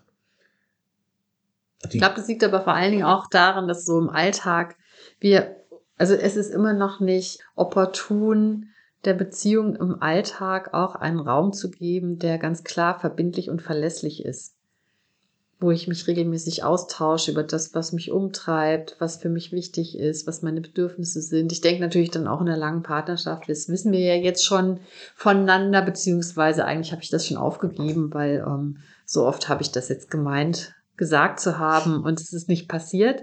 Die 1.84 1.96
ich 1.96 2.00
glaube, 2.00 2.14
das 2.16 2.28
liegt 2.28 2.44
aber 2.44 2.62
vor 2.62 2.74
allen 2.74 2.92
Dingen 2.92 3.04
auch 3.04 3.28
daran, 3.28 3.66
dass 3.66 3.84
so 3.84 3.98
im 3.98 4.08
Alltag 4.08 4.76
wir 5.18 5.61
also 6.02 6.14
es 6.14 6.34
ist 6.34 6.50
immer 6.50 6.72
noch 6.72 6.98
nicht 6.98 7.38
opportun, 7.54 8.70
der 9.04 9.14
Beziehung 9.14 9.76
im 9.76 10.02
Alltag 10.02 10.74
auch 10.74 10.96
einen 10.96 11.20
Raum 11.20 11.52
zu 11.52 11.70
geben, 11.70 12.18
der 12.18 12.38
ganz 12.38 12.64
klar 12.64 12.98
verbindlich 12.98 13.50
und 13.50 13.62
verlässlich 13.62 14.24
ist. 14.24 14.56
wo 15.60 15.70
ich 15.70 15.86
mich 15.86 16.08
regelmäßig 16.08 16.64
austausche 16.64 17.30
über 17.30 17.44
das, 17.44 17.72
was 17.72 17.92
mich 17.92 18.10
umtreibt, 18.10 18.96
was 18.98 19.18
für 19.18 19.28
mich 19.28 19.52
wichtig 19.52 19.96
ist, 19.96 20.26
was 20.26 20.42
meine 20.42 20.60
Bedürfnisse 20.60 21.22
sind. 21.22 21.52
Ich 21.52 21.60
denke 21.60 21.80
natürlich 21.80 22.10
dann 22.10 22.26
auch 22.26 22.40
in 22.40 22.46
der 22.46 22.56
langen 22.56 22.82
Partnerschaft, 22.82 23.48
das 23.48 23.68
wissen 23.68 23.92
wir 23.92 24.00
ja 24.00 24.16
jetzt 24.16 24.44
schon 24.44 24.80
voneinander, 25.14 25.80
beziehungsweise 25.82 26.64
eigentlich 26.64 26.90
habe 26.90 27.02
ich 27.02 27.10
das 27.10 27.28
schon 27.28 27.36
aufgegeben, 27.36 28.12
weil 28.12 28.44
ähm, 28.44 28.78
so 29.06 29.24
oft 29.24 29.48
habe 29.48 29.62
ich 29.62 29.70
das 29.70 29.88
jetzt 29.88 30.10
gemeint, 30.10 30.74
gesagt 30.96 31.38
zu 31.38 31.60
haben 31.60 32.02
und 32.02 32.20
es 32.20 32.32
ist 32.32 32.48
nicht 32.48 32.68
passiert. 32.68 33.22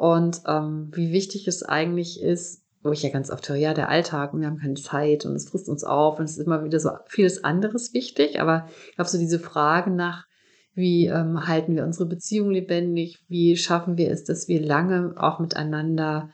Und 0.00 0.40
ähm, 0.46 0.90
wie 0.94 1.12
wichtig 1.12 1.46
es 1.46 1.62
eigentlich 1.62 2.22
ist, 2.22 2.62
wo 2.82 2.90
ich 2.90 3.02
ja 3.02 3.10
ganz 3.10 3.30
oft 3.30 3.46
höre, 3.46 3.56
ja, 3.56 3.74
der 3.74 3.90
Alltag 3.90 4.32
und 4.32 4.40
wir 4.40 4.46
haben 4.46 4.56
keine 4.56 4.72
Zeit 4.72 5.26
und 5.26 5.34
es 5.34 5.50
frisst 5.50 5.68
uns 5.68 5.84
auf 5.84 6.18
und 6.18 6.24
es 6.24 6.38
ist 6.38 6.46
immer 6.46 6.64
wieder 6.64 6.80
so 6.80 6.88
vieles 7.06 7.44
anderes 7.44 7.92
wichtig. 7.92 8.40
Aber 8.40 8.66
ich 8.88 8.94
glaube, 8.94 9.10
so 9.10 9.18
diese 9.18 9.38
Frage 9.38 9.90
nach, 9.90 10.24
wie 10.72 11.08
ähm, 11.08 11.46
halten 11.46 11.76
wir 11.76 11.84
unsere 11.84 12.06
Beziehung 12.06 12.50
lebendig? 12.50 13.18
Wie 13.28 13.58
schaffen 13.58 13.98
wir 13.98 14.10
es, 14.10 14.24
dass 14.24 14.48
wir 14.48 14.64
lange 14.64 15.12
auch 15.18 15.38
miteinander 15.38 16.30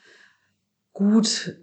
gut 0.92 1.56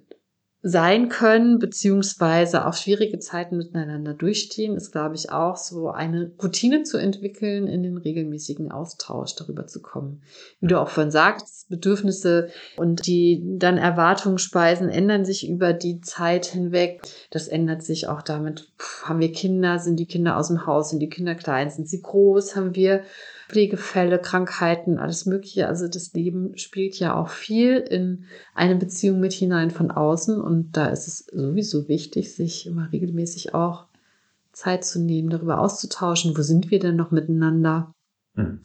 sein 0.66 1.09
können, 1.09 1.59
beziehungsweise 1.59 2.66
auch 2.66 2.74
schwierige 2.74 3.20
Zeiten 3.20 3.57
miteinander 3.57 4.14
durchstehen, 4.14 4.78
ist, 4.78 4.93
glaube 4.93 5.16
ich, 5.16 5.30
auch 5.30 5.57
so 5.57 5.89
eine 5.89 6.32
Routine 6.41 6.84
zu 6.84 6.97
entwickeln, 6.97 7.68
in 7.68 7.84
den 7.84 7.97
regelmäßigen 7.97 8.72
Austausch 8.72 9.36
darüber 9.36 9.68
zu 9.68 9.82
kommen. 9.82 10.22
Wie 10.61 10.68
du 10.68 10.80
auch 10.80 10.88
vorhin 10.88 11.11
sagst, 11.11 11.68
Bedürfnisse 11.68 12.47
und 12.78 13.05
die 13.05 13.43
dann 13.57 13.78
Erwartungen 13.78 14.38
speisen, 14.38 14.88
ändern 14.88 15.26
sich 15.26 15.49
über 15.49 15.74
die 15.74 15.99
Zeit 15.99 16.45
hinweg. 16.45 17.01
Das 17.30 17.49
ändert 17.49 17.84
sich 17.84 18.07
auch 18.07 18.22
damit, 18.22 18.72
haben 19.03 19.20
wir 19.20 19.34
Kinder, 19.34 19.80
sind 19.80 19.97
die 19.97 20.07
Kinder 20.07 20.38
aus 20.38 20.47
dem 20.47 20.66
Haus, 20.66 20.91
sind 20.91 21.01
die 21.01 21.09
Kinder 21.09 21.36
klein, 21.36 21.72
sind 21.72 21.89
sie 21.89 22.01
groß, 22.01 22.55
haben 22.55 22.74
wir 22.74 23.03
Pflegefälle, 23.49 24.19
Krankheiten, 24.19 24.97
alles 24.97 25.25
Mögliche. 25.25 25.67
Also 25.67 25.87
das 25.87 26.13
Leben 26.13 26.57
spielt 26.57 26.99
ja 26.99 27.15
auch 27.15 27.29
viel 27.29 27.77
in 27.77 28.25
eine 28.53 28.75
Beziehung 28.75 29.19
mit 29.19 29.33
hinein 29.33 29.71
von 29.71 29.91
außen. 29.91 30.39
Und 30.41 30.77
da 30.77 30.87
ist 30.87 31.07
es 31.07 31.25
sowieso 31.31 31.87
wichtig, 31.87 32.35
sich 32.35 32.67
immer 32.67 32.91
regelmäßig 32.91 33.53
auch 33.53 33.87
Zeit 34.51 34.85
zu 34.85 34.99
nehmen, 34.99 35.29
darüber 35.29 35.59
auszutauschen. 35.59 36.37
Wo 36.37 36.41
sind 36.41 36.71
wir 36.71 36.79
denn 36.79 36.95
noch 36.95 37.11
miteinander? 37.11 37.93
Mhm 38.35 38.59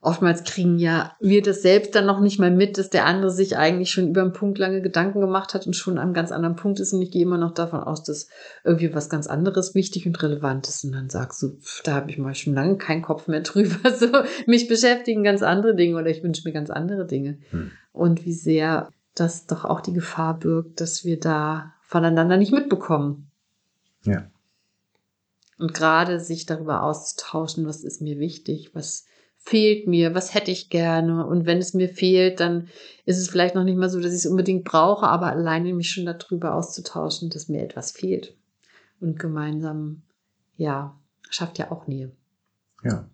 oftmals 0.00 0.44
kriegen 0.44 0.78
ja 0.78 1.16
wir 1.20 1.42
das 1.42 1.62
selbst 1.62 1.94
dann 1.94 2.06
noch 2.06 2.20
nicht 2.20 2.38
mal 2.38 2.50
mit, 2.50 2.78
dass 2.78 2.88
der 2.88 3.04
andere 3.04 3.30
sich 3.30 3.56
eigentlich 3.56 3.90
schon 3.90 4.08
über 4.08 4.22
einen 4.22 4.32
Punkt 4.32 4.58
lange 4.58 4.80
Gedanken 4.80 5.20
gemacht 5.20 5.54
hat 5.54 5.66
und 5.66 5.74
schon 5.74 5.98
an 5.98 6.04
einem 6.04 6.14
ganz 6.14 6.30
anderen 6.30 6.56
Punkt 6.56 6.78
ist. 6.78 6.92
Und 6.92 7.02
ich 7.02 7.10
gehe 7.10 7.22
immer 7.22 7.38
noch 7.38 7.52
davon 7.52 7.80
aus, 7.80 8.04
dass 8.04 8.28
irgendwie 8.64 8.94
was 8.94 9.10
ganz 9.10 9.26
anderes 9.26 9.74
wichtig 9.74 10.06
und 10.06 10.22
relevant 10.22 10.68
ist. 10.68 10.84
Und 10.84 10.92
dann 10.92 11.10
sagst 11.10 11.42
du, 11.42 11.58
pff, 11.58 11.82
da 11.82 11.94
habe 11.94 12.10
ich 12.10 12.18
mal 12.18 12.34
schon 12.34 12.54
lange 12.54 12.76
keinen 12.76 13.02
Kopf 13.02 13.26
mehr 13.26 13.40
drüber. 13.40 13.76
So, 13.98 14.06
mich 14.46 14.68
beschäftigen 14.68 15.24
ganz 15.24 15.42
andere 15.42 15.74
Dinge 15.74 15.96
oder 15.96 16.08
ich 16.08 16.22
wünsche 16.22 16.46
mir 16.46 16.52
ganz 16.52 16.70
andere 16.70 17.04
Dinge. 17.04 17.38
Hm. 17.50 17.72
Und 17.92 18.24
wie 18.24 18.32
sehr 18.32 18.90
das 19.14 19.46
doch 19.46 19.64
auch 19.64 19.80
die 19.80 19.92
Gefahr 19.92 20.38
birgt, 20.38 20.80
dass 20.80 21.04
wir 21.04 21.18
da 21.18 21.72
voneinander 21.82 22.36
nicht 22.36 22.52
mitbekommen. 22.52 23.30
Ja. 24.04 24.30
Und 25.58 25.74
gerade 25.74 26.20
sich 26.20 26.46
darüber 26.46 26.84
auszutauschen, 26.84 27.66
was 27.66 27.82
ist 27.82 28.00
mir 28.00 28.18
wichtig, 28.18 28.70
was 28.74 29.06
fehlt 29.48 29.86
mir, 29.86 30.14
was 30.14 30.34
hätte 30.34 30.50
ich 30.50 30.68
gerne. 30.68 31.26
Und 31.26 31.46
wenn 31.46 31.58
es 31.58 31.72
mir 31.72 31.88
fehlt, 31.88 32.40
dann 32.40 32.68
ist 33.06 33.18
es 33.18 33.30
vielleicht 33.30 33.54
noch 33.54 33.64
nicht 33.64 33.78
mal 33.78 33.88
so, 33.88 33.98
dass 33.98 34.12
ich 34.12 34.18
es 34.18 34.26
unbedingt 34.26 34.64
brauche, 34.64 35.06
aber 35.06 35.28
alleine 35.28 35.72
mich 35.72 35.90
schon 35.90 36.04
darüber 36.04 36.54
auszutauschen, 36.54 37.30
dass 37.30 37.48
mir 37.48 37.62
etwas 37.62 37.92
fehlt. 37.92 38.36
Und 39.00 39.18
gemeinsam, 39.18 40.02
ja, 40.56 40.94
schafft 41.30 41.58
ja 41.58 41.70
auch 41.70 41.86
Nähe. 41.86 42.10
Ja. 42.84 43.08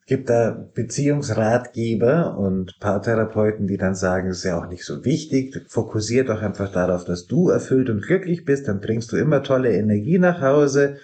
Es 0.00 0.06
gibt 0.06 0.30
da 0.30 0.68
Beziehungsratgeber 0.72 2.38
und 2.38 2.78
Paartherapeuten, 2.80 3.66
die 3.66 3.76
dann 3.76 3.94
sagen, 3.94 4.28
es 4.28 4.38
ist 4.38 4.44
ja 4.44 4.58
auch 4.58 4.68
nicht 4.68 4.84
so 4.84 5.04
wichtig, 5.04 5.66
fokussier 5.68 6.24
doch 6.24 6.40
einfach 6.40 6.72
darauf, 6.72 7.04
dass 7.04 7.26
du 7.26 7.50
erfüllt 7.50 7.90
und 7.90 8.02
glücklich 8.02 8.44
bist, 8.44 8.68
dann 8.68 8.80
bringst 8.80 9.12
du 9.12 9.16
immer 9.16 9.42
tolle 9.42 9.76
Energie 9.76 10.18
nach 10.18 10.40
Hause 10.40 10.98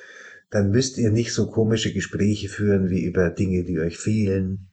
dann 0.53 0.71
müsst 0.71 0.99
ihr 0.99 1.11
nicht 1.11 1.33
so 1.33 1.51
komische 1.51 1.93
Gespräche 1.95 2.49
führen 2.49 2.91
wie 2.91 3.05
über 3.05 3.31
Dinge, 3.31 3.65
die 3.65 3.81
euch 3.81 3.97
fehlen 3.97 4.69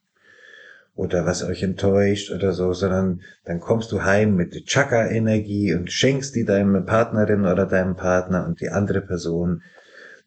oder 0.94 1.26
was 1.26 1.42
euch 1.42 1.64
enttäuscht 1.64 2.32
oder 2.32 2.52
so, 2.52 2.74
sondern 2.74 3.22
dann 3.46 3.62
kommst 3.62 3.94
du 3.94 4.04
heim 4.04 4.36
mit 4.36 4.66
Chakra-Energie 4.66 5.74
und 5.74 5.90
schenkst 5.90 6.36
die 6.36 6.44
deinem 6.44 6.86
Partnerin 6.86 7.46
oder 7.46 7.66
deinem 7.66 7.96
Partner 7.96 8.46
und 8.46 8.60
die 8.60 8.70
andere 8.70 9.00
Person, 9.00 9.62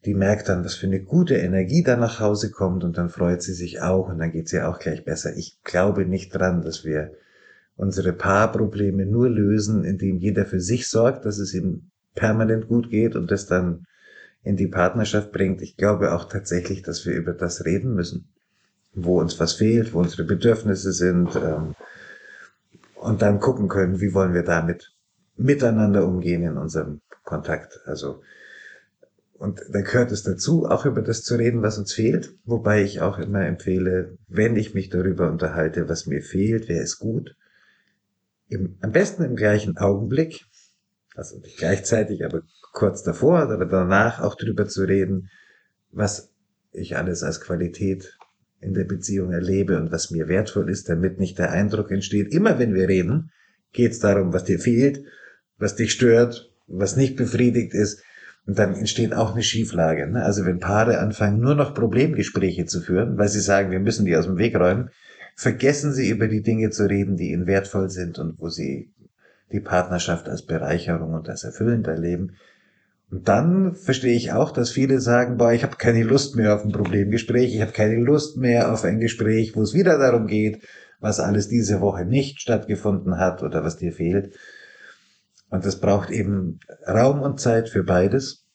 die 0.06 0.14
merkt 0.14 0.48
dann, 0.48 0.64
was 0.64 0.74
für 0.74 0.86
eine 0.86 1.02
gute 1.02 1.36
Energie 1.36 1.82
da 1.82 1.96
nach 1.96 2.18
Hause 2.18 2.50
kommt 2.50 2.82
und 2.82 2.96
dann 2.96 3.10
freut 3.10 3.42
sie 3.42 3.52
sich 3.52 3.82
auch 3.82 4.08
und 4.08 4.18
dann 4.18 4.32
geht's 4.32 4.54
ihr 4.54 4.66
auch 4.66 4.78
gleich 4.78 5.04
besser. 5.04 5.36
Ich 5.36 5.58
glaube 5.64 6.06
nicht 6.06 6.30
dran, 6.30 6.62
dass 6.62 6.82
wir 6.86 7.12
unsere 7.76 8.14
Paarprobleme 8.14 9.04
nur 9.04 9.28
lösen, 9.28 9.84
indem 9.84 10.16
jeder 10.16 10.46
für 10.46 10.60
sich 10.60 10.88
sorgt, 10.88 11.26
dass 11.26 11.36
es 11.36 11.52
ihm 11.52 11.90
permanent 12.14 12.68
gut 12.68 12.88
geht 12.88 13.16
und 13.16 13.30
das 13.30 13.44
dann 13.44 13.84
in 14.42 14.56
die 14.56 14.66
Partnerschaft 14.66 15.32
bringt. 15.32 15.62
Ich 15.62 15.76
glaube 15.76 16.12
auch 16.12 16.24
tatsächlich, 16.24 16.82
dass 16.82 17.06
wir 17.06 17.14
über 17.14 17.32
das 17.32 17.64
reden 17.64 17.94
müssen, 17.94 18.28
wo 18.94 19.20
uns 19.20 19.38
was 19.38 19.54
fehlt, 19.54 19.94
wo 19.94 20.00
unsere 20.00 20.24
Bedürfnisse 20.24 20.92
sind 20.92 21.36
ähm, 21.36 21.74
und 22.96 23.22
dann 23.22 23.40
gucken 23.40 23.68
können, 23.68 24.00
wie 24.00 24.14
wollen 24.14 24.34
wir 24.34 24.42
damit 24.42 24.92
miteinander 25.36 26.06
umgehen 26.06 26.42
in 26.42 26.56
unserem 26.56 27.00
Kontakt. 27.24 27.80
Also 27.86 28.22
und 29.42 29.60
da 29.72 29.80
gehört 29.80 30.12
es 30.12 30.22
dazu, 30.22 30.66
auch 30.66 30.86
über 30.86 31.02
das 31.02 31.24
zu 31.24 31.34
reden, 31.34 31.62
was 31.62 31.76
uns 31.76 31.92
fehlt, 31.92 32.32
wobei 32.44 32.84
ich 32.84 33.00
auch 33.00 33.18
immer 33.18 33.44
empfehle, 33.44 34.16
wenn 34.28 34.54
ich 34.54 34.72
mich 34.72 34.88
darüber 34.88 35.28
unterhalte, 35.28 35.88
was 35.88 36.06
mir 36.06 36.22
fehlt, 36.22 36.68
wer 36.68 36.80
ist 36.80 37.00
gut, 37.00 37.34
im, 38.48 38.76
am 38.82 38.92
besten 38.92 39.24
im 39.24 39.34
gleichen 39.34 39.78
Augenblick, 39.78 40.44
also 41.14 41.38
nicht 41.38 41.58
gleichzeitig, 41.58 42.24
aber 42.24 42.42
kurz 42.72 43.02
davor 43.02 43.46
oder 43.46 43.66
danach 43.66 44.20
auch 44.20 44.34
drüber 44.34 44.66
zu 44.66 44.84
reden, 44.84 45.30
was 45.90 46.30
ich 46.72 46.96
alles 46.96 47.22
als 47.22 47.40
Qualität 47.40 48.18
in 48.60 48.74
der 48.74 48.84
Beziehung 48.84 49.32
erlebe 49.32 49.76
und 49.76 49.92
was 49.92 50.10
mir 50.10 50.28
wertvoll 50.28 50.70
ist, 50.70 50.88
damit 50.88 51.18
nicht 51.18 51.38
der 51.38 51.50
Eindruck 51.50 51.90
entsteht, 51.90 52.32
immer 52.32 52.58
wenn 52.58 52.74
wir 52.74 52.88
reden, 52.88 53.30
geht 53.72 53.92
es 53.92 53.98
darum, 53.98 54.32
was 54.32 54.44
dir 54.44 54.58
fehlt, 54.58 55.04
was 55.58 55.76
dich 55.76 55.92
stört, 55.92 56.50
was 56.66 56.96
nicht 56.96 57.16
befriedigt 57.16 57.74
ist. 57.74 58.02
Und 58.46 58.58
dann 58.58 58.74
entsteht 58.74 59.14
auch 59.14 59.32
eine 59.32 59.42
Schieflage. 59.42 60.08
Ne? 60.08 60.24
Also 60.24 60.44
wenn 60.44 60.58
Paare 60.58 60.98
anfangen, 60.98 61.40
nur 61.40 61.54
noch 61.54 61.74
Problemgespräche 61.74 62.66
zu 62.66 62.80
führen, 62.80 63.16
weil 63.18 63.28
sie 63.28 63.40
sagen, 63.40 63.70
wir 63.70 63.80
müssen 63.80 64.04
die 64.04 64.16
aus 64.16 64.26
dem 64.26 64.38
Weg 64.38 64.56
räumen, 64.56 64.90
vergessen 65.36 65.92
sie 65.92 66.08
über 66.08 66.28
die 66.28 66.42
Dinge 66.42 66.70
zu 66.70 66.88
reden, 66.88 67.16
die 67.16 67.30
ihnen 67.30 67.46
wertvoll 67.46 67.88
sind 67.88 68.18
und 68.18 68.38
wo 68.38 68.48
sie 68.48 68.91
die 69.52 69.60
Partnerschaft 69.60 70.28
als 70.28 70.42
Bereicherung 70.42 71.14
und 71.14 71.28
als 71.28 71.44
erfüllend 71.44 71.86
erleben. 71.86 72.36
Und 73.10 73.28
dann 73.28 73.74
verstehe 73.74 74.16
ich 74.16 74.32
auch, 74.32 74.52
dass 74.52 74.70
viele 74.70 75.00
sagen, 75.00 75.36
boah, 75.36 75.52
ich 75.52 75.62
habe 75.62 75.76
keine 75.76 76.02
Lust 76.02 76.34
mehr 76.34 76.54
auf 76.54 76.64
ein 76.64 76.72
Problemgespräch, 76.72 77.54
ich 77.54 77.60
habe 77.60 77.72
keine 77.72 77.96
Lust 77.96 78.38
mehr 78.38 78.72
auf 78.72 78.84
ein 78.84 79.00
Gespräch, 79.00 79.54
wo 79.54 79.62
es 79.62 79.74
wieder 79.74 79.98
darum 79.98 80.26
geht, 80.26 80.62
was 80.98 81.20
alles 81.20 81.48
diese 81.48 81.80
Woche 81.80 82.06
nicht 82.06 82.40
stattgefunden 82.40 83.18
hat 83.18 83.42
oder 83.42 83.64
was 83.64 83.76
dir 83.76 83.92
fehlt. 83.92 84.34
Und 85.50 85.66
das 85.66 85.78
braucht 85.78 86.10
eben 86.10 86.60
Raum 86.88 87.20
und 87.20 87.38
Zeit 87.38 87.68
für 87.68 87.84
beides. 87.84 88.46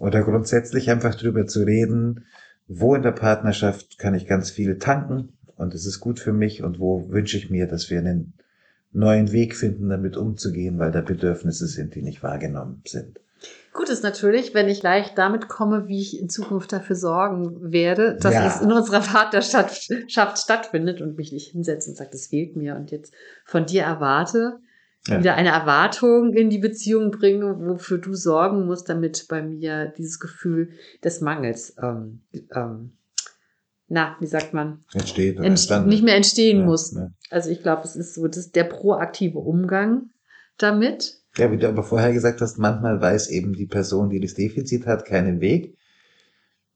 Oder 0.00 0.24
grundsätzlich 0.24 0.90
einfach 0.90 1.14
drüber 1.14 1.46
zu 1.46 1.62
reden, 1.62 2.24
wo 2.66 2.96
in 2.96 3.02
der 3.02 3.12
Partnerschaft 3.12 3.98
kann 3.98 4.14
ich 4.14 4.26
ganz 4.26 4.50
viel 4.50 4.78
tanken 4.78 5.34
und 5.56 5.74
es 5.74 5.86
ist 5.86 6.00
gut 6.00 6.18
für 6.18 6.32
mich 6.32 6.62
und 6.62 6.80
wo 6.80 7.08
wünsche 7.10 7.36
ich 7.36 7.50
mir, 7.50 7.68
dass 7.68 7.90
wir 7.90 8.00
einen 8.00 8.34
neuen 8.94 9.32
Weg 9.32 9.56
finden, 9.56 9.88
damit 9.88 10.16
umzugehen, 10.16 10.78
weil 10.78 10.92
da 10.92 11.00
Bedürfnisse 11.00 11.66
sind, 11.66 11.94
die 11.94 12.02
nicht 12.02 12.22
wahrgenommen 12.22 12.82
sind. 12.86 13.20
Gut 13.72 13.88
ist 13.88 14.04
natürlich, 14.04 14.54
wenn 14.54 14.68
ich 14.68 14.80
gleich 14.80 15.14
damit 15.14 15.48
komme, 15.48 15.88
wie 15.88 16.00
ich 16.00 16.20
in 16.20 16.28
Zukunft 16.28 16.72
dafür 16.72 16.94
sorgen 16.94 17.72
werde, 17.72 18.16
dass 18.20 18.32
ja. 18.32 18.46
es 18.46 18.60
in 18.60 18.72
unserer 18.72 19.02
Vaterschaft 19.02 19.90
stattfindet 20.38 21.02
und 21.02 21.16
mich 21.16 21.32
nicht 21.32 21.50
hinsetze 21.50 21.90
und 21.90 21.96
sage, 21.96 22.10
das 22.12 22.28
fehlt 22.28 22.56
mir 22.56 22.76
und 22.76 22.92
jetzt 22.92 23.12
von 23.44 23.66
dir 23.66 23.82
erwarte, 23.82 24.60
ja. 25.08 25.18
wieder 25.18 25.34
eine 25.34 25.50
Erwartung 25.50 26.32
in 26.32 26.50
die 26.50 26.60
Beziehung 26.60 27.10
bringe, 27.10 27.58
wofür 27.58 27.98
du 27.98 28.14
sorgen 28.14 28.64
musst, 28.64 28.88
damit 28.88 29.26
bei 29.28 29.42
mir 29.42 29.92
dieses 29.98 30.20
Gefühl 30.20 30.70
des 31.02 31.20
Mangels, 31.20 31.74
ähm, 31.82 32.22
ähm, 32.54 32.92
na, 33.88 34.16
wie 34.20 34.26
sagt 34.26 34.54
man? 34.54 34.84
Entsteht. 34.92 35.38
Ent 35.38 35.86
nicht 35.86 36.02
mehr 36.02 36.16
entstehen 36.16 36.60
ja, 36.60 36.64
muss. 36.64 36.96
Also 37.30 37.50
ich 37.50 37.62
glaube, 37.62 37.82
es 37.84 37.96
ist 37.96 38.14
so, 38.14 38.26
das 38.26 38.38
ist 38.38 38.56
der 38.56 38.64
proaktive 38.64 39.38
Umgang 39.38 40.10
damit 40.56 41.24
ja, 41.36 41.50
wie 41.50 41.56
du 41.56 41.68
aber 41.68 41.82
vorher 41.82 42.12
gesagt 42.12 42.40
hast, 42.40 42.58
manchmal 42.58 43.00
weiß 43.00 43.28
eben 43.30 43.54
die 43.54 43.66
Person, 43.66 44.10
die 44.10 44.20
das 44.20 44.34
Defizit 44.34 44.86
hat, 44.86 45.04
keinen 45.04 45.40
Weg 45.40 45.76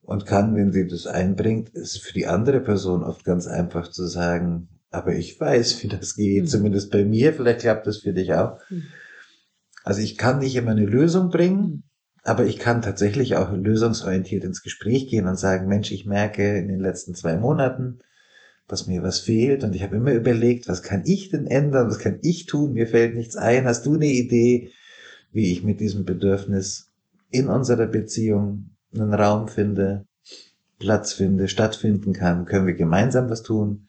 und 0.03 0.27
kann, 0.27 0.57
wenn 0.57 0.73
sie 0.73 0.87
das 0.87 1.07
einbringt, 1.07 1.69
ist 1.71 1.99
für 1.99 2.13
die 2.13 2.27
andere 2.27 2.61
Person 2.61 3.05
oft 3.05 3.25
ganz 3.25 3.47
einfach 3.47 3.89
zu 3.91 4.07
sagen, 4.07 4.69
aber 4.91 5.15
ich 5.15 5.39
weiß, 5.39 5.83
wie 5.83 5.89
das 5.89 6.17
geht, 6.17 6.45
mhm. 6.45 6.49
zumindest 6.49 6.91
bei 6.91 7.05
mir, 7.05 7.33
vielleicht 7.33 7.61
klappt 7.61 7.87
das 7.87 7.99
für 7.99 8.13
dich 8.13 8.33
auch. 8.35 8.59
Mhm. 8.69 8.85
Also 9.85 10.01
ich 10.01 10.19
kann 10.19 10.41
nicht 10.41 10.57
immer 10.57 10.73
eine 10.73 10.87
Lösung 10.87 11.31
bringen, 11.31 11.61
mhm. 11.61 11.83
Aber 12.29 12.45
ich 12.45 12.59
kann 12.59 12.83
tatsächlich 12.83 13.37
auch 13.37 13.51
lösungsorientiert 13.53 14.45
ins 14.45 14.63
Gespräch 14.63 15.09
gehen 15.09 15.27
und 15.27 15.39
sagen, 15.39 15.67
Mensch, 15.67 15.91
ich 15.91 16.05
merke 16.05 16.59
in 16.59 16.69
den 16.69 16.81
letzten 16.81 17.15
zwei 17.15 17.37
Monaten, 17.37 18.01
dass 18.67 18.87
mir 18.87 19.03
was 19.03 19.21
fehlt 19.21 19.65
und 19.65 19.75
ich 19.75 19.83
habe 19.83 19.97
immer 19.97 20.13
überlegt, 20.13 20.69
was 20.69 20.83
kann 20.83 21.03
ich 21.07 21.31
denn 21.31 21.47
ändern, 21.47 21.89
was 21.89 21.99
kann 21.99 22.19
ich 22.23 22.45
tun, 22.45 22.75
mir 22.75 22.87
fällt 22.87 23.15
nichts 23.15 23.37
ein. 23.37 23.65
Hast 23.65 23.87
du 23.87 23.95
eine 23.95 24.09
Idee, 24.09 24.71
wie 25.33 25.53
ich 25.53 25.65
mit 25.65 25.81
diesem 25.81 26.05
Bedürfnis 26.05 26.91
in 27.31 27.49
unserer 27.49 27.87
Beziehung 27.87 28.71
einen 28.95 29.15
Raum 29.15 29.49
finde, 29.49 30.05
Platz 30.79 31.15
finde, 31.15 31.49
stattfinden 31.49 32.13
kann? 32.13 32.45
Können 32.45 32.67
wir 32.67 32.75
gemeinsam 32.75 33.31
was 33.31 33.43
tun? 33.43 33.89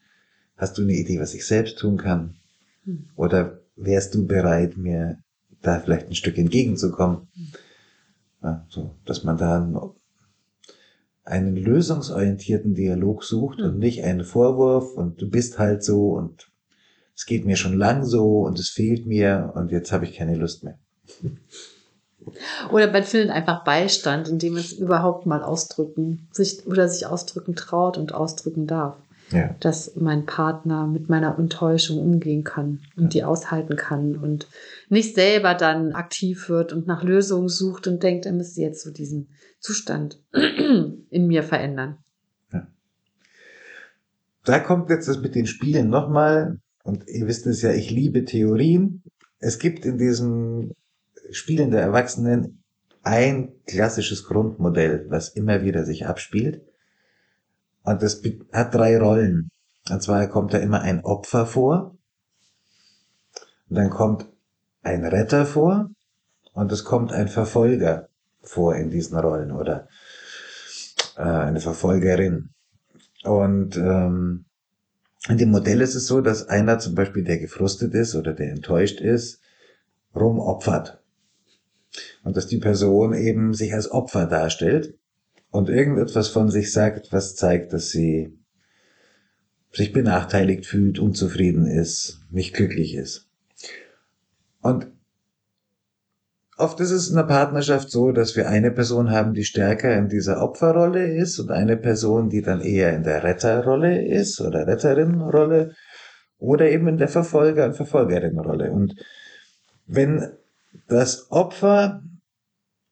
Hast 0.56 0.78
du 0.78 0.82
eine 0.82 0.94
Idee, 0.94 1.20
was 1.20 1.34
ich 1.34 1.46
selbst 1.46 1.78
tun 1.78 1.98
kann? 1.98 2.36
Hm. 2.84 3.04
Oder 3.16 3.60
wärst 3.76 4.14
du 4.14 4.26
bereit, 4.26 4.78
mir 4.78 5.18
da 5.60 5.78
vielleicht 5.78 6.08
ein 6.08 6.14
Stück 6.14 6.38
entgegenzukommen? 6.38 7.28
Ja, 8.42 8.66
so, 8.68 8.96
dass 9.04 9.24
man 9.24 9.36
da 9.36 9.56
einen, 9.56 9.78
einen 11.24 11.56
lösungsorientierten 11.56 12.74
Dialog 12.74 13.24
sucht 13.24 13.60
und 13.60 13.78
nicht 13.78 14.02
einen 14.02 14.24
Vorwurf 14.24 14.94
und 14.94 15.20
du 15.20 15.28
bist 15.28 15.58
halt 15.58 15.84
so 15.84 16.12
und 16.12 16.50
es 17.14 17.26
geht 17.26 17.44
mir 17.44 17.56
schon 17.56 17.76
lang 17.76 18.04
so 18.04 18.40
und 18.40 18.58
es 18.58 18.70
fehlt 18.70 19.06
mir 19.06 19.52
und 19.54 19.70
jetzt 19.70 19.92
habe 19.92 20.06
ich 20.06 20.14
keine 20.14 20.36
Lust 20.36 20.64
mehr. 20.64 20.78
Oder 22.70 22.90
man 22.92 23.02
findet 23.02 23.30
einfach 23.30 23.64
Beistand, 23.64 24.28
indem 24.28 24.54
man 24.54 24.62
es 24.62 24.72
überhaupt 24.72 25.26
mal 25.26 25.42
ausdrücken, 25.42 26.28
sich 26.32 26.66
oder 26.66 26.86
sich 26.88 27.06
ausdrücken 27.06 27.56
traut 27.56 27.96
und 27.96 28.12
ausdrücken 28.12 28.66
darf. 28.66 28.96
Ja. 29.32 29.54
Dass 29.60 29.94
mein 29.96 30.26
Partner 30.26 30.86
mit 30.86 31.08
meiner 31.08 31.38
Enttäuschung 31.38 31.98
umgehen 31.98 32.42
kann 32.42 32.80
und 32.96 33.04
ja. 33.04 33.08
die 33.08 33.24
aushalten 33.24 33.76
kann 33.76 34.16
und 34.16 34.48
nicht 34.88 35.14
selber 35.14 35.54
dann 35.54 35.92
aktiv 35.92 36.48
wird 36.48 36.72
und 36.72 36.86
nach 36.86 37.04
Lösungen 37.04 37.48
sucht 37.48 37.86
und 37.86 38.02
denkt, 38.02 38.26
er 38.26 38.32
müsste 38.32 38.60
jetzt 38.60 38.82
so 38.82 38.90
diesen 38.90 39.28
Zustand 39.60 40.20
in 41.10 41.26
mir 41.26 41.44
verändern. 41.44 41.98
Ja. 42.52 42.66
Da 44.44 44.58
kommt 44.58 44.90
jetzt 44.90 45.06
das 45.06 45.20
mit 45.20 45.34
den 45.34 45.46
Spielen 45.46 45.90
nochmal. 45.90 46.58
Und 46.82 47.06
ihr 47.06 47.26
wisst 47.26 47.46
es 47.46 47.62
ja, 47.62 47.72
ich 47.72 47.90
liebe 47.90 48.24
Theorien. 48.24 49.02
Es 49.38 49.58
gibt 49.58 49.84
in 49.84 49.98
diesem 49.98 50.72
Spielen 51.30 51.70
der 51.70 51.82
Erwachsenen 51.82 52.62
ein 53.02 53.52
klassisches 53.66 54.24
Grundmodell, 54.24 55.06
was 55.08 55.28
immer 55.30 55.62
wieder 55.62 55.84
sich 55.84 56.06
abspielt. 56.06 56.62
Und 57.82 58.02
das 58.02 58.22
hat 58.52 58.74
drei 58.74 58.98
Rollen. 58.98 59.50
Und 59.88 60.02
zwar 60.02 60.26
kommt 60.28 60.54
da 60.54 60.58
immer 60.58 60.80
ein 60.82 61.04
Opfer 61.04 61.46
vor. 61.46 61.96
Und 63.68 63.76
dann 63.76 63.90
kommt 63.90 64.26
ein 64.82 65.04
Retter 65.04 65.46
vor. 65.46 65.90
Und 66.52 66.72
es 66.72 66.84
kommt 66.84 67.12
ein 67.12 67.28
Verfolger 67.28 68.08
vor 68.42 68.74
in 68.74 68.90
diesen 68.90 69.18
Rollen 69.18 69.52
oder 69.52 69.88
äh, 71.16 71.22
eine 71.22 71.60
Verfolgerin. 71.60 72.50
Und 73.24 73.76
ähm, 73.76 74.46
in 75.28 75.38
dem 75.38 75.50
Modell 75.50 75.80
ist 75.80 75.94
es 75.94 76.06
so, 76.06 76.20
dass 76.20 76.48
einer 76.48 76.78
zum 76.78 76.94
Beispiel, 76.94 77.24
der 77.24 77.38
gefrustet 77.38 77.94
ist 77.94 78.14
oder 78.14 78.32
der 78.32 78.50
enttäuscht 78.50 79.00
ist, 79.00 79.40
rumopfert. 80.14 81.02
Und 82.22 82.36
dass 82.36 82.46
die 82.46 82.58
Person 82.58 83.14
eben 83.14 83.52
sich 83.52 83.74
als 83.74 83.90
Opfer 83.90 84.26
darstellt 84.26 84.99
und 85.50 85.68
irgendetwas 85.68 86.28
von 86.28 86.50
sich 86.50 86.72
sagt, 86.72 87.12
was 87.12 87.34
zeigt, 87.34 87.72
dass 87.72 87.90
sie 87.90 88.36
sich 89.72 89.92
benachteiligt 89.92 90.66
fühlt, 90.66 90.98
unzufrieden 90.98 91.66
ist, 91.66 92.20
nicht 92.30 92.54
glücklich 92.54 92.94
ist. 92.94 93.28
Und 94.62 94.88
oft 96.56 96.80
ist 96.80 96.90
es 96.90 97.08
in 97.08 97.16
der 97.16 97.24
Partnerschaft 97.24 97.90
so, 97.90 98.12
dass 98.12 98.36
wir 98.36 98.48
eine 98.48 98.70
Person 98.70 99.10
haben, 99.10 99.32
die 99.32 99.44
stärker 99.44 99.96
in 99.96 100.08
dieser 100.08 100.42
Opferrolle 100.42 101.06
ist 101.14 101.38
und 101.38 101.50
eine 101.50 101.76
Person, 101.76 102.28
die 102.28 102.42
dann 102.42 102.60
eher 102.60 102.94
in 102.94 103.04
der 103.04 103.22
Retterrolle 103.22 104.04
ist 104.04 104.40
oder 104.40 104.66
Retterinnenrolle 104.66 105.74
oder 106.38 106.70
eben 106.70 106.88
in 106.88 106.98
der 106.98 107.08
Verfolger- 107.08 107.66
und 107.66 107.74
Verfolgerinnenrolle. 107.74 108.70
Und 108.70 108.96
wenn 109.86 110.32
das 110.88 111.30
Opfer 111.30 112.02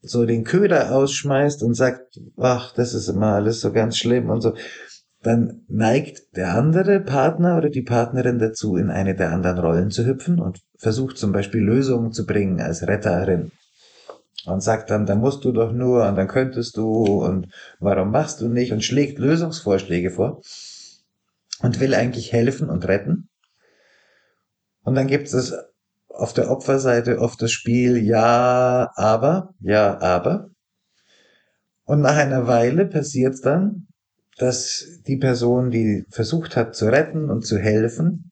so 0.01 0.25
den 0.25 0.45
Köder 0.45 0.95
ausschmeißt 0.95 1.63
und 1.63 1.75
sagt, 1.75 2.21
ach, 2.37 2.73
das 2.75 2.95
ist 2.95 3.09
immer 3.09 3.35
alles 3.35 3.61
so 3.61 3.73
ganz 3.73 3.97
schlimm 3.97 4.31
und 4.31 4.41
so, 4.41 4.55
dann 5.23 5.65
neigt 5.69 6.37
der 6.37 6.55
andere 6.55 7.01
Partner 7.01 7.57
oder 7.57 7.71
die 7.71 7.83
Partnerin 7.83 8.39
dazu, 8.39 8.77
in 8.77 8.91
eine 8.91 9.17
der 9.17 9.31
anderen 9.31 9.59
Rollen 9.59 9.91
zu 9.91 10.07
hüpfen 10.07 10.39
und 10.39 10.61
versucht 10.77 11.19
zum 11.19 11.33
Beispiel 11.33 11.61
Lösungen 11.61 12.13
zu 12.13 12.25
bringen 12.25 12.61
als 12.61 12.87
Retterin. 12.87 13.51
Und 14.47 14.63
sagt 14.63 14.91
dann, 14.91 15.05
da 15.05 15.17
musst 15.17 15.45
du 15.45 15.53
doch 15.53 15.73
nur 15.73 16.09
und 16.09 16.15
dann 16.15 16.29
könntest 16.29 16.77
du 16.77 17.25
und 17.25 17.49
warum 17.81 18.13
machst 18.13 18.41
du 18.41 18.49
nicht 18.49 18.73
und 18.73 18.85
schlägt 18.85 19.19
Lösungsvorschläge 19.19 20.11
vor 20.11 20.41
und 21.61 21.81
will 21.81 21.95
eigentlich 21.95 22.33
helfen 22.33 22.71
und 22.71 22.87
retten. 22.87 23.29
Und 24.85 24.95
dann 24.95 25.09
gibt 25.09 25.27
es 25.27 25.55
auf 26.19 26.33
der 26.33 26.51
Opferseite 26.51 27.21
oft 27.21 27.41
das 27.41 27.53
Spiel 27.53 27.97
Ja, 27.97 28.91
aber, 28.97 29.55
ja, 29.61 30.01
aber. 30.01 30.51
Und 31.85 32.01
nach 32.01 32.17
einer 32.17 32.47
Weile 32.47 32.87
passiert 32.87 33.35
es 33.35 33.41
dann, 33.41 33.87
dass 34.37 34.85
die 35.07 35.17
Person, 35.17 35.71
die 35.71 36.05
versucht 36.11 36.57
hat 36.57 36.75
zu 36.75 36.87
retten 36.87 37.31
und 37.31 37.47
zu 37.47 37.57
helfen, 37.57 38.31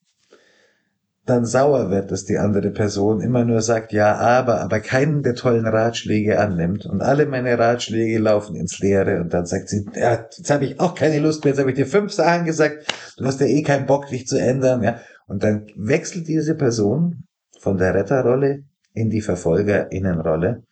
dann 1.24 1.44
sauer 1.44 1.90
wird, 1.90 2.10
dass 2.10 2.24
die 2.24 2.38
andere 2.38 2.70
Person 2.70 3.20
immer 3.20 3.44
nur 3.44 3.60
sagt, 3.60 3.92
ja, 3.92 4.16
aber, 4.16 4.60
aber 4.60 4.80
keinen 4.80 5.22
der 5.22 5.34
tollen 5.34 5.66
Ratschläge 5.66 6.38
annimmt 6.38 6.86
und 6.86 7.02
alle 7.02 7.26
meine 7.26 7.58
Ratschläge 7.58 8.18
laufen 8.18 8.54
ins 8.54 8.78
Leere 8.78 9.20
und 9.20 9.32
dann 9.34 9.46
sagt 9.46 9.68
sie, 9.68 9.86
ja, 9.94 10.24
jetzt 10.36 10.50
habe 10.50 10.64
ich 10.64 10.78
auch 10.78 10.94
keine 10.94 11.18
Lust 11.18 11.44
mehr, 11.44 11.52
jetzt 11.52 11.60
habe 11.60 11.70
ich 11.70 11.76
dir 11.76 11.86
fünf 11.86 12.12
Sachen 12.12 12.46
gesagt, 12.46 12.86
du 13.16 13.24
hast 13.24 13.40
ja 13.40 13.46
eh 13.46 13.62
keinen 13.62 13.86
Bock, 13.86 14.08
dich 14.08 14.26
zu 14.26 14.38
ändern, 14.40 14.82
ja. 14.82 15.00
Und 15.26 15.42
dann 15.42 15.66
wechselt 15.74 16.28
diese 16.28 16.54
Person 16.54 17.25
von 17.66 17.78
der 17.78 17.94
Retterrolle 17.94 18.62
in 18.92 19.10
die 19.10 19.20
Verfolgerinnenrolle 19.20 20.62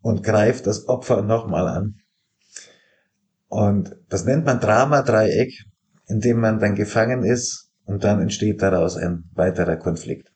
und 0.00 0.22
greift 0.22 0.66
das 0.66 0.88
Opfer 0.88 1.20
nochmal 1.20 1.68
an. 1.68 1.96
Und 3.48 3.94
das 4.08 4.24
nennt 4.24 4.46
man 4.46 4.58
Drama-Dreieck, 4.58 5.52
in 6.06 6.20
dem 6.20 6.40
man 6.40 6.60
dann 6.60 6.76
gefangen 6.76 7.24
ist 7.24 7.68
und 7.84 8.04
dann 8.04 8.22
entsteht 8.22 8.62
daraus 8.62 8.96
ein 8.96 9.24
weiterer 9.34 9.76
Konflikt. 9.76 10.32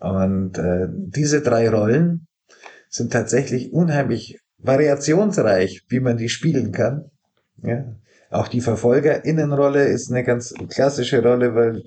Und 0.00 0.56
äh, 0.56 0.86
diese 0.88 1.42
drei 1.42 1.68
Rollen 1.68 2.26
sind 2.88 3.12
tatsächlich 3.12 3.74
unheimlich 3.74 4.40
variationsreich, 4.56 5.84
wie 5.90 6.00
man 6.00 6.16
die 6.16 6.30
spielen 6.30 6.72
kann. 6.72 7.10
Ja. 7.62 7.84
Auch 8.30 8.48
die 8.48 8.62
Verfolgerinnenrolle 8.62 9.84
ist 9.84 10.10
eine 10.10 10.24
ganz 10.24 10.54
klassische 10.70 11.22
Rolle, 11.22 11.54
weil 11.54 11.82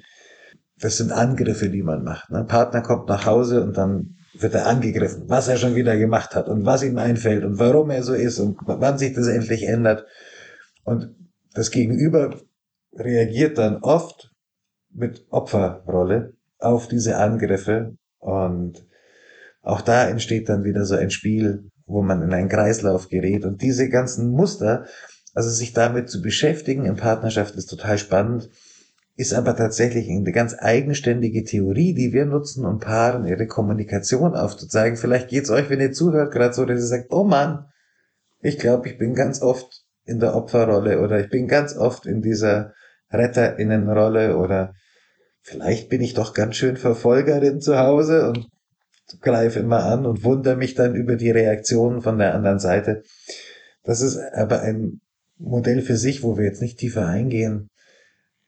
das 0.79 0.97
sind 0.97 1.11
Angriffe, 1.11 1.69
die 1.69 1.83
man 1.83 2.03
macht. 2.03 2.29
Ein 2.29 2.41
ne? 2.41 2.45
Partner 2.45 2.81
kommt 2.81 3.07
nach 3.09 3.25
Hause 3.25 3.63
und 3.63 3.77
dann 3.77 4.15
wird 4.33 4.53
er 4.53 4.67
angegriffen, 4.67 5.23
was 5.27 5.47
er 5.47 5.57
schon 5.57 5.75
wieder 5.75 5.97
gemacht 5.97 6.35
hat 6.35 6.47
und 6.47 6.65
was 6.65 6.83
ihm 6.83 6.97
einfällt 6.97 7.43
und 7.43 7.59
warum 7.59 7.89
er 7.89 8.03
so 8.03 8.13
ist 8.13 8.39
und 8.39 8.57
wann 8.63 8.97
sich 8.97 9.13
das 9.13 9.27
endlich 9.27 9.67
ändert. 9.67 10.05
Und 10.83 11.15
das 11.53 11.71
Gegenüber 11.71 12.39
reagiert 12.93 13.57
dann 13.57 13.77
oft 13.77 14.31
mit 14.91 15.25
Opferrolle 15.29 16.33
auf 16.59 16.87
diese 16.87 17.17
Angriffe 17.17 17.95
und 18.19 18.85
auch 19.61 19.81
da 19.81 20.07
entsteht 20.07 20.47
dann 20.47 20.63
wieder 20.63 20.85
so 20.85 20.95
ein 20.95 21.11
Spiel, 21.11 21.69
wo 21.85 22.01
man 22.01 22.21
in 22.21 22.33
einen 22.33 22.49
Kreislauf 22.49 23.09
gerät 23.09 23.45
und 23.45 23.61
diese 23.61 23.89
ganzen 23.89 24.31
Muster, 24.31 24.85
also 25.33 25.49
sich 25.49 25.73
damit 25.73 26.09
zu 26.09 26.21
beschäftigen 26.21 26.85
in 26.85 26.95
Partnerschaft 26.95 27.55
ist 27.55 27.67
total 27.67 27.97
spannend 27.97 28.49
ist 29.19 29.33
aber 29.33 29.53
tatsächlich 29.53 30.09
eine 30.09 30.31
ganz 30.31 30.55
eigenständige 30.57 31.43
Theorie, 31.43 31.93
die 31.93 32.13
wir 32.13 32.25
nutzen, 32.25 32.65
um 32.65 32.79
Paaren 32.79 33.27
ihre 33.27 33.47
Kommunikation 33.47 34.33
aufzuzeigen. 34.33 34.97
Vielleicht 34.97 35.27
geht's 35.27 35.49
euch, 35.49 35.69
wenn 35.69 35.81
ihr 35.81 35.91
zuhört, 35.91 36.31
gerade 36.31 36.53
so, 36.53 36.63
dass 36.63 36.79
ihr 36.79 36.87
sagt, 36.87 37.11
oh 37.11 37.25
Mann, 37.25 37.65
ich 38.39 38.57
glaube, 38.57 38.87
ich 38.87 38.97
bin 38.97 39.15
ganz 39.15 39.41
oft 39.41 39.83
in 40.05 40.21
der 40.21 40.35
Opferrolle 40.35 41.01
oder 41.01 41.19
ich 41.19 41.29
bin 41.29 41.49
ganz 41.49 41.75
oft 41.75 42.05
in 42.05 42.21
dieser 42.21 42.73
Retterinnenrolle 43.11 44.37
oder 44.37 44.73
vielleicht 45.41 45.89
bin 45.89 45.99
ich 45.99 46.13
doch 46.13 46.33
ganz 46.33 46.55
schön 46.55 46.77
Verfolgerin 46.77 47.59
zu 47.59 47.77
Hause 47.77 48.29
und 48.29 48.47
greife 49.19 49.59
immer 49.59 49.83
an 49.83 50.05
und 50.05 50.23
wundere 50.23 50.55
mich 50.55 50.75
dann 50.75 50.95
über 50.95 51.17
die 51.17 51.31
Reaktionen 51.31 52.01
von 52.01 52.19
der 52.19 52.35
anderen 52.35 52.59
Seite. 52.59 53.03
Das 53.83 53.99
ist 53.99 54.17
aber 54.33 54.61
ein 54.61 55.01
Modell 55.37 55.81
für 55.81 55.97
sich, 55.97 56.23
wo 56.23 56.37
wir 56.37 56.45
jetzt 56.45 56.61
nicht 56.61 56.79
tiefer 56.79 57.05
eingehen. 57.05 57.69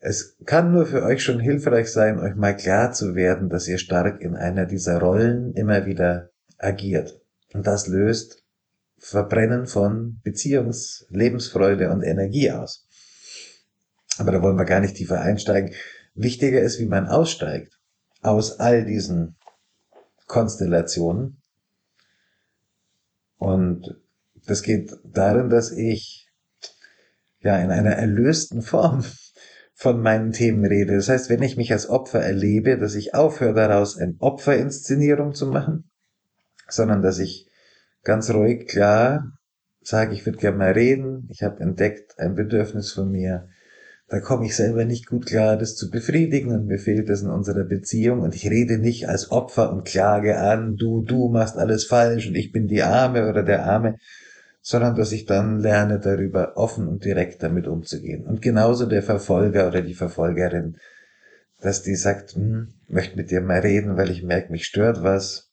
Es 0.04 0.36
kann 0.46 0.72
nur 0.72 0.88
für 0.88 1.04
euch 1.04 1.24
schon 1.24 1.40
hilfreich 1.40 1.92
sein, 1.92 2.20
euch 2.20 2.34
mal 2.34 2.58
klar 2.58 2.92
zu 2.92 3.14
werden, 3.14 3.50
dass 3.50 3.68
ihr 3.68 3.78
stark 3.78 4.20
in 4.20 4.36
einer 4.36 4.66
dieser 4.66 5.00
Rollen 5.00 5.54
immer 5.54 5.86
wieder 5.86 6.32
agiert. 6.58 7.22
Und 7.54 7.68
das 7.68 7.86
löst 7.86 8.44
Verbrennen 8.98 9.68
von 9.68 10.20
Beziehungs-, 10.24 11.06
Lebensfreude 11.10 11.92
und 11.92 12.02
Energie 12.02 12.50
aus. 12.50 12.88
Aber 14.18 14.32
da 14.32 14.42
wollen 14.42 14.58
wir 14.58 14.66
gar 14.66 14.80
nicht 14.80 14.96
tiefer 14.96 15.22
einsteigen. 15.22 15.76
Wichtiger 16.16 16.62
ist, 16.62 16.80
wie 16.80 16.88
man 16.88 17.08
aussteigt 17.08 17.80
aus 18.24 18.60
all 18.60 18.86
diesen 18.86 19.36
Konstellationen. 20.26 21.44
Und 23.38 24.02
das 24.48 24.64
geht 24.64 24.96
darin, 25.04 25.52
dass 25.52 25.72
ich 25.72 26.28
ja 27.40 27.60
in 27.60 27.70
einer 27.70 27.92
erlösten 27.92 28.64
Form 28.64 29.04
von 29.82 30.00
meinen 30.00 30.32
Themen 30.32 30.64
rede. 30.64 30.96
Das 30.96 31.10
heißt, 31.10 31.32
wenn 31.32 31.42
ich 31.42 31.58
mich 31.58 31.72
als 31.72 31.90
Opfer 31.90 32.20
erlebe, 32.20 32.78
dass 32.78 32.94
ich 32.94 33.16
aufhöre 33.16 33.56
daraus 33.56 33.98
eine 33.98 34.14
Opferinszenierung 34.20 35.34
zu 35.34 35.48
machen, 35.48 35.90
sondern 36.68 37.02
dass 37.02 37.18
ich 37.18 37.48
ganz 38.04 38.30
ruhig 38.30 38.68
klar 38.68 39.40
sage, 39.82 40.14
ich 40.14 40.24
würde 40.24 40.38
gerne 40.38 40.60
mal 40.60 40.74
reden, 40.74 41.28
ich 41.32 41.42
habe 41.42 41.62
entdeckt 41.62 42.20
ein 42.20 42.36
Bedürfnis 42.36 42.92
von 42.92 43.10
mir, 43.10 43.50
da 44.08 44.20
komme 44.20 44.46
ich 44.46 44.56
selber 44.56 44.86
nicht 44.86 45.08
gut 45.08 45.26
klar, 45.26 45.58
das 45.58 45.76
zu 45.76 45.90
befriedigen 45.90 46.52
und 46.52 46.68
mir 46.68 46.78
fehlt 46.78 47.10
das 47.10 47.24
in 47.24 47.32
unserer 47.32 47.64
Beziehung 47.64 48.20
und 48.20 48.36
ich 48.36 48.48
rede 48.52 48.78
nicht 48.78 49.10
als 49.10 49.32
Opfer 49.32 49.74
und 49.74 49.84
klage 49.84 50.38
an, 50.38 50.76
du, 50.76 51.02
du 51.02 51.30
machst 51.30 51.58
alles 51.58 51.86
falsch 51.86 52.28
und 52.28 52.36
ich 52.36 52.52
bin 52.52 52.68
die 52.68 52.84
Arme 52.84 53.28
oder 53.28 53.42
der 53.42 53.66
Arme, 53.66 53.98
sondern 54.62 54.96
dass 54.96 55.12
ich 55.12 55.26
dann 55.26 55.60
lerne, 55.60 56.00
darüber 56.00 56.54
offen 56.56 56.88
und 56.88 57.04
direkt 57.04 57.42
damit 57.42 57.68
umzugehen. 57.68 58.26
Und 58.26 58.42
genauso 58.42 58.86
der 58.86 59.02
Verfolger 59.02 59.68
oder 59.68 59.82
die 59.82 59.96
Verfolgerin, 59.96 60.78
dass 61.60 61.82
die 61.82 61.96
sagt, 61.96 62.36
hm, 62.36 62.74
möchte 62.88 63.18
mit 63.18 63.32
dir 63.32 63.42
mal 63.42 63.60
reden, 63.60 63.98
weil 63.98 64.12
ich 64.12 64.24
merke, 64.24 64.52
mich 64.52 64.66
stört 64.66 65.04
was. 65.04 65.50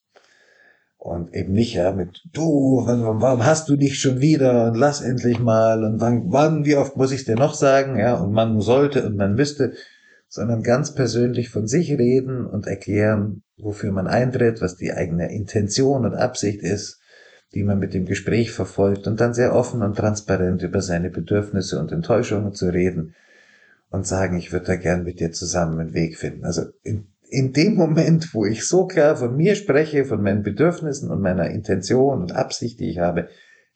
Und 0.98 1.32
eben 1.32 1.52
nicht 1.52 1.74
ja 1.74 1.92
mit, 1.92 2.20
du, 2.32 2.82
warum 2.84 3.44
hast 3.44 3.68
du 3.68 3.76
dich 3.76 4.00
schon 4.00 4.20
wieder 4.20 4.66
und 4.66 4.74
lass 4.74 5.00
endlich 5.00 5.38
mal 5.38 5.84
und 5.84 6.00
wann, 6.00 6.24
wann 6.26 6.64
wie 6.64 6.74
oft 6.74 6.96
muss 6.96 7.12
ich 7.12 7.24
dir 7.24 7.36
noch 7.36 7.54
sagen, 7.54 7.98
ja, 7.98 8.14
und 8.14 8.32
man 8.32 8.60
sollte 8.60 9.06
und 9.06 9.16
man 9.16 9.34
müsste, 9.34 9.74
sondern 10.28 10.62
ganz 10.62 10.94
persönlich 10.94 11.50
von 11.50 11.68
sich 11.68 11.92
reden 11.92 12.44
und 12.44 12.66
erklären, 12.66 13.42
wofür 13.56 13.92
man 13.92 14.08
eintritt, 14.08 14.60
was 14.60 14.76
die 14.76 14.92
eigene 14.92 15.32
Intention 15.32 16.04
und 16.04 16.14
Absicht 16.14 16.62
ist 16.62 17.00
die 17.54 17.64
man 17.64 17.78
mit 17.78 17.94
dem 17.94 18.04
Gespräch 18.04 18.52
verfolgt 18.52 19.06
und 19.06 19.20
dann 19.20 19.34
sehr 19.34 19.54
offen 19.54 19.82
und 19.82 19.96
transparent 19.96 20.62
über 20.62 20.82
seine 20.82 21.10
Bedürfnisse 21.10 21.78
und 21.78 21.92
Enttäuschungen 21.92 22.52
zu 22.52 22.68
reden 22.68 23.14
und 23.90 24.06
sagen, 24.06 24.36
ich 24.36 24.52
würde 24.52 24.66
da 24.66 24.76
gern 24.76 25.04
mit 25.04 25.20
dir 25.20 25.32
zusammen 25.32 25.80
einen 25.80 25.94
Weg 25.94 26.18
finden. 26.18 26.44
Also 26.44 26.62
in, 26.82 27.06
in 27.30 27.52
dem 27.52 27.74
Moment, 27.74 28.34
wo 28.34 28.44
ich 28.44 28.66
so 28.66 28.86
klar 28.86 29.16
von 29.16 29.34
mir 29.36 29.54
spreche, 29.54 30.04
von 30.04 30.22
meinen 30.22 30.42
Bedürfnissen 30.42 31.10
und 31.10 31.22
meiner 31.22 31.50
Intention 31.50 32.20
und 32.20 32.32
Absicht, 32.32 32.80
die 32.80 32.90
ich 32.90 32.98
habe, 32.98 33.28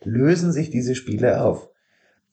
lösen 0.05 0.53
sich 0.53 0.70
diese 0.70 0.95
Spiele 0.95 1.41
auf. 1.43 1.68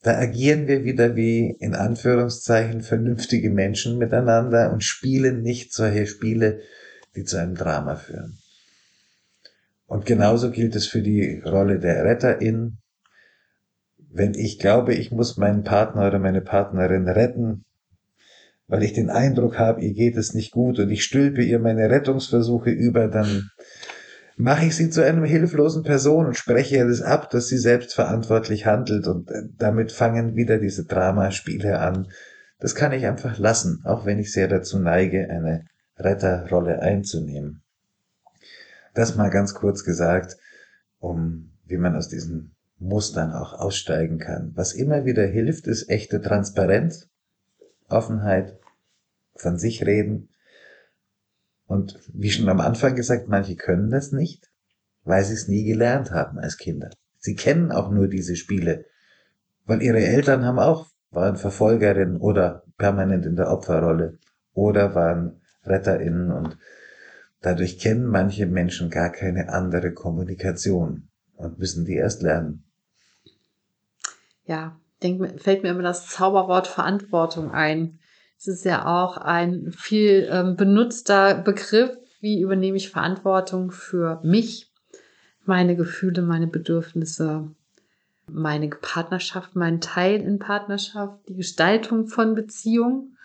Da 0.02 0.18
agieren 0.18 0.66
wir 0.66 0.84
wieder 0.84 1.14
wie 1.14 1.56
in 1.58 1.74
Anführungszeichen 1.74 2.80
vernünftige 2.80 3.50
Menschen 3.50 3.98
miteinander 3.98 4.72
und 4.72 4.82
spielen 4.82 5.42
nicht 5.42 5.74
solche 5.74 6.06
Spiele, 6.06 6.60
die 7.16 7.24
zu 7.24 7.36
einem 7.38 7.54
Drama 7.54 7.96
führen. 7.96 8.38
Und 9.90 10.06
genauso 10.06 10.52
gilt 10.52 10.76
es 10.76 10.86
für 10.86 11.02
die 11.02 11.42
Rolle 11.44 11.80
der 11.80 12.04
Retterin. 12.04 12.78
Wenn 13.98 14.34
ich 14.34 14.60
glaube, 14.60 14.94
ich 14.94 15.10
muss 15.10 15.36
meinen 15.36 15.64
Partner 15.64 16.06
oder 16.06 16.20
meine 16.20 16.42
Partnerin 16.42 17.08
retten, 17.08 17.64
weil 18.68 18.84
ich 18.84 18.92
den 18.92 19.10
Eindruck 19.10 19.58
habe, 19.58 19.80
ihr 19.80 19.92
geht 19.92 20.16
es 20.16 20.32
nicht 20.32 20.52
gut 20.52 20.78
und 20.78 20.90
ich 20.90 21.02
stülpe 21.02 21.42
ihr 21.42 21.58
meine 21.58 21.90
Rettungsversuche 21.90 22.70
über, 22.70 23.08
dann 23.08 23.50
mache 24.36 24.66
ich 24.66 24.76
sie 24.76 24.90
zu 24.90 25.04
einem 25.04 25.24
hilflosen 25.24 25.82
Person 25.82 26.26
und 26.26 26.36
spreche 26.36 26.76
ihr 26.76 26.86
das 26.86 27.02
ab, 27.02 27.28
dass 27.30 27.48
sie 27.48 27.58
selbstverantwortlich 27.58 28.66
handelt 28.66 29.08
und 29.08 29.28
äh, 29.32 29.42
damit 29.58 29.90
fangen 29.90 30.36
wieder 30.36 30.58
diese 30.58 30.84
Dramaspiele 30.84 31.80
an. 31.80 32.06
Das 32.60 32.76
kann 32.76 32.92
ich 32.92 33.06
einfach 33.06 33.38
lassen, 33.38 33.82
auch 33.84 34.06
wenn 34.06 34.20
ich 34.20 34.32
sehr 34.32 34.46
dazu 34.46 34.78
neige, 34.78 35.28
eine 35.28 35.64
Retterrolle 35.98 36.80
einzunehmen. 36.80 37.64
Das 39.00 39.16
mal 39.16 39.30
ganz 39.30 39.54
kurz 39.54 39.82
gesagt, 39.82 40.36
um 40.98 41.52
wie 41.64 41.78
man 41.78 41.96
aus 41.96 42.10
diesen 42.10 42.54
Mustern 42.78 43.32
auch 43.32 43.54
aussteigen 43.54 44.18
kann. 44.18 44.52
Was 44.56 44.74
immer 44.74 45.06
wieder 45.06 45.26
hilft, 45.26 45.66
ist 45.68 45.88
echte 45.88 46.20
Transparenz, 46.20 47.08
Offenheit, 47.88 48.58
von 49.34 49.56
sich 49.56 49.86
reden. 49.86 50.28
Und 51.66 51.98
wie 52.12 52.30
schon 52.30 52.50
am 52.50 52.60
Anfang 52.60 52.94
gesagt, 52.94 53.26
manche 53.26 53.56
können 53.56 53.88
das 53.88 54.12
nicht, 54.12 54.52
weil 55.04 55.24
sie 55.24 55.32
es 55.32 55.48
nie 55.48 55.64
gelernt 55.64 56.10
haben 56.10 56.38
als 56.38 56.58
Kinder. 56.58 56.90
Sie 57.16 57.36
kennen 57.36 57.72
auch 57.72 57.90
nur 57.90 58.06
diese 58.06 58.36
Spiele, 58.36 58.84
weil 59.64 59.80
ihre 59.80 60.04
Eltern 60.04 60.44
haben 60.44 60.58
auch, 60.58 60.90
waren 61.10 61.36
Verfolgerinnen 61.36 62.18
oder 62.18 62.64
permanent 62.76 63.24
in 63.24 63.36
der 63.36 63.50
Opferrolle 63.50 64.18
oder 64.52 64.94
waren 64.94 65.40
RetterInnen 65.64 66.30
und 66.30 66.58
Dadurch 67.40 67.78
kennen 67.78 68.06
manche 68.06 68.46
Menschen 68.46 68.90
gar 68.90 69.10
keine 69.10 69.48
andere 69.48 69.92
Kommunikation 69.92 71.08
und 71.36 71.58
müssen 71.58 71.84
die 71.84 71.94
erst 71.94 72.22
lernen. 72.22 72.64
Ja, 74.44 74.78
denk, 75.02 75.40
fällt 75.40 75.62
mir 75.62 75.70
immer 75.70 75.82
das 75.82 76.08
Zauberwort 76.08 76.66
Verantwortung 76.66 77.50
ein. 77.50 77.98
Es 78.38 78.46
ist 78.46 78.64
ja 78.64 78.86
auch 78.86 79.16
ein 79.16 79.72
viel 79.76 80.28
ähm, 80.30 80.56
benutzter 80.56 81.34
Begriff. 81.34 81.96
Wie 82.20 82.40
übernehme 82.40 82.76
ich 82.76 82.90
Verantwortung 82.90 83.70
für 83.70 84.20
mich, 84.22 84.70
meine 85.46 85.76
Gefühle, 85.76 86.20
meine 86.20 86.46
Bedürfnisse, 86.46 87.50
meine 88.26 88.68
Partnerschaft, 88.68 89.56
meinen 89.56 89.80
Teil 89.80 90.20
in 90.20 90.38
Partnerschaft, 90.38 91.28
die 91.28 91.36
Gestaltung 91.36 92.06
von 92.06 92.34
Beziehungen. 92.34 93.16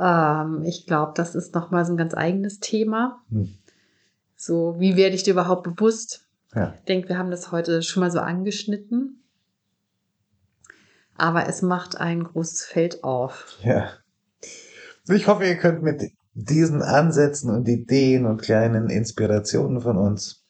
Ähm, 0.00 0.62
ich 0.64 0.86
glaube, 0.86 1.12
das 1.14 1.34
ist 1.34 1.54
nochmal 1.54 1.84
so 1.84 1.92
ein 1.92 1.98
ganz 1.98 2.14
eigenes 2.14 2.58
Thema. 2.58 3.22
Hm. 3.30 3.54
So, 4.34 4.76
wie 4.78 4.96
werde 4.96 5.14
ich 5.14 5.22
dir 5.22 5.32
überhaupt 5.32 5.64
bewusst? 5.64 6.26
Ja. 6.54 6.74
Ich 6.78 6.84
denke, 6.84 7.10
wir 7.10 7.18
haben 7.18 7.30
das 7.30 7.52
heute 7.52 7.82
schon 7.82 8.00
mal 8.00 8.10
so 8.10 8.20
angeschnitten. 8.20 9.22
Aber 11.16 11.46
es 11.46 11.60
macht 11.60 12.00
ein 12.00 12.24
großes 12.24 12.64
Feld 12.64 13.04
auf. 13.04 13.58
Ja. 13.62 13.90
Ich 15.08 15.26
hoffe, 15.26 15.44
ihr 15.44 15.56
könnt 15.56 15.82
mit 15.82 16.10
diesen 16.32 16.80
Ansätzen 16.80 17.50
und 17.50 17.68
Ideen 17.68 18.24
und 18.24 18.40
kleinen 18.40 18.88
Inspirationen 18.88 19.82
von 19.82 19.98
uns 19.98 20.46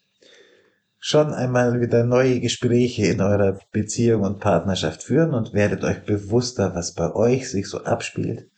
schon 0.98 1.32
einmal 1.32 1.80
wieder 1.80 2.04
neue 2.04 2.40
Gespräche 2.40 3.06
in 3.06 3.20
eurer 3.20 3.58
Beziehung 3.72 4.22
und 4.22 4.38
Partnerschaft 4.38 5.02
führen 5.02 5.34
und 5.34 5.54
werdet 5.54 5.82
euch 5.82 6.04
bewusster, 6.04 6.74
was 6.74 6.94
bei 6.94 7.12
euch 7.14 7.50
sich 7.50 7.66
so 7.66 7.82
abspielt 7.84 8.49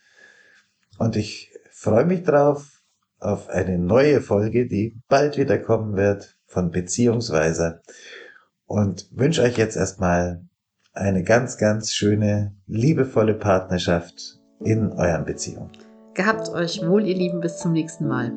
und 0.97 1.15
ich 1.15 1.51
freue 1.71 2.05
mich 2.05 2.23
drauf 2.23 2.81
auf 3.19 3.49
eine 3.49 3.77
neue 3.77 4.21
Folge, 4.21 4.67
die 4.67 4.95
bald 5.07 5.37
wieder 5.37 5.57
kommen 5.57 5.95
wird 5.95 6.37
von 6.45 6.71
Beziehungsweise 6.71 7.81
und 8.65 9.07
wünsche 9.11 9.41
euch 9.41 9.57
jetzt 9.57 9.75
erstmal 9.75 10.43
eine 10.93 11.23
ganz, 11.23 11.57
ganz 11.57 11.91
schöne, 11.91 12.55
liebevolle 12.67 13.33
Partnerschaft 13.33 14.39
in 14.59 14.91
euren 14.91 15.25
Beziehungen. 15.25 15.71
Gehabt 16.13 16.49
euch 16.49 16.85
wohl, 16.85 17.05
ihr 17.07 17.15
Lieben, 17.15 17.39
bis 17.39 17.57
zum 17.57 17.73
nächsten 17.73 18.07
Mal. 18.07 18.31